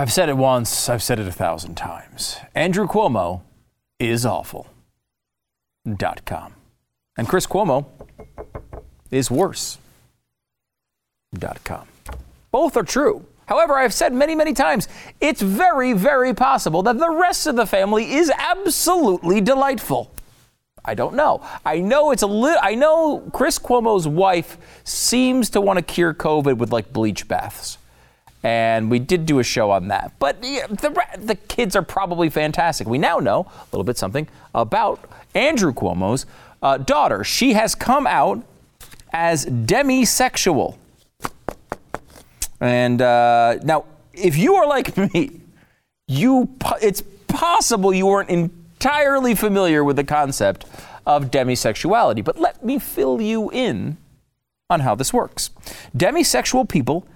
I've 0.00 0.10
said 0.10 0.30
it 0.30 0.38
once, 0.38 0.88
I've 0.88 1.02
said 1.02 1.20
it 1.20 1.26
a 1.26 1.32
thousand 1.32 1.74
times. 1.74 2.38
Andrew 2.54 2.86
Cuomo 2.86 3.42
is 3.98 4.24
awful. 4.24 4.66
Dot 5.96 6.24
com. 6.24 6.54
And 7.18 7.28
Chris 7.28 7.46
Cuomo 7.46 7.84
is 9.10 9.30
worse. 9.30 9.76
Dot 11.34 11.60
com. 11.64 11.86
Both 12.50 12.78
are 12.78 12.82
true. 12.82 13.26
However, 13.44 13.74
I've 13.74 13.92
said 13.92 14.14
many, 14.14 14.34
many 14.34 14.54
times, 14.54 14.88
it's 15.20 15.42
very, 15.42 15.92
very 15.92 16.32
possible 16.32 16.82
that 16.84 16.98
the 16.98 17.10
rest 17.10 17.46
of 17.46 17.56
the 17.56 17.66
family 17.66 18.14
is 18.14 18.32
absolutely 18.38 19.42
delightful. 19.42 20.10
I 20.82 20.94
don't 20.94 21.14
know. 21.14 21.46
I 21.66 21.80
know 21.80 22.10
it's 22.10 22.22
a 22.22 22.26
little. 22.26 22.58
I 22.62 22.74
know 22.74 23.28
Chris 23.34 23.58
Cuomo's 23.58 24.08
wife 24.08 24.56
seems 24.82 25.50
to 25.50 25.60
want 25.60 25.76
to 25.76 25.82
cure 25.82 26.14
COVID 26.14 26.56
with 26.56 26.72
like 26.72 26.90
bleach 26.90 27.28
baths, 27.28 27.76
and 28.42 28.90
we 28.90 28.98
did 28.98 29.26
do 29.26 29.38
a 29.38 29.44
show 29.44 29.70
on 29.70 29.88
that. 29.88 30.12
But 30.18 30.40
the 30.40 30.62
the 31.18 31.34
kids 31.34 31.76
are 31.76 31.82
probably 31.82 32.30
fantastic. 32.30 32.86
We 32.86 32.98
now 32.98 33.18
know 33.18 33.46
a 33.50 33.64
little 33.72 33.84
bit 33.84 33.98
something 33.98 34.28
about 34.54 35.00
Andrew 35.34 35.72
Cuomo's 35.72 36.26
uh, 36.62 36.78
daughter. 36.78 37.24
She 37.24 37.52
has 37.52 37.74
come 37.74 38.06
out 38.06 38.42
as 39.12 39.46
demisexual. 39.46 40.76
And 42.60 43.00
uh, 43.00 43.58
now, 43.62 43.84
if 44.12 44.36
you 44.36 44.54
are 44.54 44.66
like 44.66 44.96
me, 45.14 45.40
you 46.06 46.56
it's 46.80 47.02
possible 47.28 47.94
you 47.94 48.06
weren't 48.06 48.30
entirely 48.30 49.34
familiar 49.34 49.84
with 49.84 49.96
the 49.96 50.04
concept 50.04 50.64
of 51.06 51.30
demisexuality. 51.30 52.24
But 52.24 52.38
let 52.38 52.64
me 52.64 52.78
fill 52.78 53.20
you 53.20 53.50
in 53.50 53.96
on 54.68 54.80
how 54.80 54.94
this 54.94 55.12
works. 55.12 55.50
Demisexual 55.96 56.68
people 56.68 57.06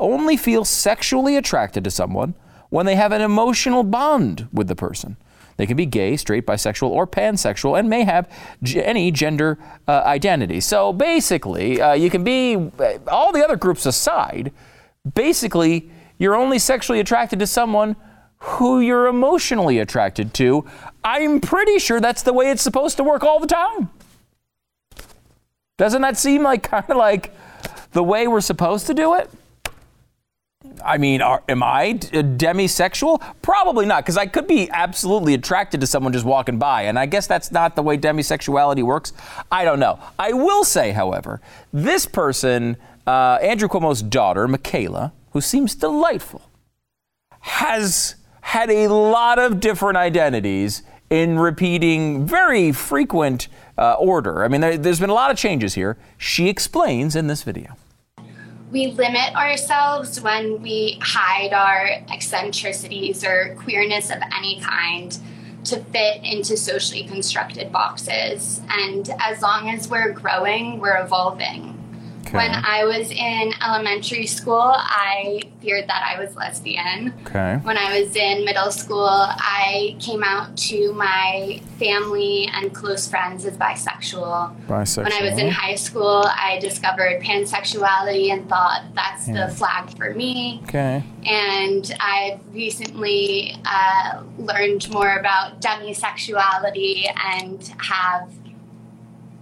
only 0.00 0.36
feel 0.36 0.64
sexually 0.64 1.36
attracted 1.36 1.84
to 1.84 1.90
someone 1.90 2.34
when 2.70 2.86
they 2.86 2.96
have 2.96 3.12
an 3.12 3.20
emotional 3.20 3.82
bond 3.82 4.48
with 4.52 4.66
the 4.68 4.74
person. 4.76 5.16
They 5.56 5.66
can 5.66 5.76
be 5.76 5.84
gay, 5.86 6.16
straight, 6.16 6.46
bisexual, 6.46 6.88
or 6.88 7.06
pansexual, 7.06 7.78
and 7.78 7.88
may 7.90 8.04
have 8.04 8.28
g- 8.62 8.82
any 8.82 9.10
gender 9.10 9.58
uh, 9.86 10.02
identity. 10.06 10.58
So 10.60 10.92
basically, 10.92 11.80
uh, 11.80 11.92
you 11.92 12.08
can 12.08 12.24
be, 12.24 12.56
uh, 12.56 12.98
all 13.06 13.30
the 13.30 13.44
other 13.44 13.56
groups 13.56 13.84
aside, 13.84 14.52
basically, 15.14 15.90
you're 16.18 16.34
only 16.34 16.58
sexually 16.58 16.98
attracted 16.98 17.38
to 17.40 17.46
someone 17.46 17.96
who 18.38 18.80
you're 18.80 19.06
emotionally 19.06 19.78
attracted 19.78 20.32
to. 20.34 20.64
I'm 21.04 21.40
pretty 21.42 21.78
sure 21.78 22.00
that's 22.00 22.22
the 22.22 22.32
way 22.32 22.50
it's 22.50 22.62
supposed 22.62 22.96
to 22.96 23.04
work 23.04 23.22
all 23.22 23.38
the 23.38 23.46
time. 23.46 23.90
Doesn't 25.76 26.00
that 26.02 26.16
seem 26.16 26.42
like 26.42 26.62
kind 26.62 26.88
of 26.88 26.96
like 26.96 27.34
the 27.92 28.02
way 28.02 28.28
we're 28.28 28.40
supposed 28.40 28.86
to 28.86 28.94
do 28.94 29.14
it? 29.14 29.30
I 30.84 30.98
mean, 30.98 31.22
are, 31.22 31.42
am 31.48 31.62
I 31.62 31.92
d- 31.92 32.08
demisexual? 32.08 33.22
Probably 33.42 33.86
not, 33.86 34.04
because 34.04 34.16
I 34.16 34.26
could 34.26 34.46
be 34.46 34.68
absolutely 34.70 35.34
attracted 35.34 35.80
to 35.80 35.86
someone 35.86 36.12
just 36.12 36.24
walking 36.24 36.58
by, 36.58 36.82
and 36.82 36.98
I 36.98 37.06
guess 37.06 37.26
that's 37.26 37.50
not 37.50 37.76
the 37.76 37.82
way 37.82 37.96
demisexuality 37.96 38.82
works. 38.82 39.12
I 39.50 39.64
don't 39.64 39.80
know. 39.80 39.98
I 40.18 40.32
will 40.32 40.64
say, 40.64 40.92
however, 40.92 41.40
this 41.72 42.06
person, 42.06 42.76
uh, 43.06 43.38
Andrew 43.40 43.68
Cuomo's 43.68 44.02
daughter, 44.02 44.46
Michaela, 44.46 45.12
who 45.32 45.40
seems 45.40 45.74
delightful, 45.74 46.42
has 47.40 48.16
had 48.42 48.70
a 48.70 48.88
lot 48.88 49.38
of 49.38 49.60
different 49.60 49.96
identities 49.96 50.82
in 51.08 51.38
repeating 51.38 52.26
very 52.26 52.70
frequent 52.70 53.48
uh, 53.78 53.94
order. 53.94 54.44
I 54.44 54.48
mean, 54.48 54.60
there, 54.60 54.76
there's 54.76 55.00
been 55.00 55.10
a 55.10 55.14
lot 55.14 55.30
of 55.30 55.36
changes 55.36 55.74
here. 55.74 55.96
She 56.18 56.48
explains 56.48 57.16
in 57.16 57.28
this 57.28 57.42
video 57.42 57.76
we 58.70 58.88
limit 58.88 59.34
ourselves 59.34 60.20
when 60.20 60.62
we 60.62 60.98
hide 61.02 61.52
our 61.52 61.88
eccentricities 62.12 63.24
or 63.24 63.56
queerness 63.58 64.10
of 64.10 64.18
any 64.36 64.60
kind 64.60 65.18
to 65.64 65.82
fit 65.84 66.22
into 66.22 66.56
socially 66.56 67.04
constructed 67.04 67.72
boxes. 67.72 68.60
And 68.70 69.10
as 69.20 69.42
long 69.42 69.68
as 69.68 69.88
we're 69.88 70.12
growing, 70.12 70.78
we're 70.78 71.02
evolving. 71.02 71.79
Okay. 72.30 72.38
When 72.38 72.64
I 72.64 72.84
was 72.84 73.10
in 73.10 73.52
elementary 73.60 74.26
school, 74.26 74.72
I 74.72 75.42
feared 75.60 75.88
that 75.88 76.14
I 76.16 76.22
was 76.22 76.36
lesbian. 76.36 77.12
Okay. 77.26 77.58
When 77.64 77.76
I 77.76 78.00
was 78.00 78.14
in 78.14 78.44
middle 78.44 78.70
school, 78.70 79.08
I 79.08 79.96
came 79.98 80.22
out 80.22 80.56
to 80.68 80.92
my 80.92 81.60
family 81.80 82.48
and 82.54 82.72
close 82.72 83.08
friends 83.08 83.44
as 83.46 83.56
bisexual. 83.56 84.54
Bisexual. 84.66 85.02
When 85.02 85.12
I 85.12 85.28
was 85.28 85.40
in 85.40 85.50
high 85.50 85.74
school, 85.74 86.24
I 86.24 86.60
discovered 86.60 87.20
pansexuality 87.20 88.30
and 88.30 88.48
thought 88.48 88.84
that's 88.94 89.26
yeah. 89.26 89.48
the 89.48 89.52
flag 89.52 89.96
for 89.96 90.14
me. 90.14 90.60
Okay. 90.64 91.02
And 91.26 91.92
I've 91.98 92.38
recently 92.54 93.56
uh, 93.64 94.22
learned 94.38 94.88
more 94.90 95.16
about 95.16 95.60
demisexuality 95.60 97.06
and 97.24 97.74
have 97.78 98.30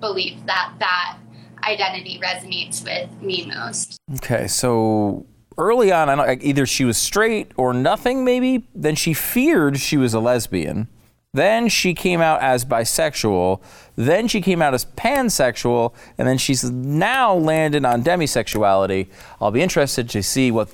believed 0.01 0.47
that 0.47 0.73
that 0.79 1.19
identity 1.65 2.21
resonates 2.23 2.85
with 2.85 3.11
me 3.23 3.47
most. 3.47 3.99
Okay, 4.17 4.47
so 4.47 5.27
early 5.59 5.93
on, 5.93 6.09
I 6.09 6.15
don't, 6.15 6.43
either 6.43 6.65
she 6.65 6.85
was 6.85 6.97
straight 6.97 7.53
or 7.57 7.75
nothing, 7.75 8.25
maybe. 8.25 8.69
Then 8.75 8.95
she 8.95 9.13
feared 9.13 9.79
she 9.79 9.97
was 9.97 10.15
a 10.15 10.21
lesbian. 10.21 10.89
Then 11.35 11.69
she 11.69 11.93
came 11.93 12.21
out 12.21 12.41
as 12.41 12.65
bisexual. 12.65 13.61
Then 13.97 14.29
she 14.29 14.41
came 14.41 14.63
out 14.63 14.73
as 14.73 14.87
pansexual. 14.87 15.95
And 16.17 16.27
then 16.27 16.39
she's 16.39 16.65
now 16.65 17.35
landed 17.35 17.85
on 17.85 18.03
demisexuality. 18.03 19.09
I'll 19.41 19.51
be 19.51 19.61
interested 19.61 20.09
to 20.11 20.23
see 20.23 20.51
what, 20.51 20.71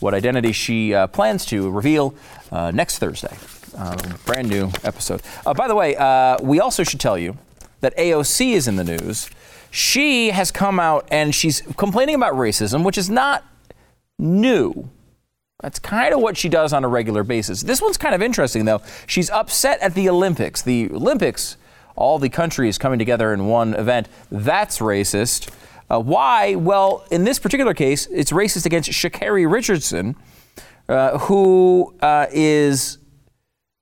what 0.00 0.12
identity 0.12 0.52
she 0.52 0.92
uh, 0.92 1.06
plans 1.06 1.44
to 1.46 1.70
reveal 1.70 2.14
uh, 2.50 2.72
next 2.72 2.98
Thursday. 2.98 3.36
Um, 3.76 3.96
brand 4.26 4.48
new 4.48 4.70
episode. 4.84 5.22
Uh, 5.46 5.54
by 5.54 5.68
the 5.68 5.74
way, 5.74 5.96
uh, 5.96 6.36
we 6.42 6.60
also 6.60 6.82
should 6.82 7.00
tell 7.00 7.16
you 7.16 7.38
that 7.80 7.96
AOC 7.96 8.52
is 8.52 8.68
in 8.68 8.76
the 8.76 8.84
news 8.84 9.30
she 9.72 10.30
has 10.30 10.50
come 10.50 10.78
out 10.78 11.08
and 11.10 11.34
she's 11.34 11.62
complaining 11.78 12.14
about 12.14 12.34
racism, 12.34 12.84
which 12.84 12.98
is 12.98 13.08
not 13.08 13.42
new. 14.18 14.90
That's 15.62 15.78
kind 15.78 16.12
of 16.12 16.20
what 16.20 16.36
she 16.36 16.50
does 16.50 16.74
on 16.74 16.84
a 16.84 16.88
regular 16.88 17.24
basis. 17.24 17.62
This 17.62 17.80
one's 17.80 17.96
kind 17.96 18.14
of 18.14 18.20
interesting, 18.20 18.66
though. 18.66 18.82
She's 19.06 19.30
upset 19.30 19.80
at 19.80 19.94
the 19.94 20.10
Olympics. 20.10 20.60
The 20.60 20.90
Olympics, 20.90 21.56
all 21.96 22.18
the 22.18 22.28
countries 22.28 22.76
coming 22.76 22.98
together 22.98 23.32
in 23.32 23.46
one 23.46 23.72
event, 23.72 24.08
that's 24.30 24.78
racist. 24.78 25.50
Uh, 25.88 26.00
why? 26.00 26.54
Well, 26.54 27.06
in 27.10 27.24
this 27.24 27.38
particular 27.38 27.72
case, 27.72 28.06
it's 28.08 28.30
racist 28.30 28.66
against 28.66 28.90
Sha'Carri 28.90 29.50
Richardson, 29.50 30.16
uh, 30.86 31.16
who 31.16 31.94
uh, 32.02 32.26
is 32.30 32.98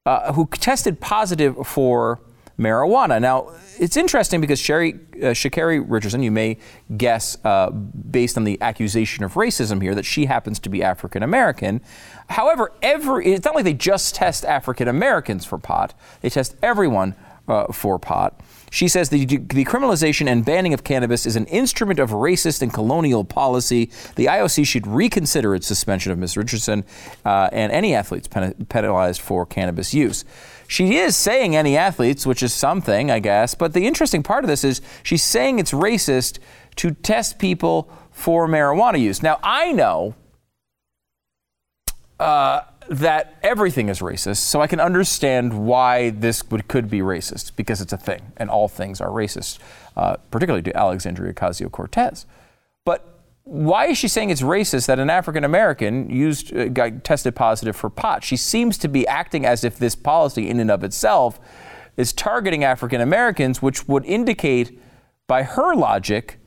uh, 0.06 0.32
who 0.34 0.46
tested 0.46 1.00
positive 1.00 1.66
for 1.66 2.20
marijuana. 2.60 3.20
Now, 3.20 3.52
it's 3.78 3.96
interesting 3.96 4.40
because 4.40 4.60
Sherry, 4.60 4.94
uh, 4.94 5.32
Sha'Carri 5.32 5.84
Richardson, 5.86 6.22
you 6.22 6.30
may 6.30 6.58
guess 6.96 7.38
uh, 7.44 7.70
based 7.70 8.36
on 8.36 8.44
the 8.44 8.60
accusation 8.60 9.24
of 9.24 9.34
racism 9.34 9.80
here 9.82 9.94
that 9.94 10.04
she 10.04 10.26
happens 10.26 10.58
to 10.60 10.68
be 10.68 10.82
African 10.82 11.22
American. 11.22 11.80
However, 12.28 12.72
every 12.82 13.32
it's 13.32 13.44
not 13.44 13.54
like 13.54 13.64
they 13.64 13.74
just 13.74 14.14
test 14.14 14.44
African 14.44 14.86
Americans 14.86 15.44
for 15.46 15.58
pot; 15.58 15.94
they 16.20 16.28
test 16.28 16.54
everyone 16.62 17.14
uh, 17.48 17.72
for 17.72 17.98
pot. 17.98 18.38
She 18.70 18.86
says 18.86 19.08
the 19.08 19.26
decriminalization 19.26 20.28
and 20.28 20.44
banning 20.44 20.72
of 20.72 20.84
cannabis 20.84 21.26
is 21.26 21.34
an 21.34 21.46
instrument 21.46 21.98
of 21.98 22.10
racist 22.10 22.62
and 22.62 22.72
colonial 22.72 23.24
policy. 23.24 23.90
The 24.14 24.26
IOC 24.26 24.64
should 24.64 24.86
reconsider 24.86 25.56
its 25.56 25.66
suspension 25.66 26.12
of 26.12 26.18
Ms. 26.18 26.36
Richardson 26.36 26.84
uh, 27.24 27.48
and 27.52 27.72
any 27.72 27.94
athletes 27.94 28.28
penalized 28.28 29.20
for 29.20 29.44
cannabis 29.44 29.92
use. 29.92 30.24
She 30.70 30.98
is 30.98 31.16
saying 31.16 31.56
any 31.56 31.76
athletes, 31.76 32.24
which 32.24 32.44
is 32.44 32.54
something, 32.54 33.10
I 33.10 33.18
guess. 33.18 33.56
But 33.56 33.72
the 33.72 33.88
interesting 33.88 34.22
part 34.22 34.44
of 34.44 34.48
this 34.48 34.62
is 34.62 34.80
she's 35.02 35.24
saying 35.24 35.58
it's 35.58 35.72
racist 35.72 36.38
to 36.76 36.92
test 36.92 37.40
people 37.40 37.90
for 38.12 38.46
marijuana 38.46 39.00
use. 39.00 39.20
Now, 39.20 39.40
I 39.42 39.72
know 39.72 40.14
uh, 42.20 42.60
that 42.88 43.36
everything 43.42 43.88
is 43.88 43.98
racist, 43.98 44.36
so 44.36 44.60
I 44.60 44.68
can 44.68 44.78
understand 44.78 45.66
why 45.66 46.10
this 46.10 46.48
would, 46.52 46.68
could 46.68 46.88
be 46.88 47.00
racist 47.00 47.56
because 47.56 47.80
it's 47.80 47.92
a 47.92 47.98
thing, 47.98 48.30
and 48.36 48.48
all 48.48 48.68
things 48.68 49.00
are 49.00 49.08
racist, 49.08 49.58
uh, 49.96 50.18
particularly 50.30 50.62
to 50.62 50.76
Alexandria 50.76 51.32
Ocasio 51.32 51.68
Cortez. 51.68 52.26
Why 53.50 53.86
is 53.86 53.98
she 53.98 54.06
saying 54.06 54.30
it's 54.30 54.42
racist 54.42 54.86
that 54.86 55.00
an 55.00 55.10
African 55.10 55.42
American 55.42 56.08
used 56.08 56.56
uh, 56.56 56.68
got 56.68 57.02
tested 57.02 57.34
positive 57.34 57.74
for 57.74 57.90
pot? 57.90 58.22
She 58.22 58.36
seems 58.36 58.78
to 58.78 58.86
be 58.86 59.04
acting 59.08 59.44
as 59.44 59.64
if 59.64 59.76
this 59.76 59.96
policy, 59.96 60.48
in 60.48 60.60
and 60.60 60.70
of 60.70 60.84
itself, 60.84 61.40
is 61.96 62.12
targeting 62.12 62.62
African 62.62 63.00
Americans, 63.00 63.60
which 63.60 63.88
would 63.88 64.04
indicate, 64.04 64.80
by 65.26 65.42
her 65.42 65.74
logic, 65.74 66.38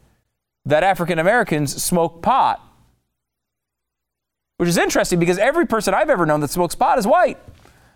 that 0.64 0.82
African 0.82 1.20
Americans 1.20 1.84
smoke 1.84 2.22
pot. 2.22 2.62
Which 4.56 4.70
is 4.70 4.78
interesting 4.78 5.20
because 5.20 5.38
every 5.38 5.68
person 5.68 5.93
I've 5.93 6.10
ever 6.10 6.26
known 6.26 6.39
that 6.39 6.51
smokes 6.51 6.74
pot 6.74 6.99
is 6.99 7.06
white. 7.06 7.38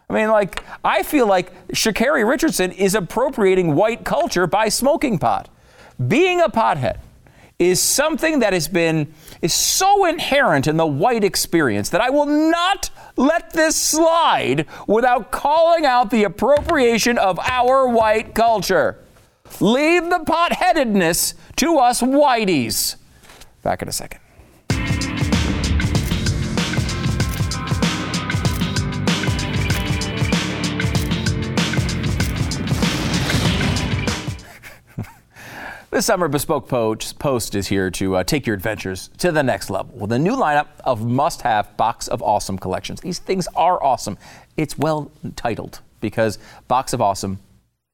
I 0.09 0.13
mean, 0.13 0.27
like, 0.27 0.65
I 0.83 1.03
feel 1.03 1.27
like 1.27 1.69
Sha'Carri 1.69 2.27
Richardson 2.27 2.73
is 2.73 2.93
appropriating 2.93 3.73
white 3.73 4.03
culture 4.03 4.47
by 4.47 4.67
smoking 4.67 5.17
pot. 5.17 5.47
Being 6.09 6.41
a 6.41 6.49
pothead 6.49 6.97
is 7.59 7.81
something 7.81 8.39
that 8.39 8.53
has 8.53 8.67
been 8.67 9.11
is 9.41 9.53
so 9.53 10.05
inherent 10.05 10.67
in 10.67 10.77
the 10.77 10.85
white 10.85 11.23
experience 11.23 11.89
that 11.89 12.01
I 12.01 12.09
will 12.09 12.27
not 12.27 12.89
let 13.15 13.51
this 13.51 13.75
slide 13.75 14.67
without 14.85 15.31
calling 15.31 15.85
out 15.85 16.11
the 16.11 16.23
appropriation 16.23 17.17
of 17.17 17.39
our 17.39 17.87
white 17.87 18.35
culture. 18.35 19.03
Leave 19.59 20.03
the 20.03 20.19
potheadedness 20.19 21.33
to 21.55 21.77
us 21.77 22.01
whiteys. 22.01 22.97
Back 23.63 23.81
in 23.81 23.87
a 23.87 23.91
second. 23.91 24.19
This 35.97 36.05
summer, 36.05 36.27
Bespoke 36.27 36.67
Post 36.67 37.55
is 37.55 37.69
here 37.69 37.89
to 37.89 38.17
uh, 38.17 38.23
take 38.23 38.45
your 38.45 38.53
adventures 38.53 39.09
to 39.17 39.31
the 39.31 39.41
next 39.41 39.71
level 39.71 39.97
with 39.97 40.11
a 40.11 40.19
new 40.19 40.35
lineup 40.35 40.67
of 40.83 41.03
must 41.03 41.41
have 41.41 41.75
Box 41.75 42.07
of 42.07 42.21
Awesome 42.21 42.59
collections. 42.59 43.01
These 43.01 43.17
things 43.17 43.47
are 43.55 43.83
awesome. 43.83 44.19
It's 44.57 44.77
well 44.77 45.11
titled 45.35 45.79
because 45.99 46.37
Box 46.67 46.93
of 46.93 47.01
Awesome 47.01 47.39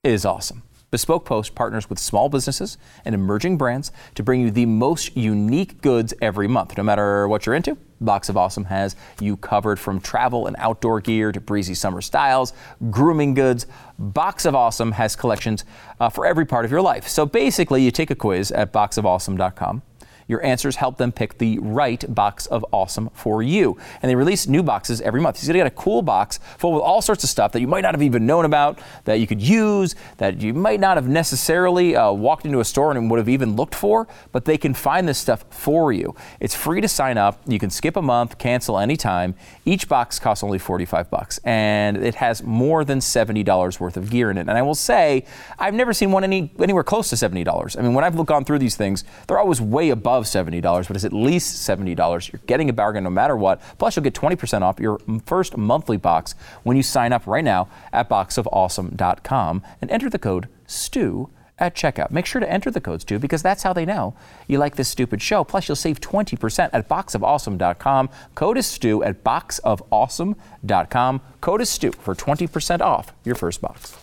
is 0.03 0.25
awesome. 0.25 0.63
Bespoke 0.93 1.25
Post 1.25 1.55
partners 1.55 1.89
with 1.89 1.97
small 1.97 2.29
businesses 2.29 2.77
and 3.03 3.15
emerging 3.15 3.57
brands 3.57 3.91
to 4.13 4.21
bring 4.21 4.41
you 4.41 4.51
the 4.51 4.67
most 4.67 5.17
unique 5.17 5.81
goods 5.81 6.13
every 6.21 6.47
month. 6.47 6.77
No 6.77 6.83
matter 6.83 7.27
what 7.27 7.47
you're 7.47 7.55
into, 7.55 7.75
Box 7.99 8.29
of 8.29 8.37
Awesome 8.37 8.65
has 8.65 8.95
you 9.19 9.35
covered 9.35 9.79
from 9.79 9.99
travel 9.99 10.45
and 10.45 10.55
outdoor 10.59 11.01
gear 11.01 11.31
to 11.31 11.41
breezy 11.41 11.73
summer 11.73 11.99
styles, 11.99 12.53
grooming 12.91 13.33
goods. 13.33 13.65
Box 13.97 14.45
of 14.45 14.53
Awesome 14.53 14.91
has 14.91 15.15
collections 15.15 15.65
uh, 15.99 16.09
for 16.09 16.27
every 16.27 16.45
part 16.45 16.63
of 16.63 16.69
your 16.69 16.81
life. 16.83 17.07
So 17.07 17.25
basically, 17.25 17.81
you 17.81 17.89
take 17.89 18.11
a 18.11 18.15
quiz 18.15 18.51
at 18.51 18.71
boxofawesome.com 18.71 19.81
your 20.27 20.43
answers 20.43 20.75
help 20.77 20.97
them 20.97 21.11
pick 21.11 21.37
the 21.37 21.59
right 21.59 22.03
box 22.13 22.45
of 22.47 22.65
awesome 22.71 23.09
for 23.13 23.41
you. 23.41 23.77
And 24.01 24.09
they 24.09 24.15
release 24.15 24.47
new 24.47 24.63
boxes 24.63 25.01
every 25.01 25.21
month. 25.21 25.41
You're 25.41 25.53
going 25.53 25.65
to 25.65 25.69
get 25.69 25.79
a 25.79 25.83
cool 25.83 26.01
box 26.01 26.39
full 26.57 26.73
with 26.73 26.81
all 26.81 27.01
sorts 27.01 27.23
of 27.23 27.29
stuff 27.29 27.51
that 27.53 27.61
you 27.61 27.67
might 27.67 27.81
not 27.81 27.93
have 27.93 28.01
even 28.01 28.25
known 28.25 28.45
about, 28.45 28.79
that 29.05 29.19
you 29.19 29.27
could 29.27 29.41
use, 29.41 29.95
that 30.17 30.41
you 30.41 30.53
might 30.53 30.79
not 30.79 30.97
have 30.97 31.07
necessarily 31.07 31.95
uh, 31.95 32.11
walked 32.11 32.45
into 32.45 32.59
a 32.59 32.65
store 32.65 32.91
and 32.91 33.09
would 33.09 33.17
have 33.17 33.29
even 33.29 33.55
looked 33.55 33.75
for, 33.75 34.07
but 34.31 34.45
they 34.45 34.57
can 34.57 34.73
find 34.73 35.07
this 35.07 35.17
stuff 35.17 35.45
for 35.49 35.91
you. 35.91 36.15
It's 36.39 36.55
free 36.55 36.81
to 36.81 36.87
sign 36.87 37.17
up. 37.17 37.41
You 37.47 37.59
can 37.59 37.69
skip 37.69 37.95
a 37.95 38.01
month, 38.01 38.37
cancel 38.37 38.79
anytime. 38.79 39.35
Each 39.65 39.87
box 39.87 40.19
costs 40.19 40.43
only 40.43 40.57
45 40.57 41.09
bucks, 41.09 41.39
and 41.43 41.97
it 41.97 42.15
has 42.15 42.43
more 42.43 42.83
than 42.83 42.99
$70 42.99 43.79
worth 43.79 43.97
of 43.97 44.09
gear 44.09 44.31
in 44.31 44.37
it. 44.37 44.41
And 44.41 44.51
I 44.51 44.61
will 44.61 44.75
say, 44.75 45.25
I've 45.59 45.73
never 45.73 45.93
seen 45.93 46.11
one 46.11 46.23
any, 46.23 46.51
anywhere 46.59 46.83
close 46.83 47.09
to 47.09 47.15
$70. 47.15 47.77
I 47.77 47.81
mean, 47.81 47.93
when 47.93 48.03
I've 48.03 48.23
gone 48.25 48.45
through 48.45 48.59
these 48.59 48.75
things, 48.75 49.03
they're 49.27 49.39
always 49.39 49.61
way 49.61 49.89
above 49.89 50.12
above 50.13 50.25
$70, 50.25 50.61
but 50.87 50.95
it's 50.95 51.05
at 51.05 51.13
least 51.13 51.67
$70. 51.67 52.31
You're 52.31 52.41
getting 52.45 52.69
a 52.69 52.73
bargain 52.73 53.03
no 53.03 53.09
matter 53.09 53.35
what. 53.35 53.59
Plus, 53.79 53.95
you'll 53.95 54.03
get 54.03 54.13
20% 54.13 54.61
off 54.61 54.79
your 54.79 54.99
first 55.25 55.57
monthly 55.57 55.97
box 55.97 56.35
when 56.61 56.77
you 56.77 56.83
sign 56.83 57.11
up 57.11 57.25
right 57.25 57.43
now 57.43 57.67
at 57.91 58.09
boxofawesome.com 58.09 59.63
and 59.81 59.89
enter 59.89 60.09
the 60.09 60.19
code 60.19 60.47
STU 60.67 61.29
at 61.57 61.75
checkout. 61.75 62.11
Make 62.11 62.27
sure 62.27 62.39
to 62.41 62.51
enter 62.51 62.69
the 62.69 62.81
code 62.81 63.01
STU 63.01 63.17
because 63.17 63.41
that's 63.41 63.63
how 63.63 63.73
they 63.73 63.85
know 63.85 64.15
you 64.47 64.59
like 64.59 64.75
this 64.75 64.89
stupid 64.89 65.19
show. 65.21 65.43
Plus, 65.43 65.67
you'll 65.67 65.75
save 65.75 65.99
20% 65.99 66.69
at 66.73 66.87
boxofawesome.com. 66.87 68.09
Code 68.35 68.57
is 68.57 68.67
STU 68.67 69.01
at 69.03 69.23
boxofawesome.com. 69.23 71.21
Code 71.41 71.61
is 71.61 71.69
STU 71.69 71.91
for 71.91 72.13
20% 72.13 72.81
off 72.81 73.13
your 73.23 73.35
first 73.35 73.61
box. 73.61 74.02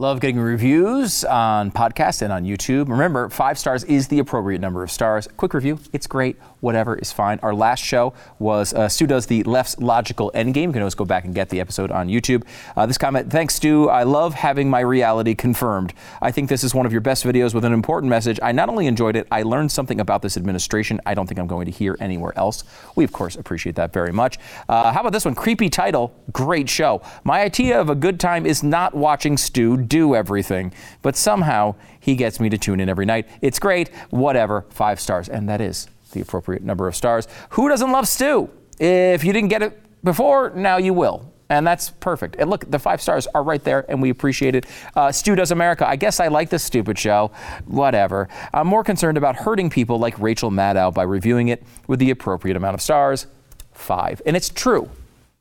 Love 0.00 0.20
getting 0.20 0.38
reviews 0.38 1.24
on 1.24 1.72
podcast 1.72 2.22
and 2.22 2.32
on 2.32 2.44
YouTube. 2.44 2.88
Remember, 2.88 3.28
five 3.30 3.58
stars 3.58 3.82
is 3.82 4.06
the 4.06 4.20
appropriate 4.20 4.60
number 4.60 4.84
of 4.84 4.92
stars. 4.92 5.26
Quick 5.36 5.52
review, 5.54 5.80
it's 5.92 6.06
great. 6.06 6.36
Whatever 6.60 6.96
is 6.96 7.12
fine. 7.12 7.38
Our 7.42 7.54
last 7.54 7.84
show 7.84 8.14
was 8.38 8.74
uh, 8.74 8.88
Stu 8.88 9.06
does 9.06 9.26
the 9.26 9.42
left's 9.44 9.78
logical 9.78 10.30
endgame. 10.34 10.64
You 10.64 10.72
can 10.72 10.82
always 10.82 10.94
go 10.94 11.04
back 11.04 11.24
and 11.24 11.34
get 11.34 11.48
the 11.48 11.60
episode 11.60 11.90
on 11.90 12.08
YouTube. 12.08 12.44
Uh, 12.76 12.86
this 12.86 12.98
comment, 12.98 13.30
thanks, 13.30 13.54
Stu. 13.54 13.88
I 13.88 14.02
love 14.02 14.34
having 14.34 14.68
my 14.68 14.80
reality 14.80 15.34
confirmed. 15.34 15.94
I 16.20 16.30
think 16.30 16.48
this 16.48 16.64
is 16.64 16.74
one 16.74 16.86
of 16.86 16.92
your 16.92 17.00
best 17.00 17.24
videos 17.24 17.54
with 17.54 17.64
an 17.64 17.72
important 17.72 18.10
message. 18.10 18.40
I 18.42 18.52
not 18.52 18.68
only 18.68 18.86
enjoyed 18.86 19.16
it, 19.16 19.26
I 19.30 19.42
learned 19.42 19.70
something 19.70 20.00
about 20.00 20.22
this 20.22 20.36
administration 20.36 21.00
I 21.06 21.14
don't 21.14 21.26
think 21.26 21.38
I'm 21.38 21.46
going 21.46 21.66
to 21.66 21.72
hear 21.72 21.96
anywhere 22.00 22.32
else. 22.36 22.64
We, 22.96 23.04
of 23.04 23.12
course, 23.12 23.36
appreciate 23.36 23.76
that 23.76 23.92
very 23.92 24.12
much. 24.12 24.38
Uh, 24.68 24.92
how 24.92 25.00
about 25.00 25.12
this 25.12 25.24
one? 25.24 25.34
Creepy 25.34 25.68
title, 25.68 26.14
great 26.32 26.68
show. 26.68 27.02
My 27.24 27.40
idea 27.42 27.80
of 27.80 27.88
a 27.90 27.94
good 27.94 28.18
time 28.18 28.46
is 28.46 28.62
not 28.62 28.94
watching 28.94 29.36
Stu 29.36 29.76
do 29.76 30.14
everything, 30.14 30.72
but 31.02 31.16
somehow 31.16 31.74
he 32.00 32.14
gets 32.14 32.40
me 32.40 32.48
to 32.48 32.58
tune 32.58 32.80
in 32.80 32.88
every 32.88 33.06
night. 33.06 33.28
It's 33.40 33.58
great, 33.58 33.90
whatever, 34.10 34.64
five 34.70 35.00
stars. 35.00 35.28
And 35.28 35.48
that 35.48 35.60
is 35.60 35.88
the 36.12 36.20
appropriate 36.20 36.62
number 36.62 36.88
of 36.88 36.96
stars. 36.96 37.28
Who 37.50 37.68
doesn't 37.68 37.90
love 37.90 38.08
Stu? 38.08 38.50
If 38.78 39.24
you 39.24 39.32
didn't 39.32 39.48
get 39.48 39.62
it 39.62 39.80
before, 40.04 40.50
now 40.50 40.76
you 40.76 40.94
will. 40.94 41.32
And 41.50 41.66
that's 41.66 41.90
perfect. 41.90 42.36
And 42.38 42.50
look, 42.50 42.70
the 42.70 42.78
five 42.78 43.00
stars 43.00 43.26
are 43.28 43.42
right 43.42 43.62
there, 43.64 43.86
and 43.88 44.02
we 44.02 44.10
appreciate 44.10 44.54
it. 44.54 44.66
Uh, 44.94 45.10
Stu 45.10 45.34
Does 45.34 45.50
America. 45.50 45.88
I 45.88 45.96
guess 45.96 46.20
I 46.20 46.28
like 46.28 46.50
this 46.50 46.62
stupid 46.62 46.98
show. 46.98 47.30
Whatever. 47.64 48.28
I'm 48.52 48.66
more 48.66 48.84
concerned 48.84 49.16
about 49.16 49.36
hurting 49.36 49.70
people 49.70 49.98
like 49.98 50.18
Rachel 50.18 50.50
Maddow 50.50 50.92
by 50.92 51.04
reviewing 51.04 51.48
it 51.48 51.62
with 51.86 52.00
the 52.00 52.10
appropriate 52.10 52.56
amount 52.56 52.74
of 52.74 52.82
stars. 52.82 53.26
Five. 53.72 54.20
And 54.26 54.36
it's 54.36 54.50
true. 54.50 54.90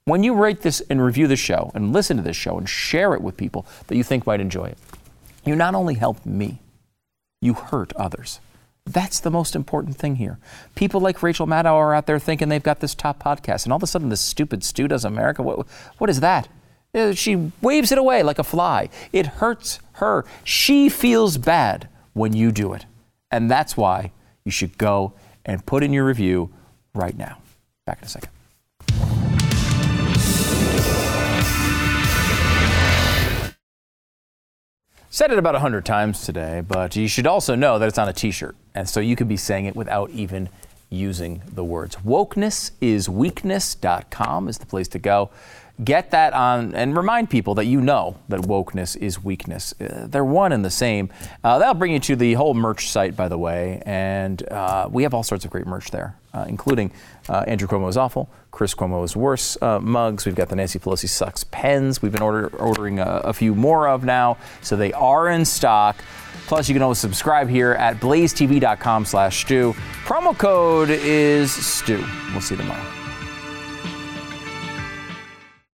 When 0.05 0.24
you 0.24 0.34
rate 0.34 0.61
this 0.61 0.82
and 0.89 1.03
review 1.03 1.28
the 1.28 1.36
show 1.36 1.72
and 1.76 1.91
listen 1.91 2.15
to 2.15 2.24
this 2.24 2.38
show 2.38 2.57
and 2.57 2.70
share 2.70 3.13
it 3.13 3.22
with 3.22 3.36
people 3.36 3.65
that 3.88 3.97
you 3.97 4.03
think 4.03 4.26
might 4.26 4.39
enjoy 4.39 4.68
it, 4.68 4.78
you 5.43 5.55
not 5.55 5.76
only 5.76 5.95
help 5.95 6.26
me, 6.26 6.59
you 7.41 7.53
hurt 7.53 7.91
others. 7.97 8.39
That's 8.88 9.19
the 9.19 9.29
most 9.29 9.53
important 9.53 9.97
thing 9.97 10.15
here. 10.15 10.39
People 10.75 11.01
like 11.01 11.21
Rachel 11.21 11.45
Maddow 11.45 11.73
are 11.73 11.93
out 11.93 12.05
there 12.05 12.19
thinking 12.19 12.47
they've 12.47 12.63
got 12.63 12.79
this 12.79 12.95
top 12.95 13.21
podcast, 13.21 13.65
and 13.65 13.73
all 13.73 13.77
of 13.77 13.83
a 13.83 13.88
sudden, 13.88 14.07
this 14.07 14.21
stupid 14.21 14.63
Stu 14.63 14.88
does 14.88 15.03
America. 15.03 15.43
What, 15.43 15.67
what 15.97 16.09
is 16.09 16.21
that? 16.21 16.47
Uh, 16.95 17.11
she 17.11 17.51
waves 17.61 17.91
it 17.91 17.97
away 17.97 18.23
like 18.23 18.39
a 18.39 18.43
fly. 18.43 18.89
It 19.11 19.25
hurts 19.25 19.79
her. 19.93 20.23
She 20.45 20.88
feels 20.88 21.38
bad 21.38 21.89
when 22.13 22.31
you 22.31 22.51
do 22.51 22.73
it. 22.73 22.85
And 23.29 23.51
that's 23.51 23.75
why 23.75 24.13
you 24.45 24.51
should 24.51 24.77
go 24.77 25.13
and 25.45 25.65
put 25.65 25.83
in 25.83 25.91
your 25.91 26.05
review 26.05 26.49
right 26.95 27.15
now. 27.17 27.39
Back 27.85 27.99
in 27.99 28.05
a 28.05 28.09
second. 28.09 28.31
Said 35.09 35.31
it 35.31 35.39
about 35.39 35.55
100 35.55 35.83
times 35.83 36.25
today, 36.25 36.61
but 36.65 36.95
you 36.95 37.07
should 37.07 37.27
also 37.27 37.55
know 37.55 37.79
that 37.79 37.88
it's 37.88 37.97
on 37.97 38.07
a 38.07 38.13
t 38.13 38.31
shirt. 38.31 38.55
And 38.78 38.88
so 38.88 38.99
you 38.99 39.15
could 39.15 39.28
be 39.28 39.38
saying 39.38 39.65
it 39.65 39.75
without 39.75 40.11
even 40.11 40.49
using 40.91 41.41
the 41.51 41.63
words. 41.63 41.95
Wokenessisweakness.com 41.95 44.47
is 44.47 44.59
the 44.59 44.67
place 44.67 44.88
to 44.89 44.99
go. 44.99 45.32
Get 45.84 46.11
that 46.11 46.34
on 46.34 46.75
and 46.75 46.95
remind 46.95 47.32
people 47.32 47.55
that 47.55 47.65
you 47.65 47.82
know 47.82 48.17
that 48.30 48.41
wokeness 48.41 48.95
is 48.97 49.23
weakness. 49.23 49.73
Uh, 49.82 50.05
they're 50.07 50.23
one 50.23 50.51
and 50.51 50.63
the 50.63 50.69
same. 50.69 51.09
Uh, 51.43 51.57
that'll 51.57 51.73
bring 51.73 51.91
you 51.91 51.99
to 52.01 52.15
the 52.15 52.34
whole 52.34 52.53
merch 52.53 52.89
site, 52.89 53.15
by 53.15 53.28
the 53.28 53.38
way. 53.38 53.82
And 53.84 54.47
uh, 54.49 54.88
we 54.91 55.01
have 55.01 55.15
all 55.15 55.23
sorts 55.23 55.43
of 55.43 55.49
great 55.49 55.65
merch 55.65 55.89
there, 55.89 56.15
uh, 56.36 56.45
including 56.47 56.91
uh, 57.30 57.45
Andrew 57.47 57.67
Cuomo 57.67 57.89
is 57.89 57.97
awful, 57.97 58.30
Chris 58.51 58.75
Cuomo 58.75 59.03
is 59.03 59.15
worse 59.15 59.57
mugs. 59.61 60.28
We've 60.28 60.36
got 60.36 60.49
the 60.49 60.55
Nancy 60.55 60.78
Pelosi 60.78 61.09
sucks 61.09 61.43
pens. 61.45 61.99
We've 62.01 62.11
been 62.11 62.21
order, 62.21 62.49
ordering 62.57 62.99
a, 62.99 63.21
a, 63.23 63.34
few 63.34 63.55
more 63.55 63.88
of 63.88 64.03
now, 64.03 64.38
so 64.61 64.75
they 64.75 64.93
are 64.93 65.30
in 65.30 65.45
stock. 65.45 65.95
Plus, 66.48 66.70
you 66.70 66.74
can 66.74 66.82
always 66.82 66.98
subscribe 66.98 67.50
here 67.50 67.74
at 67.74 67.98
blazetv.com 67.98 69.06
slash 69.06 69.41
stu. 69.41 69.74
Promo 70.06 70.36
code 70.38 70.89
is 70.89 71.52
STU. 71.52 72.04
We'll 72.32 72.41
see 72.41 72.56
you 72.56 72.62
tomorrow. 72.62 72.97